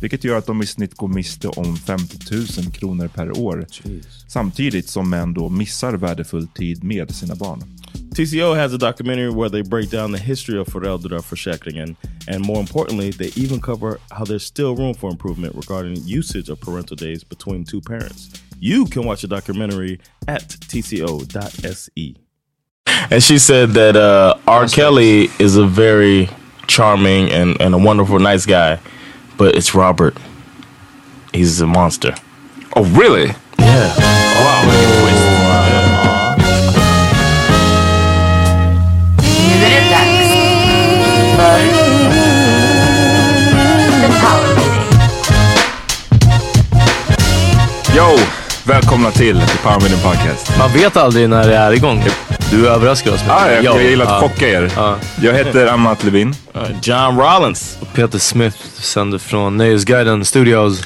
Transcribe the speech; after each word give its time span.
vilket 0.00 0.24
gör 0.24 0.38
att 0.38 0.46
de 0.46 0.62
i 0.62 0.66
snitt 0.66 0.94
går 0.94 1.08
miste 1.08 1.48
om 1.48 1.76
50 1.76 2.34
000 2.34 2.72
kronor 2.72 3.08
per 3.08 3.38
år. 3.38 3.66
Samtidigt 4.28 4.88
som 4.88 5.10
män 5.10 5.34
då 5.34 5.48
missar 5.48 5.92
värdefull 5.92 6.46
tid 6.46 6.84
med 6.84 7.14
sina 7.14 7.34
barn. 7.34 7.64
TCO 8.14 8.54
has 8.54 8.72
a 8.72 8.76
documentary 8.76 9.30
where 9.30 9.50
they 9.50 9.62
break 9.62 9.90
down 9.90 10.12
the 10.12 10.18
history 10.18 10.58
of 10.58 10.68
föräldraförsäkringen 10.68 11.96
and 12.28 12.44
more 12.44 12.60
importantly, 12.60 13.10
they 13.10 13.32
even 13.36 13.60
cover 13.60 13.98
how 14.10 14.24
there's 14.24 14.44
still 14.44 14.76
room 14.76 14.94
for 14.94 15.10
improvement 15.10 15.54
regarding 15.56 15.96
usage 16.06 16.50
of 16.50 16.60
parental 16.60 16.96
days 16.96 17.24
between 17.24 17.64
two 17.64 17.80
parents. 17.80 18.28
You 18.60 18.86
can 18.86 19.04
watch 19.04 19.22
the 19.22 19.28
documentary 19.28 20.00
at 20.26 20.42
tco.se. 20.48 22.16
And 23.10 23.22
she 23.22 23.38
said 23.38 23.70
that 23.70 23.96
uh, 23.96 24.36
R. 24.46 24.66
Kelly 24.68 25.30
is 25.38 25.56
a 25.56 25.64
very 25.64 26.28
charming 26.66 27.30
and, 27.30 27.58
and 27.60 27.74
a 27.74 27.78
wonderful, 27.78 28.18
nice 28.18 28.44
guy, 28.44 28.78
but 29.38 29.54
it's 29.54 29.74
Robert. 29.74 30.14
He's 31.32 31.60
a 31.60 31.66
monster. 31.66 32.14
Oh, 32.76 32.84
really? 32.84 33.34
Yeah. 33.58 33.94
Nu 39.36 39.64
är 39.64 39.70
det 39.70 39.90
dags 39.90 40.28
för 41.36 41.58
The 44.00 44.08
Power 44.20 44.54
Meeting. 44.54 44.82
Yo! 47.96 48.18
Välkomna 48.64 49.10
till 49.10 49.40
The 49.40 49.58
Power 49.62 49.80
Meeting 49.80 49.98
Podcast. 50.02 50.58
Man 50.58 50.72
vet 50.72 50.96
aldrig 50.96 51.28
när 51.28 51.48
det 51.48 51.56
är 51.56 51.72
igång. 51.72 52.04
Du 52.50 52.68
överraskar 52.68 53.12
oss 53.12 53.26
med 53.26 53.30
Ah, 53.36 53.50
jag, 53.50 53.64
jag 53.64 53.82
gillar 53.82 54.04
att 54.04 54.10
Ja. 54.22 54.28
chocka 54.28 54.48
er. 54.48 54.72
Ja. 54.76 54.96
Jag 55.22 55.34
heter 55.34 55.66
Amat 55.66 56.04
Levin. 56.04 56.34
Uh, 56.56 56.62
John 56.82 57.18
Rollins. 57.20 57.78
Peter 57.94 58.18
Smith 58.18 58.56
sänder 58.74 59.18
från 59.18 59.56
Nöjesguiden 59.56 60.24
Studios. 60.24 60.82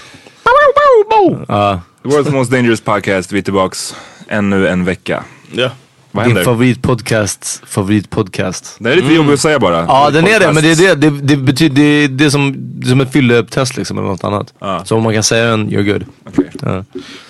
Ja. 1.48 1.80
The 2.02 2.08
World's 2.08 2.30
Most 2.32 2.50
Dangerous 2.50 2.80
Podcast. 2.80 3.32
Vi 3.32 3.38
är 3.38 3.42
tillbaks 3.42 3.94
ännu 4.28 4.68
en 4.68 4.84
vecka. 4.84 5.24
Yeah. 5.52 5.72
Vad 6.10 6.24
Din 6.24 6.28
händer? 6.30 6.44
favoritpodcast, 6.44 7.62
favoritpodcast. 7.66 8.76
Det 8.78 8.92
är 8.92 8.96
lite 8.96 9.12
jobbigt 9.14 9.34
att 9.34 9.40
säga 9.40 9.58
bara. 9.58 9.76
Ja 9.88 10.10
den 10.10 10.26
är 10.26 10.40
det, 10.40 10.52
men 10.52 10.62
det 10.62 10.70
är 10.70 10.76
det. 10.76 10.94
Det, 10.94 11.10
det 11.10 11.36
betyder, 11.36 11.74
det 11.76 11.82
är, 11.82 12.08
det 12.08 12.24
är 12.24 12.30
som, 12.30 12.54
det 12.80 12.86
är 12.86 12.88
som 12.90 13.00
ett 13.00 13.12
fylleupptest 13.12 13.76
liksom 13.76 13.98
eller 13.98 14.08
något 14.08 14.24
annat. 14.24 14.54
Ja. 14.58 14.84
Så 14.84 14.96
om 14.96 15.02
man 15.02 15.14
kan 15.14 15.22
säga 15.22 15.46
den, 15.50 15.70
you're 15.70 15.92
good. 15.92 16.04
Okej. 16.28 16.50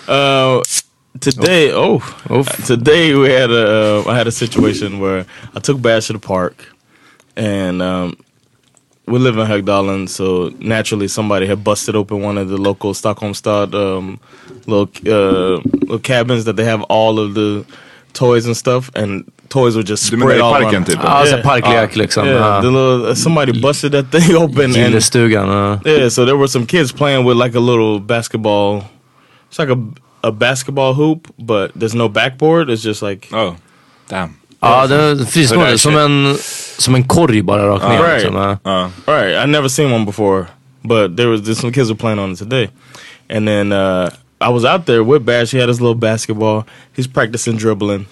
Ja. 0.07 0.53
Uh, 0.55 0.61
today, 1.19 1.71
oh, 1.73 1.99
today 2.65 3.13
we 3.15 3.29
had 3.29 3.51
a 3.51 4.01
uh, 4.07 4.11
I 4.11 4.15
had 4.17 4.27
a 4.27 4.31
situation 4.31 4.99
where 4.99 5.25
I 5.55 5.59
took 5.59 5.81
Bash 5.81 6.07
to 6.07 6.13
the 6.13 6.19
park, 6.19 6.65
and 7.35 7.81
um, 7.81 8.15
we 9.07 9.19
live 9.19 9.37
in 9.37 9.47
Högdalen, 9.47 10.07
so 10.07 10.49
naturally 10.59 11.07
somebody 11.07 11.45
had 11.47 11.63
busted 11.63 11.95
open 11.95 12.21
one 12.21 12.37
of 12.37 12.49
the 12.49 12.57
local 12.57 12.93
Stockholm 12.93 13.33
Stad 13.33 13.73
um, 13.75 14.19
little 14.67 14.89
uh, 15.07 15.61
little 15.81 15.99
cabins 15.99 16.45
that 16.45 16.55
they 16.55 16.65
have 16.65 16.81
all 16.89 17.19
of 17.19 17.33
the 17.33 17.65
toys 18.13 18.45
and 18.45 18.55
stuff, 18.55 18.89
and 18.95 19.23
toys 19.49 19.75
were 19.75 19.83
just 19.83 20.05
spread 20.05 20.39
all 20.41 20.53
parken 20.53 20.73
around. 20.73 20.85
typ? 20.85 20.99
Ja, 21.03 21.25
så 21.25 21.37
parklek 21.43 21.95
liksom. 21.95 22.25
Yeah, 22.27 22.35
Ja. 22.37 22.61
the 22.61 22.67
little, 22.71 23.15
somebody 23.15 23.51
busted 23.61 23.91
that 23.91 24.11
thing 24.11 24.35
open 24.43 24.65
and 24.65 24.75
Gillestugan. 24.75 25.47
ja. 25.47 25.79
yeah, 25.85 26.09
so 26.09 26.25
there 26.25 26.35
were 26.37 26.47
some 26.47 26.65
kids 26.65 26.91
playing 26.91 27.25
with 27.25 27.37
like 27.37 27.57
a 27.57 27.61
little 27.61 27.99
basketball. 27.99 28.81
It's 29.49 29.59
like 29.59 29.69
a 29.69 29.77
a 30.23 30.31
basketball 30.31 30.93
hoop, 30.93 31.27
but 31.37 31.71
there's 31.79 31.95
no 31.95 32.09
backboard. 32.09 32.69
It's 32.69 32.83
just 32.85 33.01
like 33.01 33.27
Oh, 33.33 33.55
damn. 34.09 34.29
Ja, 34.61 34.87
det 34.87 34.95
är 34.95 35.25
fristående. 35.25 35.65
där 35.69 35.77
Som 35.77 35.91
shit. 35.91 36.01
en, 36.01 36.35
som 36.77 36.95
en 36.95 37.03
korg 37.03 37.41
bara 37.43 37.67
rakt 37.67 37.83
ner. 37.83 38.03
Right. 38.03 38.23
Liksom. 38.23 38.35
ja. 38.35 38.57
Ja. 38.63 38.89
All 39.07 39.13
right, 39.23 39.45
I 39.47 39.51
never 39.51 39.67
seen 39.69 39.91
one 39.93 40.05
before, 40.05 40.45
but 40.83 41.17
there 41.17 41.27
was 41.29 41.41
there's 41.41 41.59
some 41.59 41.73
kids 41.73 41.89
were 41.89 41.97
playing 41.99 42.19
on 42.19 42.31
it 42.31 42.39
today, 42.39 42.69
and 43.29 43.47
then 43.47 43.71
uh, 43.73 44.09
I 44.41 44.49
was 44.49 44.63
out 44.65 44.85
there 44.85 45.03
with 45.03 45.25
Bash. 45.25 45.51
He 45.51 45.59
had 45.59 45.69
his 45.69 45.81
little 45.81 45.95
basketball. 45.99 46.63
He's 46.95 47.07
practicing 47.07 47.57
dribbling, 47.57 48.05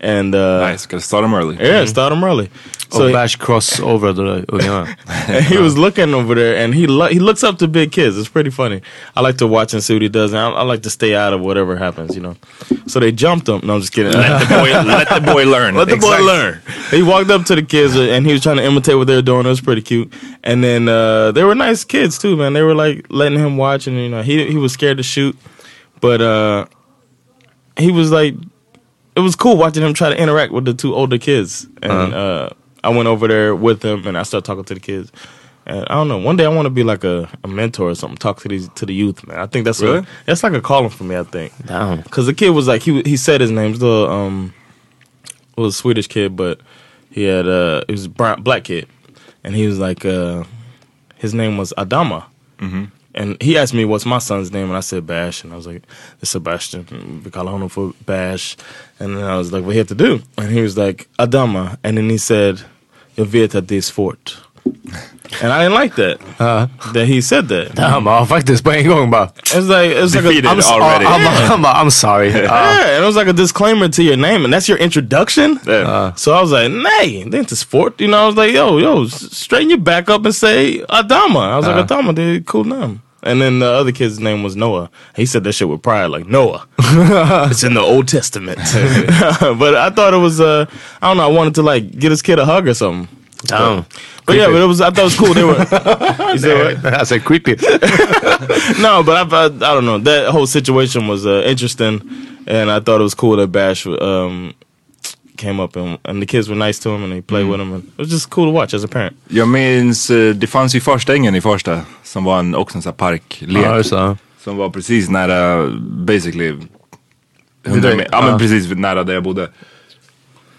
And 0.00 0.34
uh, 0.34 0.60
Nice, 0.60 0.86
gotta 0.86 1.02
start 1.02 1.22
them 1.24 1.34
early. 1.34 1.56
yeah, 1.56 1.84
start 1.86 2.12
him 2.12 2.22
early. 2.22 2.50
So 2.90 3.06
he- 3.08 3.12
bash 3.12 3.36
crossover 3.36 4.14
då, 4.14 4.44
ungarna. 4.48 4.94
and 5.28 5.44
he 5.44 5.58
was 5.58 5.76
looking 5.76 6.14
over 6.14 6.34
there, 6.36 6.56
and 6.56 6.72
he 6.74 6.86
lo- 6.86 7.08
he 7.08 7.18
looks 7.18 7.42
up 7.42 7.58
to 7.58 7.66
big 7.68 7.90
kids. 7.92 8.16
It's 8.16 8.28
pretty 8.30 8.50
funny. 8.50 8.80
I 9.16 9.20
like 9.20 9.36
to 9.38 9.46
watch 9.46 9.74
and 9.74 9.82
see 9.82 9.94
what 9.94 10.02
he 10.02 10.08
does, 10.08 10.32
and 10.32 10.40
I, 10.40 10.48
I 10.50 10.62
like 10.62 10.82
to 10.84 10.90
stay 10.90 11.14
out 11.16 11.32
of 11.32 11.40
whatever 11.40 11.76
happens, 11.76 12.14
you 12.14 12.22
know. 12.22 12.36
So 12.86 13.00
they 13.00 13.12
jumped 13.12 13.48
him. 13.48 13.60
No, 13.66 13.74
I'm 13.74 13.80
just 13.80 13.92
kidding. 13.92 14.12
Let 14.12 14.48
the 14.48 14.54
boy, 14.54 14.70
let 14.86 15.08
the 15.08 15.32
boy 15.32 15.44
learn. 15.46 15.74
Let 15.74 15.88
the 15.88 15.96
boy 15.96 16.20
learn. 16.24 16.60
He 16.90 17.02
walked 17.02 17.30
up 17.30 17.44
to 17.46 17.54
the 17.56 17.62
kids 17.62 17.94
and 17.96 18.24
he 18.24 18.32
was 18.32 18.42
trying 18.42 18.56
to 18.58 18.64
imitate 18.64 18.96
what 18.96 19.06
they 19.08 19.16
were 19.16 19.22
doing. 19.22 19.44
It 19.46 19.50
was 19.50 19.60
pretty 19.60 19.82
cute. 19.82 20.10
And 20.44 20.62
then 20.64 20.88
uh, 20.88 21.32
they 21.32 21.44
were 21.44 21.54
nice 21.56 21.84
kids 21.84 22.18
too, 22.18 22.36
man. 22.36 22.52
They 22.54 22.62
were 22.62 22.74
like 22.74 23.04
letting 23.10 23.38
him 23.38 23.56
watch, 23.58 23.86
and 23.88 23.96
you 23.98 24.08
know 24.08 24.22
he 24.22 24.46
he 24.48 24.56
was 24.56 24.72
scared 24.72 24.96
to 24.98 25.02
shoot, 25.02 25.36
but 26.00 26.20
uh, 26.22 26.66
he 27.76 27.90
was 27.92 28.10
like, 28.10 28.34
it 29.18 29.22
was 29.22 29.34
cool 29.36 29.56
watching 29.56 29.82
him 29.82 29.92
try 29.94 30.08
to 30.10 30.16
interact 30.16 30.52
with 30.52 30.64
the 30.64 30.74
two 30.74 30.94
older 30.94 31.18
kids. 31.18 31.66
And 31.82 32.14
uh 32.14 32.50
I 32.84 32.90
went 32.90 33.08
over 33.08 33.26
there 33.28 33.54
with 33.56 33.82
him 33.84 34.06
and 34.06 34.16
I 34.16 34.22
started 34.22 34.46
talking 34.46 34.64
to 34.64 34.74
the 34.74 34.80
kids. 34.80 35.10
And 35.66 35.84
I 35.90 35.94
don't 35.96 36.08
know. 36.08 36.16
One 36.18 36.36
day 36.36 36.44
I 36.46 36.48
want 36.48 36.66
to 36.66 36.70
be 36.70 36.84
like 36.84 37.02
a, 37.04 37.28
a 37.44 37.48
mentor 37.48 37.90
or 37.90 37.94
something. 37.94 38.16
Talk 38.16 38.40
to 38.42 38.48
these 38.48 38.68
to 38.76 38.86
the 38.86 38.94
youth, 38.94 39.26
man. 39.26 39.38
I 39.40 39.46
think 39.46 39.64
that's 39.66 39.80
Really? 39.82 39.98
a, 39.98 40.06
that's 40.26 40.42
like 40.42 40.52
a 40.54 40.60
calling 40.60 40.88
for 40.90 41.04
me. 41.04 41.16
I 41.16 41.24
think. 41.24 41.52
Damn. 41.66 42.02
Cause 42.04 42.26
the 42.26 42.32
kid 42.34 42.50
was 42.50 42.66
like 42.68 42.82
he 42.82 43.02
he 43.02 43.16
said 43.16 43.40
his 43.40 43.50
name's 43.50 43.80
the 43.80 44.08
um 44.08 44.54
was 45.56 45.74
a 45.74 45.76
Swedish 45.76 46.06
kid, 46.06 46.36
but 46.36 46.60
he 47.10 47.24
had 47.24 47.46
uh 47.48 47.82
he 47.88 47.92
was 47.92 48.04
a 48.06 48.08
brown, 48.08 48.42
black 48.42 48.64
kid, 48.64 48.86
and 49.44 49.54
he 49.56 49.66
was 49.66 49.78
like 49.78 50.04
uh 50.04 50.44
his 51.16 51.34
name 51.34 51.58
was 51.58 51.72
Adama, 51.76 52.24
and 53.18 53.42
he 53.42 53.58
asked 53.58 53.74
me 53.74 53.84
what's 53.84 54.06
my 54.06 54.18
son's 54.18 54.52
name, 54.52 54.68
and 54.68 54.76
I 54.76 54.80
said 54.80 55.06
Bash, 55.06 55.44
and 55.44 55.52
I 55.52 55.56
was 55.56 55.66
like 55.66 55.82
it's 56.22 56.30
Sebastian, 56.30 56.86
and 56.90 57.24
we 57.24 57.30
call 57.30 57.48
him 57.48 57.68
for 57.68 57.92
Bash, 58.06 58.56
and 59.00 59.16
then 59.16 59.24
I 59.24 59.36
was 59.36 59.52
like 59.52 59.64
what 59.64 59.72
he 59.72 59.78
have 59.78 59.88
to 59.88 59.94
do, 59.94 60.22
and 60.38 60.50
he 60.50 60.62
was 60.62 60.78
like 60.78 61.08
Adama, 61.18 61.76
and 61.82 61.98
then 61.98 62.08
he 62.08 62.18
said 62.18 62.62
jag 63.16 63.24
vet 63.24 63.54
att 63.54 63.68
det 63.68 63.76
är 63.76 63.82
svårt. 63.82 64.38
And 65.42 65.52
I 65.52 65.62
didn't 65.62 65.74
like 65.74 65.94
that. 65.96 66.18
That 66.94 67.06
he 67.06 67.20
said 67.20 67.48
that. 67.48 67.78
Han 67.78 68.04
bara, 68.04 68.20
ja, 68.20 68.26
faktiskt 68.26 68.64
på 68.64 68.72
en 68.72 68.88
gång 68.88 69.10
bara. 69.10 69.26
It's 69.26 69.68
like 69.68 69.96
it's 69.96 70.14
like 70.14 70.24
a, 70.24 70.48
I'm, 70.48 70.58
oh, 70.58 70.72
already. 70.72 71.04
han 71.04 71.24
bara, 71.24 71.46
han 71.46 71.62
bara, 71.62 71.74
I'm 71.74 71.90
sorry. 71.90 72.30
Ja. 72.30 72.38
Uh, 72.38 72.44
yeah, 72.44 72.96
and 72.96 73.04
it 73.04 73.06
was 73.06 73.16
like 73.16 73.28
a 73.28 73.32
disclaimer 73.32 73.88
to 73.88 74.02
your 74.02 74.16
name, 74.16 74.44
and 74.44 74.52
that's 74.52 74.68
your 74.68 74.78
introduction. 74.78 75.58
Yeah. 75.66 76.14
so 76.14 76.32
I 76.32 76.40
was 76.40 76.52
like, 76.52 76.70
"Nay, 76.70 77.24
they 77.24 77.38
into 77.38 77.56
sport." 77.56 78.00
You 78.00 78.08
know, 78.08 78.22
I 78.22 78.26
was 78.26 78.36
like, 78.36 78.54
"Yo, 78.54 78.78
yo, 78.78 79.06
straighten 79.06 79.70
your 79.70 79.80
back 79.80 80.08
up 80.08 80.24
and 80.24 80.34
say 80.34 80.82
Adama." 80.88 81.40
I 81.40 81.56
was 81.56 81.66
like, 81.66 81.86
"Adama, 81.86 82.14
they 82.14 82.40
cool 82.40 82.64
name." 82.64 83.02
And 83.28 83.42
then 83.42 83.58
the 83.58 83.66
other 83.66 83.92
kid's 83.92 84.18
name 84.18 84.42
was 84.42 84.56
Noah. 84.56 84.90
He 85.14 85.26
said 85.26 85.44
that 85.44 85.52
shit 85.52 85.68
with 85.68 85.82
pride, 85.82 86.06
like 86.06 86.26
Noah. 86.26 86.66
it's 87.50 87.62
in 87.62 87.74
the 87.74 87.80
Old 87.80 88.08
Testament. 88.08 88.58
but 89.58 89.74
I 89.74 89.90
thought 89.90 90.14
it 90.14 90.18
was, 90.18 90.40
uh, 90.40 90.64
I 91.02 91.08
don't 91.08 91.18
know. 91.18 91.24
I 91.24 91.32
wanted 91.32 91.54
to 91.56 91.62
like 91.62 91.90
get 91.98 92.10
his 92.10 92.22
kid 92.22 92.38
a 92.38 92.46
hug 92.46 92.66
or 92.66 92.74
something. 92.74 93.14
Damn. 93.44 93.84
But 94.26 94.36
yeah, 94.36 94.46
but 94.46 94.56
it 94.56 94.66
was. 94.66 94.80
I 94.80 94.90
thought 94.90 94.98
it 94.98 95.04
was 95.04 95.16
cool. 95.16 95.32
They 95.34 95.44
were. 95.44 95.54
You 96.32 96.38
said 96.38 96.82
what? 96.82 96.92
Alltså 96.92 97.18
creepy. 97.24 97.52
no, 98.82 99.02
but 99.02 99.32
I, 99.32 99.36
I, 99.36 99.44
I 99.46 99.48
don't 99.74 99.86
know. 99.86 99.98
That 99.98 100.30
whole 100.30 100.46
situation 100.46 101.06
was 101.06 101.24
uh, 101.24 101.42
interesting, 101.46 102.02
and 102.46 102.70
I 102.70 102.80
thought 102.80 103.00
it 103.00 103.04
was 103.04 103.14
cool 103.14 103.36
that 103.36 103.46
Bash 103.48 103.86
um, 103.86 104.54
came 105.38 105.62
up 105.62 105.76
and 105.76 105.98
and 106.02 106.22
the 106.22 106.26
kids 106.26 106.48
were 106.48 106.66
nice 106.66 106.82
to 106.82 106.94
him 106.94 107.02
and 107.04 107.12
they 107.12 107.22
played 107.22 107.46
with 107.46 107.60
him, 107.60 107.72
and 107.72 107.82
it 107.84 107.90
was 107.98 108.08
just 108.12 108.30
cool 108.30 108.46
to 108.46 108.52
watch 108.60 108.74
as 108.74 108.84
a 108.84 108.88
parent. 108.88 109.16
Jag 109.28 109.48
minns, 109.48 110.10
eh, 110.10 110.34
det 110.34 110.46
fanns 110.46 110.74
ju 110.74 110.80
första 110.80 111.14
ängen 111.14 111.34
i 111.34 111.40
första 111.40 111.80
som 112.04 112.24
var 112.24 112.38
en, 112.38 112.54
också 112.54 112.78
en 112.78 112.82
sån 112.82 112.90
här 112.90 112.96
parklek. 112.96 113.64
Ja, 113.66 113.74
det. 113.76 114.16
Som 114.44 114.56
var 114.56 114.70
precis 114.70 115.08
nära, 115.10 115.66
basically, 116.06 116.48
100 117.66 117.88
där- 117.88 117.96
meter, 117.96 118.08
ja, 118.12 118.22
men 118.30 118.38
precis 118.38 118.68
nära 118.70 119.04
där 119.04 119.14
jag 119.14 119.22
bodde. 119.22 119.48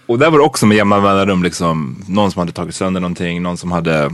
Och 0.05 0.19
där 0.19 0.29
var 0.31 0.37
det 0.37 0.43
också 0.45 0.65
med 0.65 0.77
jämna 0.77 1.01
mellanrum 1.01 1.43
liksom, 1.43 2.03
någon 2.07 2.31
som 2.31 2.39
hade 2.39 2.51
tagit 2.51 2.75
sönder 2.75 3.01
någonting, 3.01 3.41
någon 3.41 3.57
som 3.57 3.71
hade 3.71 4.11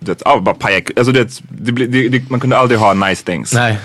det, 0.00 0.22
ja, 0.24 0.40
bara 0.40 0.54
pajak, 0.54 0.90
alltså 0.96 1.12
det, 1.12 1.40
det, 1.48 1.72
blir- 1.72 1.86
det, 1.88 2.08
det, 2.08 2.30
man 2.30 2.40
kunde 2.40 2.56
aldrig 2.58 2.80
ha 2.80 2.94
nice 2.94 3.24
things. 3.24 3.54
Nej. 3.54 3.78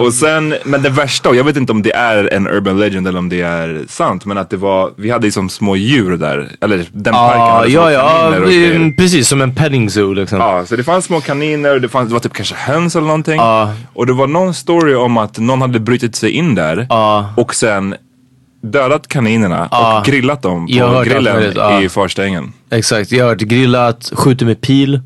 Och 0.00 0.12
sen, 0.14 0.54
men 0.64 0.82
det 0.82 0.88
värsta, 0.88 1.28
och 1.28 1.36
jag 1.36 1.44
vet 1.44 1.56
inte 1.56 1.72
om 1.72 1.82
det 1.82 1.92
är 1.94 2.32
en 2.34 2.46
urban 2.48 2.78
legend 2.80 3.08
eller 3.08 3.18
om 3.18 3.28
det 3.28 3.40
är 3.40 3.80
sant, 3.88 4.24
men 4.24 4.38
att 4.38 4.50
det 4.50 4.56
var, 4.56 4.90
vi 4.96 5.10
hade 5.10 5.24
liksom 5.24 5.48
små 5.48 5.76
djur 5.76 6.16
där, 6.16 6.48
eller 6.60 6.86
den 6.92 7.14
parken 7.14 7.40
Ja, 7.40 7.54
hade 7.56 7.70
ja, 7.70 7.92
ja. 7.92 8.38
vi-. 8.46 8.94
Precis 8.98 9.28
som 9.28 9.40
en 9.42 9.54
petting 9.54 9.90
zoo 9.90 10.12
liksom. 10.12 10.38
Ja, 10.38 10.66
så 10.66 10.76
det 10.76 10.84
fanns 10.84 11.04
små 11.04 11.20
kaniner, 11.20 11.78
det, 11.78 11.88
fanns, 11.88 12.08
det 12.08 12.12
var 12.12 12.20
typ 12.20 12.32
kanske 12.32 12.54
höns 12.54 12.96
eller 12.96 13.06
någonting. 13.06 13.36
Ja. 13.36 13.72
Och 13.94 14.06
det 14.06 14.12
var 14.12 14.26
någon 14.26 14.54
story 14.54 14.94
om 14.94 15.16
att 15.16 15.38
någon 15.38 15.60
hade 15.60 15.80
brutit 15.80 16.16
sig 16.16 16.30
in 16.30 16.54
där 16.54 16.86
Ja. 16.90 17.34
och 17.36 17.54
sen 17.54 17.94
dödat 18.72 19.08
kaninerna 19.08 19.68
Ja. 19.70 19.98
och 19.98 20.04
grillat 20.04 20.42
dem 20.42 20.68
har 20.80 21.04
på 21.04 21.10
grillen 21.10 21.36
möjligt, 21.36 21.56
ja. 21.56 21.82
i 21.82 21.88
förstängen. 21.88 22.52
Exakt, 22.70 23.12
jag 23.12 23.24
har 23.24 23.30
hört 23.30 23.38
grillat, 23.40 24.10
skjuter 24.14 24.46
med 24.46 24.60
pil. 24.60 25.00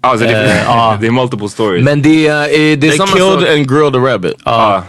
Alltså 0.00 0.26
det, 0.26 0.62
ja. 0.66 0.98
det 1.00 1.06
är 1.06 1.10
multiple 1.10 1.48
stories. 1.48 1.84
Men 1.84 2.02
det 2.02 2.26
är, 2.26 2.42
eh, 2.42 2.48
det 2.48 2.72
är 2.72 2.76
They 2.76 2.92
samma 2.92 3.12
killed 3.12 3.40
sak. 3.40 3.48
and 3.48 3.68
grilled 3.70 3.96
a 3.96 4.12
rabbit. 4.12 4.34
Ja. 4.44 4.82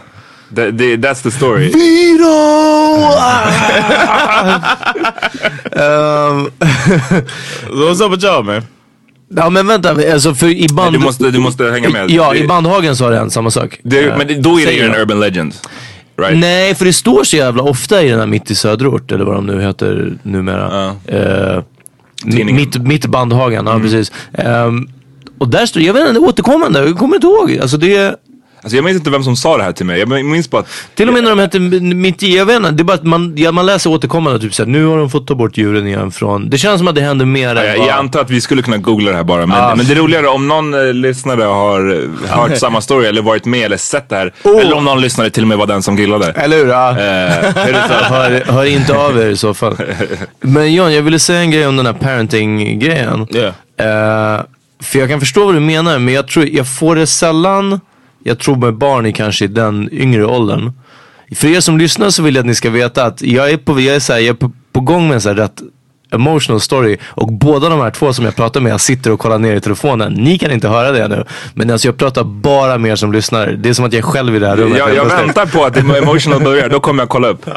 Det, 0.50 0.72
det, 0.72 0.96
that's 0.98 1.24
the 1.24 1.32
story. 1.32 1.72
Ehm, 5.72 6.50
So 7.68 7.90
what's 7.90 8.02
up 8.06 8.12
with 8.12 8.24
y'all, 8.26 8.44
man? 8.44 8.62
ja 9.36 9.50
men 9.50 9.68
vänta, 9.68 9.90
alltså 10.14 10.36
för 10.36 10.48
i 10.48 10.68
band... 10.74 10.94
Du 10.94 11.00
måste, 11.00 11.32
du 11.32 11.40
måste 11.40 11.64
hänga 11.72 11.90
med. 11.90 12.10
Ja, 12.12 12.32
det, 12.34 12.40
i 12.40 12.48
Bandhagen 12.48 12.96
sa 12.96 13.10
den 13.10 13.32
samma 13.32 13.52
sak. 13.52 13.80
det, 13.84 14.06
Eh, 14.06 14.18
Men 14.18 14.28
det, 14.28 14.34
då 14.34 14.60
är 14.60 14.66
det 14.66 14.72
ju 14.72 14.82
en 14.86 14.96
urban 14.96 15.20
legend. 15.20 15.54
Right? 16.18 16.38
Nej, 16.40 16.76
för 16.76 16.86
det 16.86 16.94
står 16.94 17.24
så 17.24 17.36
jävla 17.36 17.64
ofta 17.64 18.04
i 18.04 18.10
den 18.10 18.20
här 18.20 18.28
Mitt 18.28 18.52
i 18.52 18.56
söderort, 18.56 19.12
eller 19.12 19.26
vad 19.26 19.36
de 19.36 19.46
nu 19.46 19.62
heter 19.62 20.14
numera. 20.24 20.96
Eh, 21.06 21.64
Tidningen. 22.24 22.56
mitt, 22.56 22.78
mitt 22.82 23.06
Bandhagen, 23.06 23.66
ja 23.66 23.80
precis. 23.80 24.12
Ehm, 24.34 24.88
och 25.38 25.48
där 25.48 25.66
står 25.66 25.82
jag 25.82 25.94
vet 25.94 26.08
inte, 26.08 26.20
återkommande, 26.20 26.80
jag 26.80 26.98
kommer 26.98 27.16
inte 27.16 27.28
ihåg. 27.28 27.58
Alltså 27.62 27.78
det 27.78 27.96
är, 27.96 28.16
Alltså 28.66 28.76
jag 28.76 28.86
minns 28.86 28.98
inte 28.98 29.10
vem 29.10 29.24
som 29.24 29.36
sa 29.36 29.58
det 29.58 29.64
här 29.64 29.72
till 29.72 29.86
mig. 29.86 30.00
Jag 30.00 30.10
minns 30.26 30.50
bara 30.50 30.62
att 30.62 30.68
till 30.96 31.08
och 31.08 31.14
med 31.14 31.24
när 31.24 31.30
de 31.30 31.40
hette 31.40 31.60
Mitt 31.60 32.24
i, 32.24 32.38
jag 32.38 32.46
vet 32.46 32.56
inte, 32.58 32.72
det 32.72 32.82
är 32.82 32.84
bara 32.84 32.94
att 32.94 33.04
man, 33.04 33.34
ja, 33.38 33.52
man 33.52 33.66
läser 33.66 33.90
återkommande, 33.90 34.40
typ 34.40 34.54
såhär, 34.54 34.70
nu 34.70 34.86
har 34.86 34.98
de 34.98 35.10
fått 35.10 35.28
ta 35.28 35.36
bort 35.36 35.58
djuren 35.58 35.88
igen 35.88 36.12
från, 36.12 36.50
det 36.50 36.58
känns 36.58 36.80
som 36.80 36.88
att 36.88 36.96
det 36.96 37.02
händer 37.02 37.26
mer 37.26 37.56
Ja, 37.56 37.62
än 37.62 37.68
jag, 37.72 37.78
vad- 37.80 37.88
jag 37.88 37.96
antar 37.98 38.22
att 38.22 38.30
vi 38.30 38.42
skulle 38.42 38.62
kunna 38.62 38.78
googla 38.78 39.12
det 39.12 39.18
här 39.18 39.24
bara. 39.24 39.46
Men, 39.46 39.58
Ja. 39.58 39.74
men 39.76 39.86
det 39.86 39.94
är 39.94 39.96
roligare 39.96 40.28
om 40.28 40.48
någon 40.48 40.74
eh, 40.74 40.94
lyssnare 40.94 41.44
har 41.44 41.94
eh, 42.30 42.30
hört 42.38 42.58
samma 42.60 42.82
story 42.82 43.06
eller 43.08 43.22
varit 43.22 43.46
med 43.46 43.66
eller 43.66 43.78
sett 43.78 44.10
det 44.10 44.16
här. 44.16 44.34
Oh. 44.44 44.62
Eller 44.62 44.74
om 44.74 44.84
någon 44.86 45.02
lyssnare 45.02 45.30
till 45.30 45.44
och 45.44 45.48
med 45.48 45.58
var 45.58 45.68
den 45.68 45.84
som 45.84 45.96
grillade. 45.96 46.32
Eller 46.32 46.58
hur? 46.58 46.68
Ja. 46.68 46.90
Eh, 46.90 46.96
hör, 48.10 48.52
hör 48.52 48.66
inte 48.66 48.98
av 48.98 49.18
er 49.22 49.26
i 49.30 49.38
så 49.38 49.54
fall. 49.54 49.76
Men 50.42 50.74
John, 50.74 50.94
jag 50.94 51.02
ville 51.02 51.20
säga 51.20 51.40
en 51.40 51.52
grej 51.52 51.68
om 51.68 51.76
den 51.78 51.86
här 51.86 51.94
parenting-grejen. 51.94 53.28
Yeah. 53.32 54.36
Eh, 54.38 54.42
för 54.84 55.00
jag 55.00 55.10
kan 55.10 55.20
förstå 55.20 55.46
vad 55.46 55.56
du 55.56 55.60
menar, 55.60 56.00
men 56.00 56.14
jag 56.14 56.28
tror 56.28 56.46
jag 56.48 56.68
får 56.68 56.96
det 56.96 57.08
sällan, 57.08 57.80
jag 58.28 58.40
tror 58.40 58.56
med 58.56 58.74
barn 58.74 59.06
i 59.06 59.14
kanske 59.14 59.46
i 59.46 59.48
den 59.48 59.90
yngre 59.92 60.26
åldern. 60.26 60.72
För 61.36 61.48
er 61.48 61.60
som 61.60 61.78
lyssnar 61.78 62.10
så 62.10 62.24
vill 62.24 62.36
jag 62.36 62.42
att 62.44 62.46
ni 62.46 62.56
ska 62.56 62.70
veta 62.70 63.06
att 63.06 63.22
jag 63.22 63.52
är 63.52 63.58
på, 63.58 63.80
jag 63.80 63.96
är 63.96 64.00
så 64.00 64.14
här, 64.14 64.20
jag 64.20 64.30
är 64.30 64.34
på, 64.34 64.52
på 64.72 64.80
gång 64.80 65.08
med 65.08 65.16
en 65.16 65.22
så 65.22 65.30
här 65.30 65.36
rätt 65.36 65.62
emotional 66.12 66.62
story 66.62 66.98
och 67.06 67.34
båda 67.34 67.70
de 67.70 67.80
här 67.80 67.92
två 67.92 68.14
som 68.14 68.26
jag 68.26 68.36
pratar 68.36 68.62
med, 68.62 68.72
jag 68.72 68.82
sitter 68.82 69.12
och 69.12 69.20
kollar 69.20 69.40
ner 69.40 69.56
i 69.56 69.62
telefonen. 69.62 70.14
Ni 70.14 70.38
kan 70.38 70.52
inte 70.52 70.68
höra 70.68 70.92
det 70.92 71.08
nu, 71.08 71.24
men 71.54 71.72
alltså 71.72 71.88
jag 71.88 71.98
pratar 71.98 72.24
bara 72.24 72.78
med 72.78 72.92
er 72.92 72.96
som 72.96 73.12
lyssnar. 73.12 73.48
Det 73.48 73.70
är 73.70 73.74
som 73.74 73.86
att 73.86 73.94
jag 73.94 74.00
är 74.00 74.12
själv 74.12 74.36
i 74.36 74.40
det 74.40 74.48
här 74.48 74.56
rummet. 74.56 74.78
Jag, 74.78 74.96
jag 74.96 75.06
väntar 75.06 75.46
på 75.46 75.66
att 75.66 75.78
emotional 75.78 76.44
börjar, 76.44 76.70
då 76.70 76.80
kommer 76.80 77.02
jag 77.02 77.10
kolla 77.10 77.28
upp. 77.28 77.50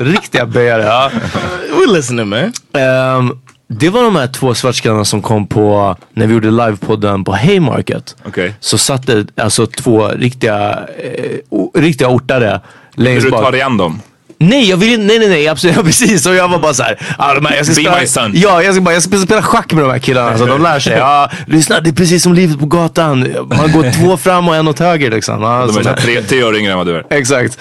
Riktiga 0.00 0.46
böjare, 0.46 0.82
ja. 0.82 1.10
We 1.86 1.92
listening, 1.92 2.28
man. 2.28 2.52
Ehm, 2.72 3.38
det 3.72 3.88
var 3.90 4.02
de 4.02 4.16
här 4.16 4.26
två 4.26 4.54
svartskallarna 4.54 5.04
som 5.04 5.22
kom 5.22 5.46
på, 5.46 5.96
när 6.12 6.26
vi 6.26 6.34
gjorde 6.34 6.50
livepodden 6.50 7.24
på 7.24 7.32
Haymarket. 7.32 8.16
Okej. 8.24 8.54
Så 8.60 8.78
satt 8.78 9.06
det 9.06 9.26
alltså 9.36 9.66
två 9.66 10.08
riktiga, 10.08 10.78
eh, 11.02 11.38
o- 11.48 11.72
riktiga 11.74 12.08
ortare 12.08 12.60
längst 12.94 13.24
du 13.24 13.30
bak. 13.30 13.44
ta 13.44 13.50
dig 13.50 13.62
an 13.62 13.76
dem? 13.76 14.00
Nej, 14.42 14.70
jag 14.70 14.76
vill 14.76 14.92
inte, 14.92 15.04
nej, 15.04 15.18
nej, 15.18 15.28
nej, 15.28 15.48
absolut, 15.48 15.76
ja, 15.76 15.82
precis. 15.82 16.26
Och 16.26 16.34
jag 16.34 16.48
var 16.48 16.58
bara 16.58 16.74
såhär, 16.74 16.98
ah, 17.18 17.34
de 17.34 17.46
här, 17.46 17.56
jag 17.56 17.66
ska 17.66 17.90
Be 17.90 18.00
my 18.00 18.06
son. 18.06 18.30
Ja, 18.34 18.62
jag 18.62 18.74
ska, 18.74 18.82
bara, 18.82 18.94
jag 18.94 19.02
ska 19.02 19.18
spela 19.18 19.42
schack 19.42 19.72
med 19.72 19.84
de 19.84 19.90
här 19.90 19.98
killarna 19.98 20.38
så 20.38 20.46
de 20.46 20.62
lär 20.62 20.80
sig. 20.80 20.96
Ja, 20.98 21.30
lyssna, 21.46 21.80
det 21.80 21.90
är 21.90 21.94
precis 21.94 22.22
som 22.22 22.34
livet 22.34 22.58
på 22.58 22.66
gatan. 22.66 23.20
Man 23.48 23.72
går 23.72 23.92
två 23.92 24.16
fram 24.16 24.48
och 24.48 24.56
en 24.56 24.68
åt 24.68 24.78
höger 24.78 25.10
liksom. 25.10 25.42
Ja, 25.42 25.66
De 25.66 25.76
är 25.76 25.84
här 25.84 25.96
tre, 25.96 26.22
tre 26.22 26.44
år 26.44 26.56
yngre 26.56 26.72
än 26.72 26.78
vad 26.78 26.86
du 26.86 26.96
är. 26.96 27.04
Exakt. 27.10 27.58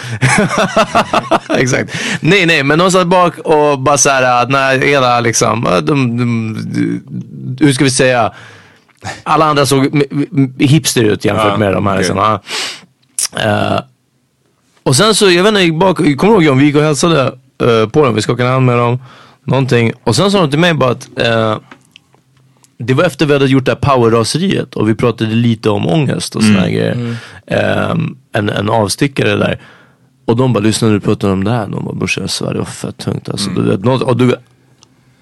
Exakt. 1.57 1.93
Nej, 2.19 2.45
nej, 2.45 2.63
men 2.63 2.79
de 2.79 2.91
satt 2.91 3.07
bak 3.07 3.37
och 3.37 3.79
bara 3.79 3.97
såhär, 3.97 4.47
när 4.47 4.77
hela 4.77 5.19
liksom, 5.19 5.67
de, 5.81 6.17
de, 6.17 6.17
de, 6.17 7.65
hur 7.65 7.73
ska 7.73 7.83
vi 7.83 7.91
säga, 7.91 8.31
alla 9.23 9.45
andra 9.45 9.65
såg 9.65 10.03
hipster 10.59 11.03
ut 11.03 11.25
jämfört 11.25 11.45
Ja, 11.51 11.57
med 11.57 11.73
de 11.73 11.87
här. 11.87 11.97
Liksom. 11.97 12.17
Ja. 12.17 13.85
Och 14.83 14.95
sen 14.95 15.15
så, 15.15 15.31
jag 15.31 15.43
vet 15.43 15.49
inte, 15.49 15.59
jag 15.59 15.67
gick 15.67 15.79
bak, 15.79 15.97
kommer 15.97 16.15
du 16.17 16.27
ihåg 16.27 16.43
John, 16.43 16.57
vi 16.57 16.65
gick 16.65 16.75
och 16.75 16.81
hälsade 16.81 17.21
eh, 17.61 17.89
på 17.89 18.05
dem, 18.05 18.15
vi 18.15 18.21
skakade 18.21 18.49
hand 18.49 18.65
med 18.65 18.77
dem, 18.77 18.99
någonting. 19.43 19.91
Och 20.03 20.15
sen 20.15 20.31
sa 20.31 20.41
de 20.41 20.49
till 20.49 20.59
mig 20.59 20.73
bara 20.73 20.91
att 20.91 21.09
eh, 21.15 21.57
det 22.77 22.93
var 22.93 23.03
efter 23.03 23.25
vi 23.25 23.33
hade 23.33 23.45
gjort 23.45 23.65
det 23.65 23.71
här 23.71 23.95
powerraseriet 23.95 24.75
och 24.75 24.89
vi 24.89 24.95
pratade 24.95 25.35
lite 25.35 25.69
om 25.69 25.87
ångest 25.87 26.35
och 26.35 26.43
sådana 26.43 26.69
grejer. 26.69 27.17
Ehm, 27.47 28.17
en, 28.33 28.49
en 28.49 28.69
avstickare 28.69 29.35
där. 29.35 29.59
Och 30.25 30.35
de 30.35 30.53
bara, 30.53 30.59
lyssna 30.59 30.87
nu 30.87 30.99
pratar 30.99 31.29
om 31.29 31.43
det 31.43 31.51
här. 31.51 31.67
De 31.67 31.85
bara, 31.85 31.95
brorsan 31.95 32.23
jag 32.23 32.29
svär 32.29 32.53
det 32.53 32.59
var 32.59 32.65
fett 32.65 32.97
tungt 32.97 33.29
alltså. 33.29 33.49
Du 33.49 33.61
vet, 33.61 33.83
något, 33.83 34.01
och 34.01 34.17
du, 34.17 34.35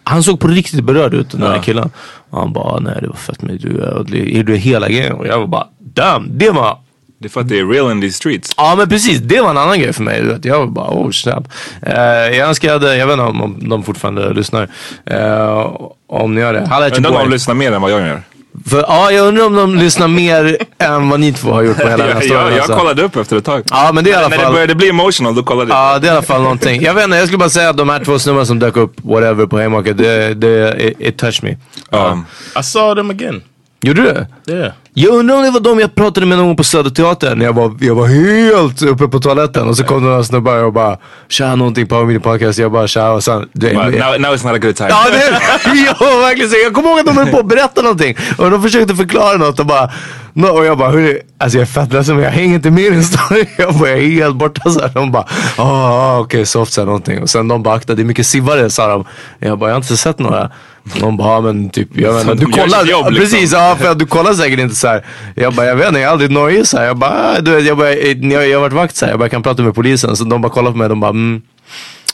han 0.04 0.24
såg 0.24 0.40
på 0.40 0.48
riktigt 0.48 0.84
berörd 0.84 1.14
ut 1.14 1.32
den 1.32 1.42
där 1.42 1.62
killen. 1.62 1.90
Och 2.30 2.40
han 2.40 2.54
bara, 2.54 2.80
nej 2.80 2.98
det 3.02 3.08
var 3.08 3.16
fett 3.16 3.42
men 3.42 3.58
du 3.58 3.80
är, 3.80 4.04
du 4.08 4.40
är, 4.40 4.44
du 4.44 4.56
hela 4.56 4.90
grejen. 4.90 5.14
Och 5.14 5.28
jag 5.28 5.40
var 5.40 5.48
bara, 5.48 5.68
damn, 5.80 6.38
det 6.38 6.52
var 6.52 6.78
Det 7.20 7.28
är 7.28 7.30
för 7.30 7.42
att 7.42 7.50
det 7.50 7.60
är 7.60 7.66
real 7.66 7.92
in 7.92 8.02
these 8.02 8.18
streets. 8.18 8.54
Ja 8.58 8.76
men 8.78 8.90
precis, 8.90 9.20
det 9.20 9.42
var 9.42 9.50
en 9.50 9.58
annan 9.58 9.80
grej 9.80 9.94
för 9.94 10.04
mig. 10.04 10.22
Du 10.22 10.28
vet. 10.28 10.46
Jag 10.46 10.60
var 10.60 10.68
bara 10.68 10.90
oh 10.90 11.12
snap. 11.12 11.48
Uh, 11.88 11.94
jag 12.38 12.48
önskade, 12.48 12.98
jag 12.98 13.08
vet 13.08 13.14
inte 13.14 13.26
om, 13.26 13.42
om 13.42 13.70
de 13.70 13.84
fortfarande 13.84 14.34
lyssnar. 14.34 14.70
Uh, 15.12 15.78
om 16.08 16.36
ni 16.36 16.42
gör 16.42 16.54
det. 16.54 16.68
Halla 16.68 16.90
Undrar 16.90 17.12
om 17.12 17.18
de 17.18 17.30
lyssnar 17.30 17.56
mer 17.56 17.72
än 17.72 17.82
vad 17.82 17.92
jag 17.92 18.02
gör. 18.02 18.22
För, 18.66 18.78
ja, 18.78 19.12
jag 19.12 19.28
undrar 19.28 19.46
om 19.46 19.56
de 19.56 19.76
lyssnar 19.76 20.08
mer 20.08 20.58
än 20.78 21.10
vad 21.10 21.20
ni 21.20 21.34
två 21.34 21.52
har 21.52 21.62
gjort 21.62 21.78
på 21.78 21.90
hela 21.90 21.98
den 22.08 22.18
här 22.18 22.24
jag, 22.24 22.24
storyn. 22.24 22.42
jag, 22.42 22.52
jag 22.52 22.60
alltså. 22.60 22.78
kollade 22.78 23.02
upp 23.02 23.16
efter 23.16 23.38
ett 23.38 23.46
tag. 23.46 23.64
Ja 23.70 23.92
men 23.94 24.04
det 24.04 24.10
är 24.10 24.12
i 24.12 24.16
alla 24.16 24.28
När 24.28 24.38
det 24.38 24.44
fall. 24.44 24.54
började 24.54 24.76
bli 24.76 24.90
emotional 24.90 25.36
då 25.36 25.44
kollade 25.44 25.72
jag. 25.72 25.78
Ja 25.78 26.00
det 26.00 26.08
är 26.08 26.12
i 26.12 26.14
alla 26.14 26.22
fall 26.22 26.42
någonting. 26.42 26.82
Jag 26.82 26.94
vet 26.94 27.04
inte, 27.04 27.18
jag 27.18 27.28
skulle 27.28 27.38
bara 27.38 27.50
säga 27.50 27.70
att 27.70 27.78
de 27.78 27.90
här 27.90 28.06
två 28.06 28.20
snubbarna 28.20 28.46
som 28.46 28.60
dök 28.60 28.78
upp, 28.78 28.94
whatever, 29.04 29.46
på 29.46 29.58
Haymarket, 29.58 29.98
det, 29.98 30.34
det, 30.34 30.86
it, 30.88 30.96
it 31.00 31.18
touched 31.18 31.44
me. 31.44 31.58
Um, 31.98 32.26
I 32.60 32.64
saw 32.64 33.02
them 33.02 33.10
again. 33.10 33.42
Gjorde 33.82 34.02
du 34.02 34.08
det? 34.08 34.54
Yeah. 34.54 34.72
Jag 35.00 35.14
undrar 35.14 35.36
om 35.36 35.44
det 35.44 35.52
var 35.52 35.60
de 35.60 35.80
jag 35.80 35.96
pratade 35.96 36.26
med 36.26 36.38
någon 36.38 36.48
gång 36.48 36.56
på 36.56 36.64
Söderteatern. 36.64 37.42
Jag 37.42 37.54
var, 37.54 37.78
jag 37.80 37.96
var 37.96 38.08
helt 38.08 38.82
uppe 38.82 39.08
på 39.08 39.20
toaletten 39.20 39.68
och 39.68 39.78
så 39.78 39.84
kom 39.84 40.04
det 40.04 40.10
några 40.10 40.24
snubbar 40.24 40.64
och 40.64 40.74
bara 40.74 40.98
Tja 41.30 41.56
någonting 41.56 41.88
på 41.88 42.06
min 42.06 42.22
podcast. 42.22 42.60
Jag 42.60 42.72
bara 42.72 42.88
tja 42.88 43.10
och 43.10 43.24
sen... 43.24 43.50
Det, 43.54 43.68
but 43.68 43.76
now, 43.76 44.20
now 44.20 44.36
it's 44.36 44.48
not 44.48 44.56
a 44.56 44.58
good 44.58 44.76
time. 44.76 44.90
Ja, 44.90 45.06
det, 45.12 45.42
ja 46.00 46.18
verkligen. 46.22 46.50
Så 46.50 46.58
jag 46.64 46.74
kommer 46.74 46.90
ihåg 46.90 47.00
att 47.00 47.06
de 47.06 47.18
höll 47.18 47.28
på 47.28 47.40
att 47.40 47.46
berätta 47.46 47.82
någonting. 47.82 48.18
Och 48.38 48.52
de 48.52 48.62
försökte 48.62 48.96
förklara 48.96 49.38
något 49.38 49.60
och 49.60 49.66
bara... 49.66 49.92
No, 50.34 50.48
och 50.48 50.66
jag 50.66 50.78
bara, 50.78 50.90
hörru, 50.90 51.22
alltså 51.38 51.58
jag 51.58 51.62
är 51.62 51.72
fett 51.72 51.94
ledsen 51.94 52.16
men 52.16 52.24
jag 52.24 52.32
hänger 52.32 52.56
inte 52.56 52.72
med 52.72 52.84
i 52.84 52.90
din 52.90 53.04
story. 53.04 53.46
Jag 53.58 53.74
bara, 53.74 53.90
jag 53.90 54.00
är 54.00 54.10
helt 54.10 54.36
borta 54.36 54.70
så 54.70 54.80
här. 54.80 54.92
De 54.94 55.12
bara, 55.12 55.26
ah, 55.58 55.64
ah, 55.64 56.20
okej 56.20 56.46
soft 56.46 56.74
så 56.74 56.82
här, 56.82 56.86
någonting. 56.86 57.22
Och 57.22 57.30
sen 57.30 57.48
de 57.48 57.64
bara, 57.64 57.76
akta 57.76 57.96
det 57.96 58.02
är 58.02 58.04
mycket 58.04 58.28
sivare 58.28 58.70
sa 58.70 58.88
de. 58.88 59.06
Jag 59.40 59.60
bara, 59.60 59.70
jag 59.70 59.76
har 59.76 59.82
inte 59.82 59.98
sett 59.98 60.20
några. 60.20 60.52
De 61.00 61.18
bara, 61.18 61.42
men 61.42 61.70
typ, 61.70 61.90
jag 61.94 62.14
vet 62.14 62.22
inte. 62.22 62.46
Du 62.46 62.52
kollar, 62.52 62.86
jobb, 62.86 63.12
liksom. 63.12 63.16
precis, 63.16 63.54
ja 63.54 63.78
för 63.80 63.96
du 63.96 64.06
kollar 64.06 64.34
säkert 64.34 64.60
inte 64.60 64.76
så 64.76 64.87
här. 64.88 65.06
Jag 65.36 65.54
bara, 65.54 65.66
jag 65.66 65.76
vet 65.76 65.88
inte, 65.88 66.00
jag 66.00 66.08
är 66.08 66.12
aldrig 66.12 66.32
nojig 66.32 66.68
så 66.68 66.78
här. 66.78 66.86
Jag 66.86 66.98
bara, 66.98 67.12
ah, 67.12 67.40
du 67.42 67.52
vet, 67.52 67.66
jag 67.66 67.78
bara, 67.78 67.94
jag, 67.94 68.48
jag 68.48 68.58
har 68.58 68.62
varit 68.62 68.74
vakt 68.74 68.96
så 68.96 69.06
här. 69.06 69.12
Jag 69.12 69.20
bara, 69.20 69.30
kan 69.30 69.44
prata 69.44 69.64
med 69.64 69.76
polisen. 69.76 70.16
Så 70.16 70.24
de 70.24 70.42
bara 70.42 70.52
kollar 70.52 70.72
på 70.72 70.78
mig, 70.78 70.90
de 70.90 71.00
bara, 71.00 71.10
mm. 71.10 71.42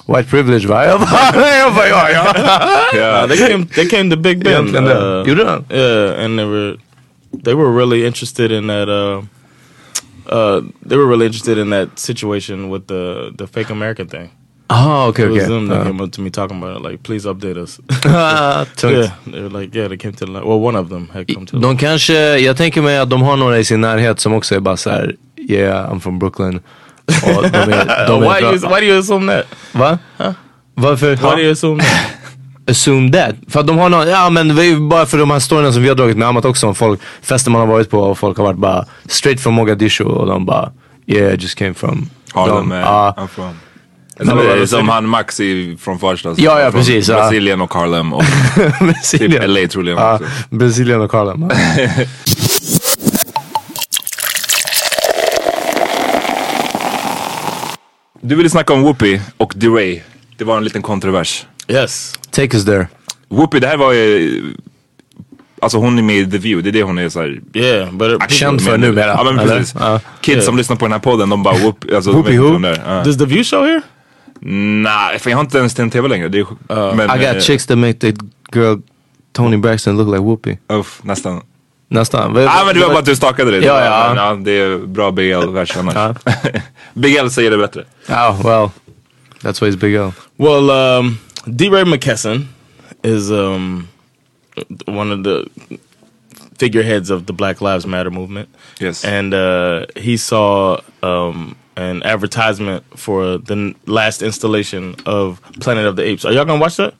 White 0.08 0.30
privilege 0.30 0.68
va? 0.68 0.86
Jag 0.86 1.00
bara, 1.00 1.58
jag 1.58 1.74
bara 1.75 1.89
ja 1.89 2.10
ja. 2.10 2.34
Uh, 3.24 3.27
they 3.27 3.38
came. 3.38 3.65
They 3.65 3.89
came 3.89 4.10
to 4.10 4.18
Big 4.18 4.44
Ben. 4.44 4.75
Uh, 4.75 5.24
Gjorde 5.25 5.44
de? 5.44 5.65
Yeah, 5.70 6.25
and 6.25 6.39
they 6.39 6.46
were 6.46 6.77
they 7.44 7.53
were 7.53 7.72
really 7.72 8.06
interested 8.06 8.51
in 8.51 8.68
that. 8.68 8.89
Uh, 8.89 9.22
uh, 10.27 10.62
they 10.89 10.98
were 10.98 11.08
really 11.08 11.25
interested 11.25 11.58
in 11.58 11.70
that 11.70 12.00
situation 12.00 12.70
with 12.70 12.88
the 12.88 13.32
the 13.38 13.48
fake 13.48 13.70
American 13.70 14.08
thing. 14.08 14.30
Jaha 14.70 15.08
okej 15.08 15.25
It 15.25 15.32
was 15.32 15.38
okej. 15.43 15.48
them 15.48 15.70
that 15.70 15.77
Ja. 15.77 15.84
came 15.84 16.03
up 16.03 16.12
to 16.13 16.22
me 16.22 16.29
talking 16.29 16.63
about 16.63 16.77
it. 16.77 16.91
Like, 16.91 17.03
please 17.03 17.29
update 17.29 17.58
us. 17.63 17.79
Ah, 18.05 18.65
yeah, 18.84 19.12
they 19.32 19.41
were 19.41 19.62
like, 19.62 19.77
yeah, 19.77 19.88
they 19.89 19.98
came 19.98 20.13
to 20.13 20.25
the. 20.25 20.32
Well, 20.32 20.60
one 20.65 20.79
of 20.79 20.89
them 20.89 21.10
had 21.13 21.27
come 21.34 21.46
to. 21.46 21.58
The 21.58 21.62
De 21.67 21.77
kanske, 21.77 22.38
jag 22.38 22.58
tänker 22.58 22.82
mig 22.82 22.98
att 22.98 23.10
de 23.10 23.22
har 23.22 23.38
några 23.38 23.58
i 23.58 23.63
sin 23.65 23.82
närhet 23.82 24.20
som 24.20 24.34
också 24.34 24.55
är 24.55 24.60
bara 24.60 24.77
så 24.77 24.89
här, 24.89 25.15
yeah 25.50 25.91
I'm 25.93 26.00
from 26.00 26.20
Brooklyn. 26.20 26.60
Och 27.05 27.43
de 27.43 27.58
är, 27.58 28.08
de 28.08 28.22
why, 28.22 28.27
är 28.27 28.41
do 28.41 28.48
you, 28.51 28.60
bra. 28.60 28.70
why 28.70 28.82
do 28.82 28.86
you 28.88 29.00
assume 29.00 29.32
that? 29.34 29.46
Va? 29.72 29.98
Varför? 30.75 31.10
Why 31.15 31.22
do 31.36 31.39
you 31.41 31.51
assume 31.51 31.79
that? 31.84 31.89
Assume 32.70 33.12
that. 33.12 33.36
För 33.48 33.60
att 33.60 33.67
de 33.67 33.77
har 33.77 33.89
någon, 33.89 34.08
ja 34.08 34.29
men 34.29 34.55
det 34.55 34.62
är 34.63 34.65
ju 34.65 34.79
bara 34.79 35.05
för 35.05 35.17
de 35.17 35.32
här 35.32 35.39
storyna 35.39 35.72
som 35.72 35.82
vi 35.82 35.88
har 35.89 35.96
dragit 35.96 36.17
med 36.17 36.27
Amat 36.27 36.46
också 36.46 36.67
om 36.67 36.75
folk, 36.75 37.00
fester 37.22 37.51
man 37.51 37.62
har 37.62 37.67
varit 37.67 37.89
på 37.89 38.00
och 38.00 38.17
folk 38.17 38.38
har 38.38 38.43
varit 38.46 38.58
bara 38.58 38.86
straight 39.05 39.41
from 39.41 39.53
Mogadishu 39.53 40.03
och 40.03 40.27
de 40.27 40.46
bara 40.46 40.72
yeah 41.08 41.34
I 41.34 41.38
just 41.38 41.55
came 41.55 41.74
from 41.74 42.10
Harlem 42.34 42.72
är 42.72 42.82
ja. 42.82 43.15
I'm 43.17 43.27
from. 43.27 43.50
Eller 44.20 44.65
som 44.65 44.89
han 44.89 45.08
Max 45.10 45.39
i, 45.39 45.77
från 45.82 46.00
Farsta. 46.00 46.36
som 46.36 46.43
Ja, 46.43 46.60
ja, 46.62 46.72
precis, 46.72 47.10
ja. 47.10 47.15
Brasilien 47.15 47.62
och 47.62 47.74
Harlem 47.74 48.13
och 48.13 48.24
typ. 49.12 49.48
LA 49.48 49.67
troligen 49.67 49.98
Ja, 49.98 50.13
också. 50.15 50.25
Brasilien 50.50 51.01
och 51.01 51.13
Harlem. 51.13 51.50
Ja. 51.50 51.88
Du 58.22 58.36
ville 58.36 58.50
snacka 58.50 58.74
om 58.74 58.82
Whoopi 58.84 59.22
och 59.38 59.53
DeRay. 59.55 60.01
Det 60.38 60.43
var 60.43 60.58
en 60.58 60.63
liten 60.63 60.82
kontrovers. 60.82 61.46
Yes. 61.67 62.13
Take 62.32 62.58
us 62.58 62.65
there. 62.65 62.88
Whoopi, 63.29 63.60
det 63.60 63.67
här 63.67 63.77
var 63.77 63.91
ju... 63.93 64.43
Alltså 65.62 65.77
hon 65.77 65.98
är 65.98 66.01
med 66.01 66.15
i 66.15 66.32
The 66.32 66.38
View, 66.38 66.62
det 66.62 66.70
är 66.70 66.79
det 66.79 66.84
hon 66.84 66.98
är 66.98 67.10
såhär... 67.10 67.39
Yeah, 67.53 67.91
but 67.93 68.32
Känd 68.32 68.62
för 68.62 68.77
numera, 68.77 69.05
Ja 69.08 69.24
men 69.24 69.48
precis. 69.48 69.75
Ja. 69.79 70.00
Kids 70.22 70.36
Yeah. 70.36 70.46
som 70.46 70.58
lyssnar 70.58 70.75
på 70.75 70.86
den 70.86 70.91
här 70.91 71.00
podden, 71.00 71.29
de 71.29 71.43
bara 71.43 71.58
Whoopi. 71.58 71.96
Alltså, 71.96 72.12
Whoopi 72.12 72.38
who? 72.38 72.60
does 73.05 73.17
the 73.17 73.25
View 73.25 73.43
show 73.43 73.65
here? 73.65 73.82
Nej, 74.45 75.19
för 75.19 75.29
jag 75.29 75.38
har 75.38 75.43
inte 75.43 75.57
ens 75.57 75.79
en 75.79 75.89
TV 75.89 76.07
längre. 76.07 76.27
Det 76.29 76.39
är, 76.39 76.95
men, 76.95 77.21
I 77.21 77.25
got 77.25 77.43
chicks 77.43 77.65
that 77.65 77.77
make 77.77 77.93
the 77.93 78.13
girl 78.53 78.77
Tony 79.31 79.57
Braxton 79.57 79.97
look 79.97 80.07
like 80.07 80.21
Whoopi. 80.21 80.57
Uff, 80.67 81.03
nästan. 81.03 81.41
Nästan. 81.88 82.35
Ja 82.35 82.63
men 82.65 82.75
det 82.75 82.81
var 82.81 82.88
bara 82.88 83.00
att 83.00 83.05
du 83.05 83.15
stakade 83.15 83.51
det. 83.51 83.65
Ja, 83.65 83.85
ja. 83.85 84.13
Men, 84.13 84.17
ja 84.17 84.35
det 84.35 84.51
är 84.51 84.77
bra 84.77 85.12
BL-vers 85.12 85.77
annars. 85.77 85.95
Ja. 85.95 86.15
BL 86.93 87.29
säger 87.29 87.51
det 87.51 87.57
bättre. 87.57 87.85
Oh 88.09 88.45
well, 88.45 88.69
that's 89.41 89.62
why 89.62 89.69
he's 89.69 89.77
Big 89.77 89.95
L. 89.95 90.13
Well, 90.38 90.69
um, 90.69 91.17
D. 91.45 91.69
Ray 91.69 91.83
McKesson 91.83 92.47
is 93.03 93.31
um, 93.31 93.88
one 94.88 95.12
of 95.12 95.23
the 95.23 95.45
figureheads 96.59 97.12
of 97.12 97.25
the 97.25 97.33
Black 97.33 97.62
Lives 97.62 97.85
Matter 97.85 98.09
movement. 98.09 98.50
Yes. 98.79 99.05
And 99.05 99.33
uh, 99.33 99.85
he 99.95 100.17
saw 100.17 100.77
um, 101.01 101.55
an 101.75 102.03
advertisement 102.03 102.84
for 102.96 103.38
the 103.48 103.53
n- 103.53 103.75
last 103.86 104.22
installation 104.22 104.96
of 105.06 105.38
Planet 105.62 105.86
of 105.89 105.96
the 105.96 106.13
Apes. 106.13 106.25
Are 106.25 106.34
y'all 106.34 106.46
gonna 106.46 106.60
watch 106.65 106.75
that? 106.77 106.94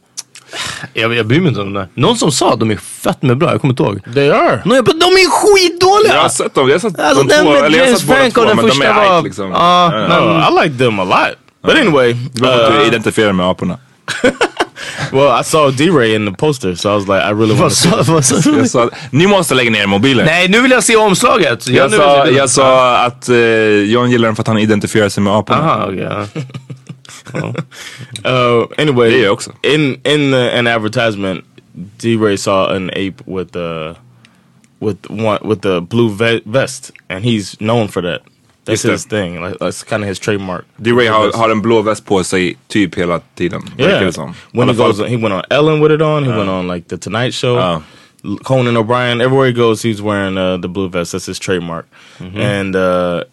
Jag, 0.94 1.14
jag 1.16 1.26
bryr 1.28 1.40
mig 1.40 1.50
inte 1.50 1.62
om 1.62 1.74
det. 1.74 1.88
Någon 1.94 2.18
som 2.18 2.32
sa 2.32 2.54
att 2.54 2.60
de 2.60 2.72
är 2.72 2.76
fett 2.78 3.22
med 3.22 3.38
bra, 3.38 3.52
jag 3.52 3.62
kommer 3.62 3.72
inte 3.72 3.84
ihåg. 3.84 4.14
They 4.14 4.30
are. 4.30 4.62
Någon 4.66 4.76
jag 4.76 4.86
bara, 4.86 4.92
de 4.98 5.06
är 5.06 5.30
skitdåliga! 5.30 6.14
Jag 6.16 6.22
har 6.22 6.30
sett 6.30 6.54
dem, 6.56 6.68
jag 6.70 6.76
har 6.76 6.80
sett 6.90 7.00
Alltså 7.00 7.24
de 7.24 7.34
två, 7.36 7.54
eller 7.54 7.78
jag 7.78 7.86
har 7.88 7.94
sett 7.96 8.08
båda 8.08 8.30
två, 8.30 8.56
men 8.56 8.68
de 8.68 8.82
är 8.82 8.94
var... 8.94 9.16
hype 9.18 9.28
liksom. 9.28 9.50
Men- 9.50 10.12
Uh, 10.12 10.50
I 10.50 10.64
like 10.68 10.78
them 10.78 11.00
a 11.00 11.04
lot. 11.04 11.38
But 11.64 11.76
anyway, 11.82 12.12
att 12.12 12.72
du 12.72 12.80
uh, 12.82 12.88
identifierar 12.88 13.34
med 13.34 13.46
aporna. 13.46 13.78
well, 15.12 15.40
I 15.40 15.44
saw 15.44 15.72
D. 15.72 15.90
Ray 15.90 16.16
in 16.16 16.26
the 16.26 16.32
poster, 16.38 16.76
so 16.76 16.92
I 16.92 16.96
was 16.96 17.08
like, 17.08 17.22
I 17.22 17.32
really 17.32 17.54
want 17.60 17.72
to 17.74 18.22
see. 18.24 18.52
Jag 18.58 18.70
sa, 18.70 18.90
ni 19.12 19.28
måste 19.28 19.56
lägga 19.56 19.72
ner 19.72 19.88
mobilen. 19.88 20.26
Nej, 20.26 20.48
nu 20.50 20.62
vill 20.62 20.72
jag 20.72 20.84
se 20.84 20.96
omslaget. 20.96 21.68
Jag, 21.68 21.92
nu 21.92 21.98
sa, 21.98 22.28
jag 22.28 22.50
sa 22.50 22.98
att 22.98 23.30
eh, 23.30 23.36
John 23.84 24.12
gillar 24.12 24.28
den 24.28 24.36
för 24.36 24.44
att 24.44 24.48
han 24.48 24.58
identifierar 24.58 25.10
sig 25.10 25.24
med 25.24 25.34
aporna. 25.34 25.60
Aha, 25.60 25.92
ja. 25.98 26.26
Uh, 28.26 28.66
anyway, 28.78 29.10
Det 29.10 29.18
gör 29.18 29.24
jag 29.24 29.34
också. 29.34 29.52
in 29.64 29.94
in 30.04 30.32
the, 30.32 30.60
an 30.60 30.68
advertisement, 30.68 31.46
D. 31.98 32.16
Ray 32.18 32.38
saw 32.38 32.76
an 32.76 32.90
ape 32.90 33.24
with 33.26 33.56
uh 33.56 33.94
with 34.80 35.10
one 35.10 35.40
with 35.50 35.62
the 35.62 35.82
blue 35.82 36.10
ve- 36.10 36.42
vest, 36.46 36.92
and 37.10 37.26
he's 37.26 37.56
known 37.60 37.88
for 37.88 38.02
that. 38.02 38.22
That's 38.66 38.82
Just 38.82 38.92
his 38.92 39.06
thing. 39.06 39.42
Like 39.42 39.58
that's 39.60 39.84
kind 39.84 40.04
of 40.04 40.08
his 40.10 40.20
trademark. 40.20 40.66
D-Ray 40.78 41.08
har, 41.08 41.32
har 41.38 41.50
en 41.50 41.62
blå 41.62 41.82
väst 41.82 42.06
på 42.06 42.24
sig 42.24 42.58
typ 42.68 42.96
hela 42.96 43.20
tiden. 43.36 43.62
yeah. 43.78 44.06
det 44.06 44.14
som. 44.14 44.30
I 44.30 44.58
When 44.58 44.70
he 44.70 44.76
goes, 44.76 44.98
he 45.00 45.18
went 45.18 45.34
on 45.34 45.42
Ellen 45.50 45.82
with 45.82 45.92
it 45.94 46.02
on. 46.02 46.24
He 46.24 46.30
went 46.32 46.50
on 46.50 46.68
like 46.68 46.88
the 46.88 46.98
Tonight 46.98 47.34
Show. 47.34 47.58
L- 48.26 48.38
Conan 48.44 48.78
O'Brien. 48.78 49.22
Everywhere 49.22 49.48
he 49.48 49.54
goes, 49.54 49.82
he's 49.84 50.02
wearing 50.02 50.38
uh, 50.38 50.58
the 50.62 50.68
blue 50.70 50.88
vest. 50.90 51.12
That's 51.12 51.26
his 51.26 51.40
trademark. 51.40 51.86
And 52.20 52.76
uh, 52.76 53.24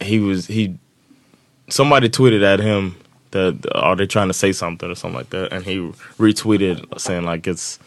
he 0.00 0.20
was 0.20 0.46
he. 0.46 0.74
Somebody 1.68 2.08
tweeted 2.08 2.42
at 2.44 2.60
him 2.60 2.94
that 3.32 3.66
are 3.74 3.96
they 3.96 4.06
trying 4.06 4.28
to 4.28 4.34
say 4.34 4.52
something 4.52 4.90
or 4.90 4.94
something 4.94 5.18
like 5.18 5.30
that, 5.30 5.52
and 5.52 5.64
he 5.64 5.92
retweeted 6.18 6.98
saying 7.00 7.24
like 7.24 7.46
it's 7.50 7.78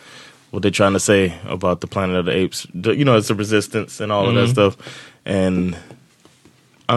what 0.51 0.61
they're 0.61 0.71
trying 0.71 0.93
to 0.93 0.99
say 0.99 1.33
about 1.47 1.79
the 1.81 1.87
Planet 1.87 2.15
of 2.17 2.25
the 2.25 2.35
Apes. 2.35 2.67
You 2.73 3.05
know, 3.05 3.17
it's 3.17 3.29
the 3.29 3.35
resistance 3.35 4.01
and 4.03 4.11
all 4.11 4.27
of 4.27 4.35
that 4.35 4.49
stuff. 4.49 4.75
And 5.25 5.75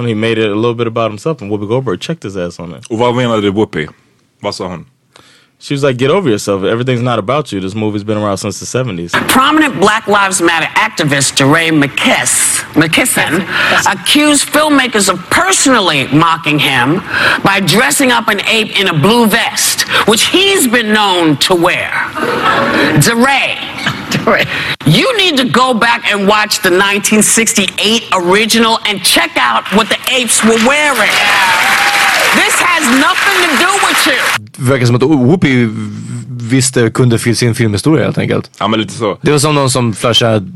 He 0.02 0.14
made 0.14 0.38
it 0.38 0.50
a 0.50 0.54
little 0.54 0.74
bit 0.74 0.86
about 0.86 1.10
himself, 1.10 1.42
and 1.42 1.50
Whoopi 1.50 1.68
Goldberg 1.68 2.00
checked 2.00 2.24
his 2.24 2.36
ass 2.36 2.60
on 2.60 2.74
it. 2.74 2.86
Och 2.90 2.98
vad 2.98 3.14
menade 3.14 3.50
Whoopi? 3.50 3.88
Vad 4.40 4.54
sa 4.54 4.68
hon? 4.68 4.86
She 5.64 5.72
was 5.72 5.82
like, 5.82 5.96
"Get 5.96 6.10
over 6.10 6.28
yourself. 6.28 6.62
Everything's 6.62 7.00
not 7.00 7.18
about 7.18 7.50
you. 7.50 7.58
This 7.58 7.74
movie's 7.74 8.04
been 8.04 8.18
around 8.18 8.36
since 8.36 8.60
the 8.60 8.66
'70s." 8.66 9.12
Prominent 9.30 9.80
Black 9.80 10.06
Lives 10.06 10.42
Matter 10.42 10.66
activist 10.76 11.36
DeRay 11.36 11.70
McKiss, 11.70 12.60
McKisson 12.74 13.40
accused 13.90 14.46
filmmakers 14.46 15.08
of 15.08 15.18
personally 15.30 16.06
mocking 16.08 16.58
him 16.58 16.96
by 17.42 17.62
dressing 17.64 18.12
up 18.12 18.28
an 18.28 18.42
ape 18.46 18.78
in 18.78 18.88
a 18.88 18.92
blue 18.92 19.26
vest, 19.26 19.88
which 20.06 20.26
he's 20.26 20.68
been 20.68 20.92
known 20.92 21.38
to 21.38 21.54
wear. 21.54 21.90
DeRay, 23.00 23.56
you 24.86 25.16
need 25.16 25.38
to 25.38 25.48
go 25.48 25.72
back 25.72 26.04
and 26.12 26.28
watch 26.28 26.60
the 26.60 26.68
1968 26.68 28.02
original 28.12 28.78
and 28.86 29.02
check 29.02 29.30
out 29.36 29.64
what 29.72 29.88
the 29.88 29.98
apes 30.12 30.44
were 30.44 30.60
wearing. 30.68 31.73
This 32.34 32.54
has 32.60 32.84
nothing 32.90 33.38
to 33.48 33.64
do 33.64 33.72
with 33.88 34.08
you. 34.08 34.46
Det 34.58 34.62
verkar 34.72 34.86
som 34.86 34.96
att 34.96 35.02
Whoopi 35.02 35.68
visste, 36.40 36.90
kunde 36.90 37.18
sin 37.18 37.54
filmhistoria 37.54 38.04
helt 38.04 38.18
enkelt. 38.18 38.50
Ja 38.58 38.68
men 38.68 38.80
lite 38.80 38.92
så. 38.94 39.18
Det 39.22 39.30
var 39.30 39.38
som 39.38 39.54
någon 39.54 39.70
som 39.70 39.94
flashade 39.94 40.46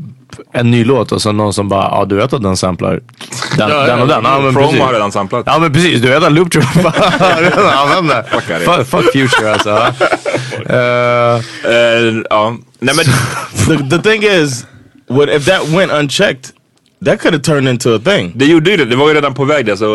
en 0.53 0.71
ny 0.71 0.83
låt 0.83 1.11
och 1.11 1.21
så 1.21 1.31
någon 1.31 1.53
som 1.53 1.69
bara, 1.69 1.83
ja 1.83 2.05
du 2.05 2.15
vet 2.15 2.33
att 2.33 2.43
den 2.43 2.57
samplar 2.57 2.99
den, 3.57 3.69
Ja, 3.69 3.85
den 3.85 4.01
och 4.01 4.07
den. 4.07 4.23
Ja, 4.23 4.39
men 4.39 4.53
Promo 4.53 4.67
precis. 4.67 4.81
har 4.83 4.93
redan 4.93 5.11
samplat. 5.11 5.43
Ja 5.45 5.59
men 5.59 5.73
precis, 5.73 6.01
du 6.01 6.09
vet 6.09 6.23
att 6.23 6.31
Loop 6.31 6.51
Troop 6.51 6.65
redan 7.39 7.67
använt 7.73 8.09
det. 8.09 8.25
Fuck 8.31 8.47
det. 8.47 8.59
Fuck, 8.59 8.87
fuck 8.87 9.11
Future 9.13 9.53
alltså. 9.53 9.69
Eh, 10.69 11.41
Eh, 11.71 12.21
ja. 12.29 12.55
Nej 12.79 12.95
men 12.95 13.05
the, 13.89 13.97
the 13.97 14.09
thing 14.09 14.23
is, 14.23 14.65
what 15.07 15.29
if 15.29 15.45
that 15.45 15.67
went 15.67 15.91
unchecked? 15.91 16.45
That 17.05 17.19
could 17.21 17.33
have 17.33 17.43
turned 17.43 17.69
into 17.69 17.95
a 17.95 17.99
thing. 18.05 18.31
det 18.35 18.45
gjorde 18.45 18.71
ju 18.71 18.77
det, 18.77 18.85
det 18.85 18.95
var 18.95 19.07
ju 19.07 19.13
redan 19.13 19.33
på 19.33 19.45
väg 19.45 19.65
där 19.65 19.75
så 19.75 19.85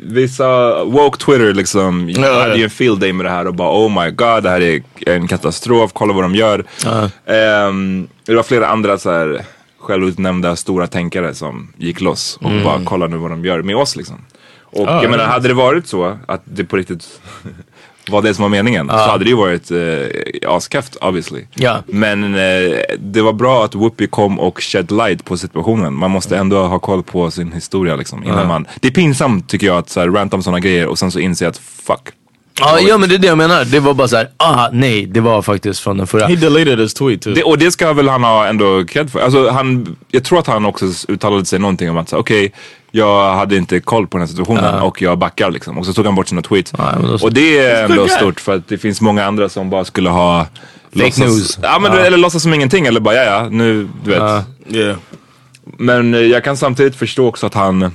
vissa 0.00 0.84
woke 0.84 1.18
Twitter 1.18 1.54
liksom 1.54 2.10
ja. 2.10 2.40
hade 2.40 2.56
ju 2.56 2.64
en 2.64 2.70
field 2.70 3.00
day 3.00 3.12
med 3.12 3.26
det 3.26 3.30
här 3.30 3.46
och 3.46 3.54
bara 3.54 3.70
oh 3.70 4.04
my 4.04 4.10
god 4.10 4.42
det 4.42 4.50
här 4.50 4.60
är 4.60 4.82
en 5.06 5.28
katastrof, 5.28 5.90
kolla 5.92 6.12
vad 6.12 6.24
de 6.24 6.34
gör. 6.34 6.64
Ehm, 7.26 8.08
det 8.24 8.34
var 8.34 8.42
flera 8.42 8.66
andra 8.66 8.98
så 8.98 9.10
här 9.10 9.44
självutnämnda 9.78 10.56
stora 10.56 10.86
tänkare 10.86 11.34
som 11.34 11.72
gick 11.76 12.00
loss 12.00 12.38
och 12.42 12.50
bara 12.64 12.80
kolla 12.84 13.06
nu 13.06 13.16
vad 13.16 13.30
de 13.30 13.44
gör 13.44 13.62
med 13.62 13.76
oss 13.76 13.96
liksom. 13.96 14.16
Och 14.60 14.88
jag 14.88 15.10
menar 15.10 15.24
hade 15.24 15.48
det 15.48 15.54
varit 15.54 15.86
så 15.86 16.18
att 16.26 16.42
det 16.44 16.64
på 16.64 16.76
riktigt 16.76 17.20
var 18.10 18.22
det 18.22 18.34
som 18.34 18.42
var 18.42 18.48
meningen 18.48 18.88
så 18.88 18.94
hade 18.94 19.24
det 19.24 19.30
ju 19.30 19.36
varit 19.36 19.70
eh, 19.70 20.50
askeft 20.50 20.96
obviously. 20.96 21.44
Ja. 21.54 21.82
Men 21.86 22.34
eh, 22.34 22.40
det 22.98 23.22
var 23.22 23.32
bra 23.32 23.64
att 23.64 23.74
Whoopi 23.74 24.06
kom 24.06 24.40
och 24.40 24.62
shed 24.62 24.92
light 24.92 25.24
på 25.24 25.36
situationen. 25.36 25.94
Man 25.94 26.10
måste 26.10 26.36
ändå 26.36 26.62
ha 26.62 26.78
koll 26.78 27.02
på 27.02 27.30
sin 27.30 27.52
historia 27.52 27.96
liksom. 27.96 28.24
Innan 28.24 28.48
man, 28.48 28.66
det 28.80 28.88
är 28.88 28.92
pinsamt 28.92 29.48
tycker 29.48 29.66
jag 29.66 29.76
att 29.76 29.90
så 29.90 30.00
här, 30.00 30.08
ranta 30.08 30.36
om 30.36 30.42
sådana 30.42 30.60
grejer 30.60 30.86
och 30.86 30.98
sen 30.98 31.10
så 31.10 31.18
inse 31.18 31.48
att 31.48 31.58
fuck. 31.58 32.08
ja, 32.60 32.80
ja 32.80 32.98
men 32.98 33.08
det 33.08 33.14
är 33.14 33.18
det 33.18 33.26
jag 33.26 33.38
menar. 33.38 33.64
Det 33.64 33.80
var 33.80 33.94
bara 33.94 34.08
så 34.08 34.16
här, 34.16 34.28
ah 34.36 34.68
nej, 34.72 35.06
det 35.06 35.20
var 35.20 35.42
faktiskt 35.42 35.80
från 35.80 35.96
den 35.96 36.06
förra. 36.06 36.26
He 36.26 36.36
deleted 36.36 36.78
his 36.78 36.94
tweet 36.94 37.22
too. 37.22 37.34
Det, 37.34 37.42
och 37.42 37.58
det 37.58 37.70
ska 37.70 37.92
väl 37.92 38.08
han 38.08 38.24
ha 38.24 38.46
ändå 38.46 38.84
cred 38.84 39.10
för. 39.10 39.20
Alltså 39.20 39.48
han, 39.48 39.96
jag 40.10 40.24
tror 40.24 40.38
att 40.38 40.46
han 40.46 40.64
också 40.66 40.86
uttalade 41.08 41.44
sig 41.44 41.58
någonting 41.58 41.90
om 41.90 41.96
att 41.96 42.08
så, 42.08 42.16
okej, 42.16 42.52
jag 42.96 43.34
hade 43.34 43.56
inte 43.56 43.80
koll 43.80 44.06
på 44.06 44.18
den 44.18 44.26
här 44.26 44.30
situationen 44.30 44.74
och 44.82 45.02
jag 45.02 45.18
backar 45.18 45.50
liksom. 45.50 45.78
Och 45.78 45.86
så 45.86 45.92
tog 45.92 46.06
han 46.06 46.14
bort 46.14 46.28
sina 46.28 46.42
tweets. 46.42 46.72
Ja, 46.78 46.94
då 47.02 47.18
och 47.22 47.32
det 47.32 47.58
är 47.58 47.84
ändå 47.84 48.08
stort 48.08 48.40
för 48.40 48.56
att 48.56 48.68
det 48.68 48.78
finns 48.78 49.00
många 49.00 49.24
andra 49.24 49.48
som 49.48 49.70
bara 49.70 49.84
skulle 49.84 50.10
ha 50.10 50.46
Fake 50.98 51.20
news. 51.20 51.58
Ja 51.62 51.78
men 51.78 51.92
eller 51.92 52.18
låtsas 52.18 52.42
som 52.42 52.54
ingenting 52.54 52.86
eller 52.86 53.00
bara 53.00 53.14
ja 53.14 53.22
ja 53.22 53.48
nu 53.48 53.88
du 54.04 54.10
vet. 54.10 54.44
yeah. 54.68 54.96
Men 55.78 56.14
eh, 56.14 56.20
jag 56.20 56.44
kan 56.44 56.56
samtidigt 56.56 56.96
förstå 56.96 57.28
också 57.28 57.46
att 57.46 57.54
han 57.54 57.90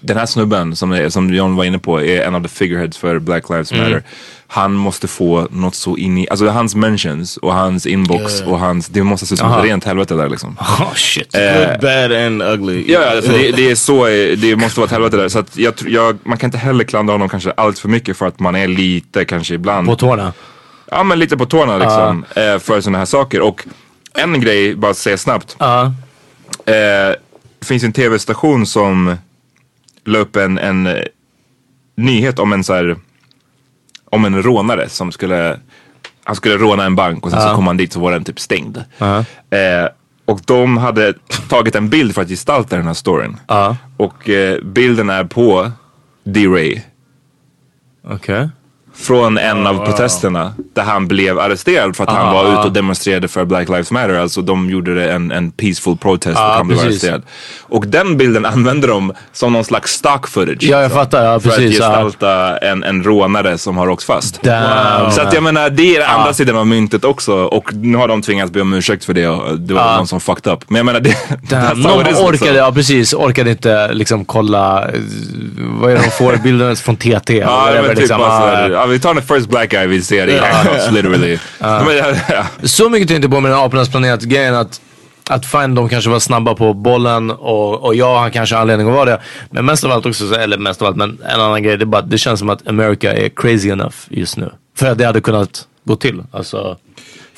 den 0.00 0.16
här 0.16 0.26
snubben 0.26 0.76
som, 0.76 1.10
som 1.10 1.34
John 1.34 1.56
var 1.56 1.64
inne 1.64 1.78
på 1.78 2.02
är 2.02 2.22
en 2.22 2.34
av 2.34 2.42
the 2.42 2.48
figureheads 2.48 2.98
för 2.98 3.18
Black 3.18 3.50
Lives 3.50 3.72
Mm. 3.72 3.84
Matter. 3.84 4.02
Han 4.50 4.72
måste 4.72 5.08
få 5.08 5.48
något 5.50 5.74
så 5.74 5.96
in 5.96 6.18
i, 6.18 6.28
alltså 6.30 6.48
hans 6.48 6.74
mentions 6.74 7.36
och 7.36 7.54
hans 7.54 7.86
inbox 7.86 8.40
och 8.40 8.58
hans, 8.58 8.88
det 8.88 9.02
måste 9.02 9.26
se 9.26 9.34
ut 9.34 9.38
som 9.38 9.52
ett 9.52 9.64
rent 9.64 9.84
helvete 9.84 10.14
där 10.14 10.28
liksom. 10.28 10.56
Oh 10.80 10.94
shit. 10.94 11.32
Good, 11.32 11.80
bad 11.80 12.12
and 12.12 12.42
ugly. 12.42 12.84
Ja, 12.88 13.10
alltså 13.16 13.32
det, 13.32 13.52
det 13.52 13.70
är 13.70 13.74
så, 13.74 14.06
det 14.36 14.56
måste 14.56 14.80
vara 14.80 14.86
ett 14.86 14.92
helvete 14.92 15.16
där. 15.16 15.28
Så 15.28 15.38
att 15.38 15.56
jag, 15.56 15.74
jag, 15.86 16.18
man 16.24 16.38
kan 16.38 16.48
inte 16.48 16.58
heller 16.58 16.84
klandra 16.84 17.14
honom 17.14 17.28
kanske 17.28 17.50
allt 17.50 17.78
för 17.78 17.88
mycket 17.88 18.16
för 18.16 18.26
att 18.26 18.40
man 18.40 18.56
är 18.56 18.68
lite 18.68 19.24
kanske 19.24 19.54
ibland 19.54 19.88
På 19.88 19.96
tårna. 19.96 20.32
Ja 20.90 21.02
men 21.02 21.18
lite 21.18 21.36
på 21.36 21.46
tårna 21.46 21.78
liksom 21.78 22.24
eh, 22.36 22.58
för 22.58 22.80
sådana 22.80 22.98
här 22.98 23.04
saker. 23.04 23.40
Och 23.40 23.64
en 24.14 24.40
grej, 24.40 24.74
bara 24.74 24.94
säga 24.94 25.16
snabbt. 25.18 25.56
Eh, 25.60 26.74
det 27.60 27.66
finns 27.66 27.84
en 27.84 27.92
tv-station 27.92 28.66
som 28.66 29.16
la 30.08 30.18
upp 30.18 30.36
en, 30.36 30.58
en 30.58 30.86
eh, 30.86 31.02
nyhet 31.96 32.38
om 32.38 32.52
en 32.52 32.64
så 32.64 32.74
här, 32.74 32.96
om 34.10 34.24
en 34.24 34.42
rånare 34.42 34.88
som 34.88 35.12
skulle, 35.12 35.60
han 36.24 36.36
skulle 36.36 36.56
råna 36.56 36.84
en 36.84 36.96
bank 36.96 37.24
och 37.24 37.30
sen 37.30 37.40
så 37.40 37.54
kom 37.54 37.66
han 37.66 37.76
dit 37.76 37.92
så 37.92 38.00
var 38.00 38.12
den 38.12 38.24
typ 38.24 38.40
stängd. 38.40 38.84
Eh, 39.50 39.88
och 40.24 40.40
de 40.44 40.76
hade 40.76 41.14
tagit 41.48 41.74
en 41.74 41.88
bild 41.88 42.14
för 42.14 42.22
att 42.22 42.28
gestalta 42.28 42.76
den 42.76 42.86
här 42.86 42.94
storyn. 42.94 43.36
Och 43.96 44.28
eh, 44.28 44.62
bilden 44.64 45.10
är 45.10 45.24
på 45.24 45.70
D-Ray 46.24 46.80
Okej. 48.04 48.48
Från 49.00 49.38
en 49.38 49.66
av 49.66 49.86
protesterna 49.86 50.52
där 50.74 50.82
han 50.82 51.08
blev 51.08 51.38
arresterad 51.38 51.96
för 51.96 52.04
att 52.04 52.10
han 52.10 52.34
var 52.34 52.52
ute 52.52 52.60
och 52.60 52.72
demonstrerade 52.72 53.28
för 53.28 53.44
Black 53.44 53.68
Lives 53.68 53.90
Matter. 53.90 54.14
Alltså 54.14 54.42
de 54.42 54.70
gjorde 54.70 54.94
det 54.94 55.12
en, 55.12 55.30
en 55.30 55.50
peaceful 55.50 55.96
protest 55.96 56.38
och 56.38 56.44
han 56.44 56.66
blev 56.66 56.78
precis. 56.78 57.04
arresterad. 57.04 57.22
Och 57.62 57.86
den 57.86 58.16
bilden 58.16 58.46
använder 58.54 58.88
de 58.88 59.12
som 59.32 59.52
någon 59.52 59.64
slags 59.64 59.92
stock 59.92 60.28
footage. 60.28 60.62
Ja, 60.62 60.82
jag 60.82 60.92
fattar. 60.92 61.24
Ja, 61.24 61.40
För 61.40 61.48
att 61.48 61.56
precis. 61.56 61.78
Gestalta 61.78 62.56
en, 62.56 62.84
en 62.84 63.02
rånare 63.02 63.58
som 63.58 63.76
har 63.76 63.88
åkt 63.88 64.02
fast. 64.02 64.42
Damn. 64.42 65.10
Så 65.10 65.20
att 65.20 65.32
jag 65.32 65.42
menar, 65.42 65.70
det 65.70 65.96
är 65.96 66.06
andra 66.06 66.32
sidan 66.34 66.56
av 66.56 66.66
myntet 66.66 67.04
också. 67.04 67.34
Och 67.34 67.74
nu 67.74 67.98
har 67.98 68.08
de 68.08 68.22
tvingats 68.22 68.52
be 68.52 68.60
om 68.60 68.72
ursäkt 68.72 69.04
för 69.04 69.14
det 69.14 69.28
och 69.28 69.58
det 69.58 69.74
var 69.74 69.96
någon 69.96 70.06
som 70.06 70.20
fucked 70.20 70.52
up. 70.52 70.64
Men 70.68 70.76
jag 70.76 70.86
menar, 70.86 71.00
det, 71.00 71.16
Damn. 71.48 71.80
Någon 71.80 72.06
orkade, 72.06 72.58
ja 72.58 72.72
precis, 72.72 73.14
orkade 73.14 73.50
inte 73.50 73.92
liksom 73.92 74.24
kolla, 74.24 74.88
eh, 74.88 75.00
vad 75.80 75.90
är 75.90 75.94
det 75.94 76.02
de 76.02 76.10
får 76.10 76.36
bilden 76.36 76.76
från 76.76 76.96
TT? 76.96 77.36
Ja, 77.36 77.70
men 77.72 77.84
typ 77.88 77.98
liksom. 77.98 78.18
bara 78.18 78.87
vi 78.88 79.00
tar 79.00 79.14
den 79.14 79.22
first 79.22 79.48
black 79.48 79.70
guy 79.70 79.86
vi 79.86 80.02
ser 80.02 80.26
i 80.26 80.38
handcuffs 80.38 80.90
literally. 80.92 81.38
Så 82.62 82.88
mycket 82.90 83.08
tänkte 83.08 83.24
jag 83.26 83.30
på 83.32 83.40
med 83.40 83.50
den 83.52 83.58
Apornas 83.60 83.88
planet 83.90 84.22
grejen 84.22 84.54
att 84.54 84.80
att 85.30 85.46
fine, 85.46 85.74
de 85.74 85.88
kanske 85.88 86.10
var 86.10 86.18
snabba 86.18 86.54
på 86.54 86.74
bollen 86.74 87.30
och, 87.30 87.84
och 87.84 87.94
ja, 87.94 88.20
han 88.20 88.30
kanske 88.30 88.54
har 88.54 88.60
anledning 88.62 88.88
att 88.88 88.94
vara 88.94 89.04
det. 89.04 89.20
Men 89.50 89.64
mest 89.64 89.84
av 89.84 89.92
allt 89.92 90.06
också, 90.06 90.28
så- 90.28 90.34
eller 90.34 90.58
mest 90.58 90.82
av 90.82 90.88
allt, 90.88 90.96
men 90.96 91.18
en 91.34 91.40
annan 91.40 91.62
grej, 91.62 91.76
det 91.76 91.86
bara 91.86 92.02
det 92.02 92.18
känns 92.18 92.38
som 92.40 92.50
att 92.50 92.68
America 92.68 93.12
är 93.12 93.28
crazy 93.28 93.68
enough 93.68 93.94
just 94.08 94.36
nu. 94.36 94.50
För 94.78 94.86
att 94.86 94.98
det 94.98 95.04
hade 95.04 95.20
kunnat 95.20 95.66
gå 95.84 95.96
till. 95.96 96.22
Alltså, 96.32 96.76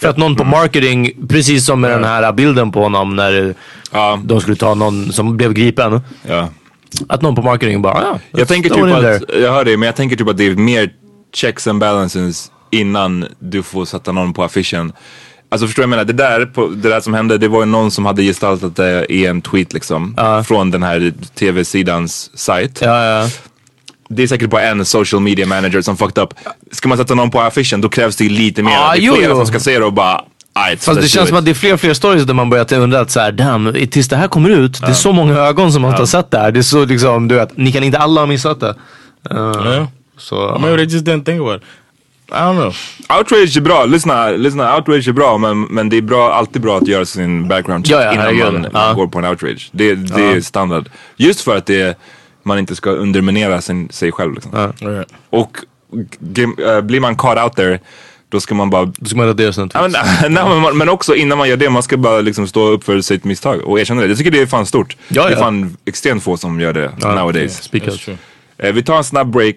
för 0.00 0.08
att 0.08 0.16
någon 0.16 0.36
på 0.36 0.44
marketing, 0.44 1.12
precis 1.28 1.64
som 1.66 1.80
med 1.80 1.90
den 1.90 2.04
här 2.04 2.32
bilden 2.32 2.72
på 2.72 2.82
honom 2.82 3.16
när 3.16 3.54
Ja. 3.92 4.20
de 4.24 4.40
skulle 4.40 4.56
ta 4.56 4.74
någon 4.74 5.12
som 5.12 5.36
blev 5.36 5.52
gripen. 5.52 6.00
Ja. 6.28 6.48
Att 7.08 7.22
någon 7.22 7.34
på 7.34 7.42
marketing 7.42 7.82
bara, 7.82 8.02
ja. 8.02 8.18
Jag 8.38 8.48
tänker 8.48 8.70
typ 8.70 8.84
att, 8.84 9.36
jag 9.40 9.52
hör 9.52 9.64
det, 9.64 9.76
men 9.76 9.86
jag 9.86 9.96
tänker 9.96 10.16
typ 10.16 10.28
att 10.28 10.36
det 10.36 10.46
är 10.46 10.54
mer 10.56 10.90
checks 11.32 11.66
and 11.66 11.80
balances 11.80 12.50
innan 12.70 13.26
du 13.38 13.62
får 13.62 13.84
sätta 13.84 14.12
någon 14.12 14.32
på 14.32 14.44
affischen. 14.44 14.92
Alltså 15.52 15.66
förstår 15.66 15.82
du 15.82 15.88
vad 15.88 15.98
jag 15.98 16.04
menar? 16.04 16.04
Det 16.04 16.12
där, 16.12 16.46
på, 16.46 16.66
det 16.66 16.88
där 16.88 17.00
som 17.00 17.14
hände, 17.14 17.38
det 17.38 17.48
var 17.48 17.60
ju 17.60 17.66
någon 17.66 17.90
som 17.90 18.06
hade 18.06 18.22
gestaltat 18.22 18.76
det 18.76 19.06
i 19.12 19.26
en 19.26 19.42
tweet 19.42 19.72
liksom. 19.72 20.16
Från 20.48 20.70
den 20.70 20.82
här 20.82 21.12
tv-sidans 21.38 22.30
sajt. 22.34 22.78
Ja, 22.82 23.04
ja. 23.04 23.28
Det 24.08 24.22
är 24.22 24.26
säkert 24.26 24.50
bara 24.50 24.62
en 24.62 24.84
social 24.84 25.22
media 25.22 25.46
manager 25.46 25.80
som 25.80 25.96
fucked 25.96 26.22
up. 26.22 26.34
Ska 26.72 26.88
man 26.88 26.98
sätta 26.98 27.14
någon 27.14 27.30
på 27.30 27.40
affischen 27.40 27.80
då 27.80 27.88
krävs 27.88 28.16
det 28.16 28.28
lite 28.28 28.62
mer. 28.62 28.72
Ja, 28.72 28.92
det 28.92 28.98
är 28.98 29.02
jo, 29.02 29.14
flera 29.14 29.30
jo. 29.30 29.36
som 29.36 29.46
ska 29.46 29.60
se 29.60 29.78
det 29.78 29.84
och 29.84 29.92
bara 29.92 30.24
"Ajt, 30.52 30.84
Fast 30.84 31.00
det 31.00 31.08
känns 31.08 31.24
it." 31.24 31.28
som 31.28 31.38
att 31.38 31.44
det 31.44 31.50
är 31.50 31.54
fler 31.54 31.74
och 31.74 31.80
fler 31.80 31.94
stories 31.94 32.24
där 32.24 32.34
man 32.34 32.50
börjar 32.50 32.74
undra 32.74 33.00
att 33.00 33.10
så 33.10 33.20
här, 33.20 33.32
damn, 33.32 33.72
tills 33.90 34.08
det 34.08 34.16
här 34.16 34.28
kommer 34.28 34.50
ut, 34.50 34.80
det 34.80 34.86
är 34.86 34.92
så 34.92 35.12
många 35.12 35.34
ögon 35.34 35.72
som 35.72 35.84
har 35.84 36.06
sett 36.06 36.30
det 36.30 36.38
här. 36.38 36.52
Det 36.52 36.60
är 36.60 36.62
så 36.62 36.84
liksom, 36.84 37.28
du 37.28 37.34
vet, 37.34 37.56
ni 37.56 37.72
kan 37.72 37.84
inte 37.84 37.98
alla 37.98 38.20
ha 38.20 38.26
missat 38.26 38.60
det. 38.60 38.74
Uh, 39.34 39.86
Yeah. 40.32 40.52
Så, 40.54 40.58
Maybe 40.60 40.76
they 40.76 40.84
just 40.94 41.06
didn't 41.06 41.24
think 41.24 41.40
about 41.40 41.62
it. 41.62 41.68
I 42.32 42.32
don't 42.32 42.54
know. 42.56 42.74
Outrage 43.18 43.56
är 43.56 43.60
bra, 43.60 43.84
lyssna, 43.84 44.30
lyssna 44.30 44.76
outrage 44.76 45.08
är 45.08 45.12
bra 45.12 45.38
men, 45.38 45.60
men 45.62 45.88
det 45.88 45.96
är 45.96 46.02
bra, 46.02 46.32
alltid 46.32 46.62
bra 46.62 46.76
att 46.78 46.88
göra 46.88 47.04
sin 47.04 47.48
background 47.48 47.86
check 47.86 47.94
Ja, 47.96 48.14
ja, 48.14 48.30
innan 48.30 48.60
man 48.62 48.70
Ja. 48.72 48.92
går 48.92 49.06
på 49.06 49.18
en 49.18 49.24
outrage. 49.24 49.68
Det, 49.72 49.94
det 49.94 50.22
är 50.22 50.40
standard. 50.40 50.88
Just 51.16 51.40
för 51.40 51.56
att 51.56 51.66
det, 51.66 51.98
man 52.42 52.58
inte 52.58 52.76
ska 52.76 52.90
underminera 52.90 53.60
sin, 53.60 53.88
sig 53.90 54.12
själv. 54.12 54.34
Liksom. 54.34 54.72
Right. 54.80 55.08
Och 55.30 55.56
äh, 56.64 56.80
blir 56.80 57.00
man 57.00 57.16
caught 57.16 57.38
out 57.44 57.56
there 57.56 57.78
då 58.28 58.40
ska 58.40 58.54
man 58.54 58.70
bara 58.70 58.84
då 58.84 59.06
ska 59.06 59.16
man 59.16 59.26
radera 59.26 59.52
sina 59.52 59.68
Ja, 59.74 59.80
tweets. 59.88 59.98
men, 60.22 60.32
nej, 60.34 60.44
men, 60.48 60.60
man- 60.60 60.78
men 60.78 60.88
också 60.88 61.14
innan 61.14 61.38
man 61.38 61.48
gör 61.48 61.56
det, 61.56 61.70
man 61.70 61.82
ska 61.82 61.96
bara 61.96 62.20
liksom 62.20 62.46
stå 62.48 62.68
upp 62.68 62.84
för 62.84 63.00
sitt 63.00 63.24
misstag 63.24 63.60
och 63.64 63.80
erkänna 63.80 64.00
det. 64.00 64.06
Jag 64.08 64.18
tycker 64.18 64.30
det 64.30 64.40
är 64.40 64.46
fan 64.46 64.66
stort. 64.66 64.96
Ja, 65.08 65.22
Det 65.22 65.28
är 65.28 65.32
ja. 65.32 65.38
fan 65.38 65.76
extremt 65.84 66.22
få 66.22 66.36
som 66.36 66.60
gör 66.60 66.72
det 66.72 66.90
nowadays. 67.02 67.62
Speak 67.62 67.82
That's 67.84 67.90
out. 67.90 68.00
true. 68.00 68.16
Eh, 68.58 68.72
vi 68.72 68.82
tar 68.82 68.96
en 68.96 69.04
snabb 69.04 69.30
break, 69.30 69.56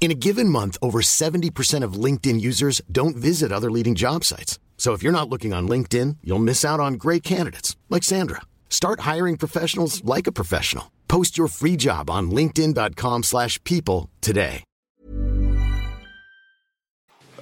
In 0.00 0.10
a 0.10 0.14
given 0.14 0.50
month, 0.50 0.76
over 0.82 1.00
70% 1.00 1.82
of 1.82 1.94
LinkedIn 1.94 2.38
users 2.38 2.82
don't 2.92 3.16
visit 3.16 3.50
other 3.50 3.70
leading 3.70 3.94
job 3.94 4.22
sites. 4.22 4.58
So 4.76 4.92
if 4.92 5.02
you're 5.02 5.18
not 5.18 5.30
looking 5.30 5.54
on 5.54 5.66
LinkedIn, 5.66 6.18
you'll 6.22 6.38
miss 6.40 6.62
out 6.62 6.78
on 6.78 6.94
great 6.94 7.22
candidates 7.22 7.74
like 7.88 8.02
Sandra. 8.02 8.42
Start 8.68 9.00
hiring 9.00 9.38
professionals 9.38 10.04
like 10.04 10.26
a 10.26 10.32
professional. 10.32 10.92
Post 11.08 11.38
your 11.38 11.48
free 11.48 11.76
job 11.76 12.10
on 12.10 12.30
linkedin.com/people 12.30 13.22
slash 13.22 13.58
people 13.64 14.10
today. 14.20 14.62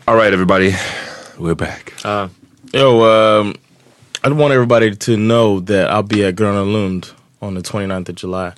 All 0.06 0.16
right 0.16 0.32
everybody, 0.32 0.74
we're 1.38 1.54
back. 1.54 1.94
Uh, 2.04 2.28
yo, 2.72 3.04
um, 3.04 3.54
I 4.24 4.28
want 4.30 4.52
everybody 4.52 4.94
to 4.94 5.16
know 5.16 5.60
that 5.60 5.90
I'll 5.90 6.02
be 6.02 6.24
at 6.24 6.34
Gröna 6.34 6.70
Lund 6.70 7.12
on 7.40 7.54
the 7.54 7.62
29th 7.62 8.08
of 8.08 8.14
July. 8.16 8.52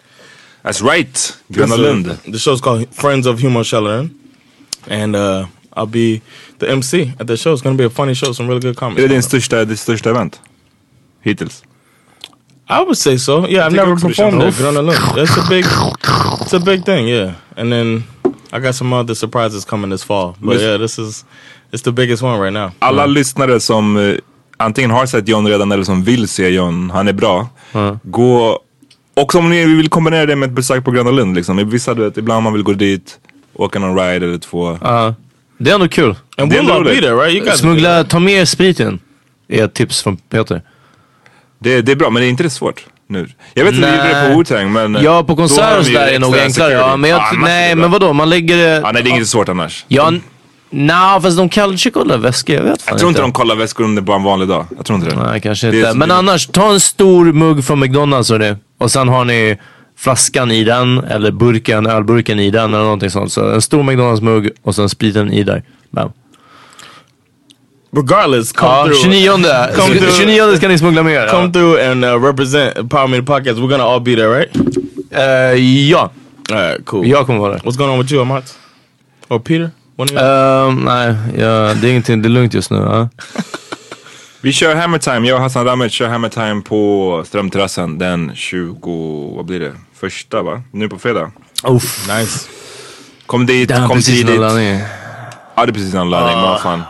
That's 0.65 0.81
right, 0.81 1.13
Gröna 1.53 1.75
uh, 1.75 1.83
Lund. 1.83 2.07
The 2.33 2.39
show's 2.39 2.61
called 2.61 2.89
Friends 2.95 3.27
of 3.27 3.39
Humor 3.39 3.65
Källaren. 3.65 4.11
And 4.89 5.15
uh, 5.15 5.47
I'll 5.77 5.87
be 5.87 6.23
the 6.59 6.71
MC 6.71 7.13
at 7.21 7.27
the 7.27 7.37
show. 7.37 7.53
It's 7.53 7.63
gonna 7.63 7.77
be 7.77 7.85
a 7.85 7.91
funny 7.91 8.15
show, 8.15 8.33
some 8.33 8.49
really 8.49 8.61
good 8.61 8.77
comedy. 8.77 9.03
Är 9.03 9.09
det 9.09 9.15
din 9.15 9.23
största, 9.23 9.65
ditt 9.65 9.79
största 9.79 10.11
event? 10.11 10.41
Hittills? 11.21 11.63
I 12.69 12.81
would 12.81 12.97
say 12.97 13.19
so. 13.19 13.47
Yeah, 13.47 13.67
I've 13.67 13.77
never 13.77 13.95
performed 13.97 14.43
at 14.43 14.55
Gröna 14.55 14.83
Lund. 14.83 14.99
That's 15.15 15.37
a 15.37 15.47
big, 15.51 15.65
it's 16.41 16.55
a 16.55 16.61
big 16.61 16.85
thing, 16.85 17.09
yeah. 17.09 17.35
And 17.57 17.71
then 17.73 18.05
I 18.53 18.59
got 18.59 18.75
some 18.75 18.93
other 18.95 19.15
surprises 19.15 19.65
coming 19.67 19.91
this 19.91 20.05
fall. 20.05 20.37
But 20.41 20.61
yeah, 20.61 20.79
this 20.79 20.99
is, 20.99 21.25
it's 21.73 21.83
the 21.83 21.93
biggest 21.93 22.23
one 22.23 22.41
right 22.41 22.53
now. 22.53 22.73
Alla 22.79 23.07
lyssnare 23.07 23.61
som 23.61 23.97
eh, 23.97 24.17
antingen 24.57 24.91
har 24.91 25.07
sett 25.07 25.29
John 25.29 25.47
redan 25.47 25.73
eller 25.73 25.85
som 25.85 26.05
vill 26.05 26.29
se 26.29 26.49
John, 26.49 26.91
han 26.91 27.09
är 27.09 27.13
bra. 27.13 27.49
Gå, 28.03 28.61
och 29.15 29.35
om 29.35 29.51
ni 29.51 29.65
vill 29.65 29.89
kombinera 29.89 30.27
det 30.27 30.37
med 30.37 30.49
ett 30.49 30.55
besök 30.55 30.85
på 30.85 30.91
Gröna 30.91 31.11
Lund 31.11 31.37
liksom. 31.37 31.71
Vissa, 31.71 31.95
du 31.95 32.03
vet, 32.03 32.17
ibland 32.17 32.43
man 32.43 32.53
vill 32.53 32.63
gå 32.63 32.73
dit, 32.73 33.19
åka 33.55 33.79
någon 33.79 33.99
ride 33.99 34.27
eller 34.27 34.39
två. 34.39 34.79
Ja. 34.83 35.15
Det 35.59 35.71
är 35.71 35.75
ändå 35.75 35.89
kul. 35.89 36.17
And 36.37 36.51
Det 36.51 36.61
we'll 36.61 36.85
be 36.85 37.01
there, 37.01 37.15
right? 37.15 37.35
You 37.35 37.45
guys 37.45 37.59
Smuggla, 37.59 38.05
ta 38.05 38.19
med 38.19 38.49
spriten. 38.49 38.99
Är 39.49 39.65
ett 39.65 39.75
tips 39.75 40.03
från 40.03 40.17
Peter. 40.17 40.63
Det, 41.59 41.83
det 41.83 41.93
är 41.93 41.97
bra, 41.97 42.11
men 42.11 42.21
det 42.23 42.27
är 42.27 42.31
inte 42.31 42.43
det 42.43 42.51
svårt 42.51 42.87
nu. 43.07 43.29
Jag 43.55 43.65
vet 43.65 43.75
att 43.75 43.81
vi 43.81 43.87
gjorde 43.87 44.09
det 44.09 44.29
på 44.29 44.41
Wu-Tang 44.41 44.69
men... 44.69 45.03
Ja, 45.03 45.25
på 45.25 45.37
konserter 45.37 45.79
och 45.79 45.87
sådär 45.87 46.07
är 46.07 46.19
nog 46.19 46.37
extra 46.37 46.65
enklare. 46.65 46.73
Ja, 46.73 46.97
men 46.97 47.11
jag, 47.11 47.35
är 47.35 47.39
nej, 47.39 47.69
det 47.69 47.75
men 47.77 47.91
vadå? 47.91 48.13
Man 48.13 48.31
lägger 48.31 48.57
det... 48.57 48.81
Ja, 48.85 48.91
nej, 48.93 49.03
det 49.03 49.11
är 49.11 49.13
inte 49.13 49.27
svårt 49.27 49.49
annars. 49.49 49.85
Ja, 49.89 50.13
Nja, 50.75 51.21
fast 51.23 51.37
de 51.37 51.49
kanske 51.49 51.91
kollar 51.91 52.19
väskor. 52.19 52.57
Jag 52.57 52.63
vet 52.63 52.83
fan 52.83 52.93
Jag 52.93 52.99
tror 52.99 53.09
inte 53.09 53.21
de 53.21 53.33
kollar 53.33 53.57
väskor 53.57 53.85
om 53.85 53.95
det 53.95 54.01
är 54.01 54.03
bara 54.03 54.17
en 54.17 54.23
vanlig 54.23 54.49
dag. 54.49 54.67
Jag 54.77 54.87
tror 54.87 54.99
inte 54.99 55.11
det. 55.11 55.23
Nej, 55.23 55.41
kanske 55.41 55.67
Det 55.67 55.77
är 55.77 55.79
inte. 55.79 55.91
som 55.91 55.99
Men 55.99 56.09
det- 56.09 56.15
annars, 56.15 56.47
ta 56.47 56.73
en 56.73 56.81
stor 56.81 57.33
mugg 57.33 57.65
från 57.65 57.81
McDonalds 57.81 58.31
och 58.31 58.39
det. 58.39 58.57
Och 58.79 58.91
sen 58.91 59.09
har 59.09 59.25
ni 59.25 59.59
flaskan 59.99 60.51
i 60.51 60.65
den, 60.65 60.99
eller 61.05 61.31
burken, 61.31 61.87
ölburken 61.87 62.41
i 62.41 62.51
den 62.51 62.75
eller 62.75 62.85
någonting 62.85 63.11
sånt. 63.11 63.33
Så 63.33 63.51
en 63.51 63.63
stor 63.63 63.83
McDonalds-mugg 63.83 64.51
och 64.63 64.75
sen 64.75 64.89
spriten 64.89 65.33
i 65.33 65.43
där. 65.43 65.63
Bam. 65.91 66.11
Regardless, 67.97 68.53
come 68.53 68.73
Ja, 68.73 68.85
through. 68.85 69.03
29. 69.03 69.31
Come 69.77 69.95
through. 69.99 70.13
29 70.19 70.57
ska 70.57 70.69
ni 70.69 70.79
smuggla 70.79 71.03
med 71.03 71.13
er. 71.15 71.29
Come 71.29 71.53
through 71.53 71.91
and 71.91 72.05
uh, 72.05 72.23
represent 72.25 72.91
Power 72.91 73.07
Meter 73.09 73.23
Podcast. 73.23 73.59
We're 73.59 73.69
gonna 73.71 73.85
all 73.85 74.01
be 74.01 74.15
there, 74.17 74.39
right? 74.39 74.57
Uh, 75.57 75.61
ja. 75.91 76.11
Alright, 76.53 76.85
cool. 76.85 77.07
Jag 77.07 77.27
kommer 77.27 77.39
vara 77.41 77.53
där. 77.53 77.59
What's 77.61 77.77
going 77.79 77.91
on 77.91 77.99
with 77.99 78.13
you, 78.13 78.23
Amat? 78.23 78.55
Or 79.29 79.39
Peter? 79.39 79.71
Ehm, 79.99 80.75
nej, 80.85 81.15
ja, 81.39 81.75
det 81.75 81.89
är 81.89 81.91
ingenting. 81.91 82.23
Det 82.23 82.29
är 82.29 82.31
lugnt 82.31 82.55
just 82.55 82.71
nu. 82.71 82.77
Ja. 82.77 83.09
Vi 84.41 84.53
kör 84.53 84.75
Hammer 84.75 84.99
Time. 84.99 85.29
Jag 85.29 85.37
och 85.37 85.43
Hassan 85.43 85.65
Ramic 85.65 85.93
kör 85.93 86.09
Hammer 86.09 86.29
Time 86.29 86.63
på 86.63 87.23
Strömterrassen 87.27 87.99
den 87.99 88.33
20, 88.35 89.33
vad 89.37 89.45
blir 89.45 89.61
det? 89.61 89.73
Första 89.95 90.43
va? 90.43 90.63
Nu 90.71 90.89
på 90.89 90.99
fredag. 90.99 91.31
Uff. 91.65 92.09
Nice. 92.19 92.49
Kom 93.27 93.47
dit, 93.47 93.73
kom 93.89 94.01
tidigt. 94.01 94.41
Ja 95.57 95.65
det 95.65 95.71
är 95.71 95.73
precis 95.73 95.95
en 95.95 96.11
laddning, 96.11 96.37
vad 96.43 96.61
fan. 96.61 96.83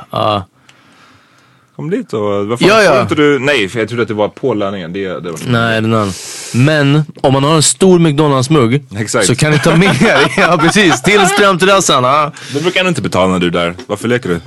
Kom 1.77 1.91
dit 1.91 2.13
och 2.13 2.21
vad 2.47 2.59
fan, 2.59 2.69
Ja, 2.69 2.83
ja. 2.83 3.03
inte 3.03 3.15
du? 3.15 3.39
Nej, 3.39 3.69
för 3.69 3.79
jag 3.79 3.89
trodde 3.89 4.03
att 4.03 4.09
det 4.09 4.15
var 4.15 4.29
på 4.29 4.55
laddningen. 4.55 4.93
Det, 4.93 5.01
det 5.09 5.31
var 5.31 5.39
Nej, 5.47 5.81
den 5.81 5.95
annan. 5.95 6.13
Men 6.55 7.03
om 7.21 7.33
man 7.33 7.45
har 7.45 7.55
en 7.55 7.63
stor 7.63 7.99
McDonalds-mugg 7.99 8.83
så 9.25 9.35
kan 9.37 9.51
ni 9.51 9.59
ta 9.59 9.77
med 9.77 10.03
er, 10.03 10.33
ja 10.41 10.59
precis, 10.61 11.03
till 11.03 11.27
Strömterrassen. 11.27 12.05
Ja. 12.05 12.33
Du 12.53 12.61
brukar 12.61 12.81
ändå 12.81 12.89
inte 12.89 13.03
betala 13.03 13.33
när 13.33 13.39
du 13.39 13.47
är 13.47 13.51
där. 13.51 13.75
Varför 13.87 14.09
leker 14.09 14.29
du? 14.29 14.41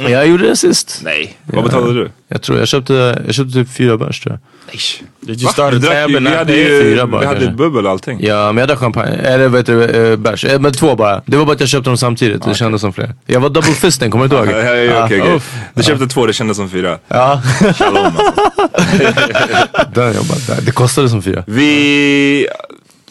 Jag 0.00 0.26
gjorde 0.26 0.48
det 0.48 0.56
sist. 0.56 1.00
Nej. 1.04 1.38
Vad 1.44 1.64
betalade 1.64 1.94
du? 1.94 2.10
Jag 2.28 2.42
tror 2.42 2.58
jag 2.58 2.68
köpte, 2.68 3.22
jag 3.26 3.34
köpte 3.34 3.52
typ 3.52 3.70
fyra 3.70 3.96
bärs 3.96 4.20
tror 4.20 4.32
jag. 4.32 4.40
Nej. 4.66 4.80
Did 5.20 5.42
you 5.42 5.52
start 5.52 5.74
Vi 5.74 5.76
a 5.76 5.80
tab 5.80 6.26
hade 6.36 6.52
ju 6.56 6.82
Fyra 6.82 7.06
bara 7.06 7.20
vi 7.20 7.26
hade 7.26 7.50
bubbel 7.50 7.84
och 7.86 7.90
allting. 7.92 8.18
Ja, 8.22 8.52
men 8.52 8.56
jag 8.60 8.68
drack 8.68 8.78
champagne. 8.78 9.16
Eller 9.16 9.48
vad 9.48 9.60
heter 9.60 9.74
det, 9.76 10.10
eh, 10.10 10.16
bärs. 10.16 10.44
Eh, 10.44 10.60
Men 10.60 10.72
två 10.72 10.96
bara. 10.96 11.22
Det 11.26 11.36
var 11.36 11.44
bara 11.44 11.52
att 11.52 11.60
jag 11.60 11.68
köpte 11.68 11.90
dem 11.90 11.96
samtidigt. 11.96 12.44
Det 12.44 12.54
kändes 12.54 12.80
som 12.80 12.92
fler. 12.92 13.14
Jag 13.26 13.40
var 13.40 13.48
double 13.50 13.72
fisten, 13.72 14.10
kommer 14.10 14.28
du 14.28 14.36
inte 14.36 14.52
ihåg? 14.52 14.62
Ja, 14.64 14.74
ja, 14.74 14.76
ja, 14.76 15.04
okej, 15.04 15.20
okej. 15.22 15.34
uff. 15.34 15.54
Du 15.74 15.82
köpte 15.82 16.06
två, 16.06 16.26
det 16.26 16.32
kändes 16.32 16.56
som 16.56 16.70
fyra. 16.70 16.98
Ja, 17.08 17.42
Shalom, 17.78 18.04
alltså. 18.04 18.32
där 19.94 20.12
där. 20.54 20.60
det 20.62 20.70
kostade 20.70 21.08
som 21.08 21.22
fyra. 21.22 21.44
Vi... 21.46 22.46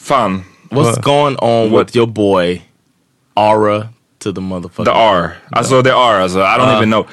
Fan. 0.02 0.43
What's 0.69 0.84
What? 0.84 1.04
going 1.04 1.38
on 1.38 1.71
What? 1.71 1.82
with 1.82 1.97
your 1.97 2.08
boy 2.08 2.62
Aura 3.36 3.88
to 4.19 4.32
the 4.34 4.41
motherfucker? 4.41 4.86
The 4.86 4.91
R. 4.91 5.32
saw 5.63 5.82
the 5.84 5.91
R 5.93 6.21
alltså. 6.21 6.39
I 6.39 6.58
don't 6.58 6.69
Uh, 6.69 6.77
even 6.77 6.89
know. 6.89 7.06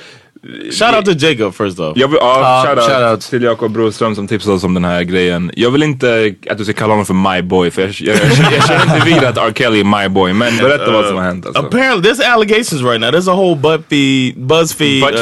Shout 0.70 0.94
out 0.94 1.04
to 1.06 1.12
Jacob 1.14 1.54
first 1.54 1.76
though. 1.76 1.92
Jag 1.98 2.08
vill, 2.08 2.18
ja, 2.20 2.40
Ja, 2.40 2.62
shoutout 2.66 2.84
shoutout. 2.90 3.20
till 3.30 3.42
Jakob 3.42 3.72
Broström 3.72 4.14
som 4.14 4.28
tipsade 4.28 4.56
oss 4.56 4.64
om 4.64 4.74
den 4.74 4.84
här 4.84 5.02
grejen. 5.02 5.50
Jag 5.56 5.70
vill 5.70 5.82
inte 5.82 6.34
att 6.50 6.58
du 6.58 6.64
ska 6.64 6.72
kalla 6.72 6.92
honom 6.92 7.06
för 7.06 7.14
my 7.34 7.42
boy 7.42 7.70
för 7.70 7.82
jag, 7.82 7.90
jag, 8.00 8.16
jag, 8.16 8.24
jag, 8.26 8.52
jag 8.52 8.66
känner 8.68 8.94
inte 8.96 9.06
vid 9.14 9.24
att 9.24 9.38
R. 9.38 9.52
Kelly 9.54 9.80
är 9.80 9.84
my 10.02 10.08
boy. 10.08 10.32
Men 10.32 10.56
berätta 10.56 10.90
vad 10.92 11.06
som 11.06 11.16
har 11.16 11.22
hänt 11.24 11.46
alltså. 11.46 11.62
Apparently, 11.62 12.10
there's 12.10 12.32
allegations 12.32 12.82
right 12.82 13.00
now. 13.00 13.10
There's 13.10 13.30
a 13.30 13.34
whole 13.34 13.56
BuzzFeed, 13.56 14.36
BuzzFeed. 14.36 15.02
uh, 15.02 15.10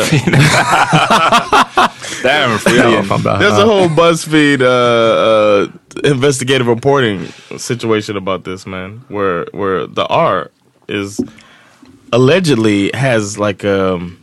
Damn, 2.23 2.51
Ja, 2.53 2.59
Freudian. 2.59 3.05
fan 3.05 3.23
bra. 3.23 3.39
there's 3.39 3.59
a 3.59 3.65
whole 3.67 3.89
BuzzFeed 3.89 4.63
uh, 4.63 4.69
uh, 4.69 5.67
investigative 6.13 6.69
reporting 6.71 7.27
situation 7.57 8.17
about 8.17 8.45
this 8.45 8.67
man, 8.67 9.03
where 9.09 9.47
where 9.53 9.87
the 9.87 10.07
R 10.09 10.49
is 10.89 11.21
allegedly 12.13 12.91
has 12.95 13.39
like 13.39 13.65
um, 13.65 14.19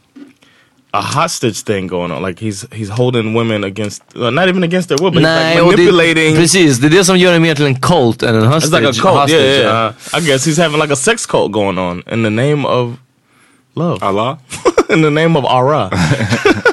a 0.93 1.01
hostage 1.01 1.63
thing 1.63 1.87
going 1.87 2.11
on. 2.11 2.21
Like 2.21 2.39
he's 2.39 2.65
he's 2.71 2.89
holding 2.89 3.33
women 3.33 3.63
against, 3.63 4.01
uh, 4.15 4.29
not 4.29 4.47
even 4.47 4.63
against 4.63 4.89
their 4.89 4.97
will, 5.01 5.11
but 5.11 5.23
he's 5.23 5.27
like 5.27 5.77
manipulating. 5.77 6.33
det, 6.35 6.39
precis. 6.39 6.77
Det 6.77 6.87
är 6.87 6.91
det 6.91 7.03
som 7.05 7.17
gör 7.17 7.33
det 7.33 7.39
mer 7.39 7.55
till 7.55 7.65
en 7.65 7.81
cult 7.81 8.23
än 8.23 8.35
en 8.35 8.43
It's 8.43 8.71
like 8.71 8.87
a 8.89 8.93
cult, 8.93 9.03
hostage, 9.03 9.41
yeah, 9.41 9.59
yeah. 9.59 9.93
ja. 10.11 10.17
I 10.17 10.21
guess 10.21 10.47
he's 10.47 10.57
having 10.57 10.79
like 10.79 10.93
a 10.93 10.95
sex 10.95 11.25
cult 11.25 11.51
going 11.51 11.77
on 11.77 12.03
in 12.11 12.23
the 12.23 12.29
name 12.29 12.65
of 12.65 12.97
love, 13.75 14.03
Allah. 14.03 14.37
in 14.89 15.01
the 15.01 15.09
name 15.09 15.37
of 15.37 15.45
Ara. 15.45 15.89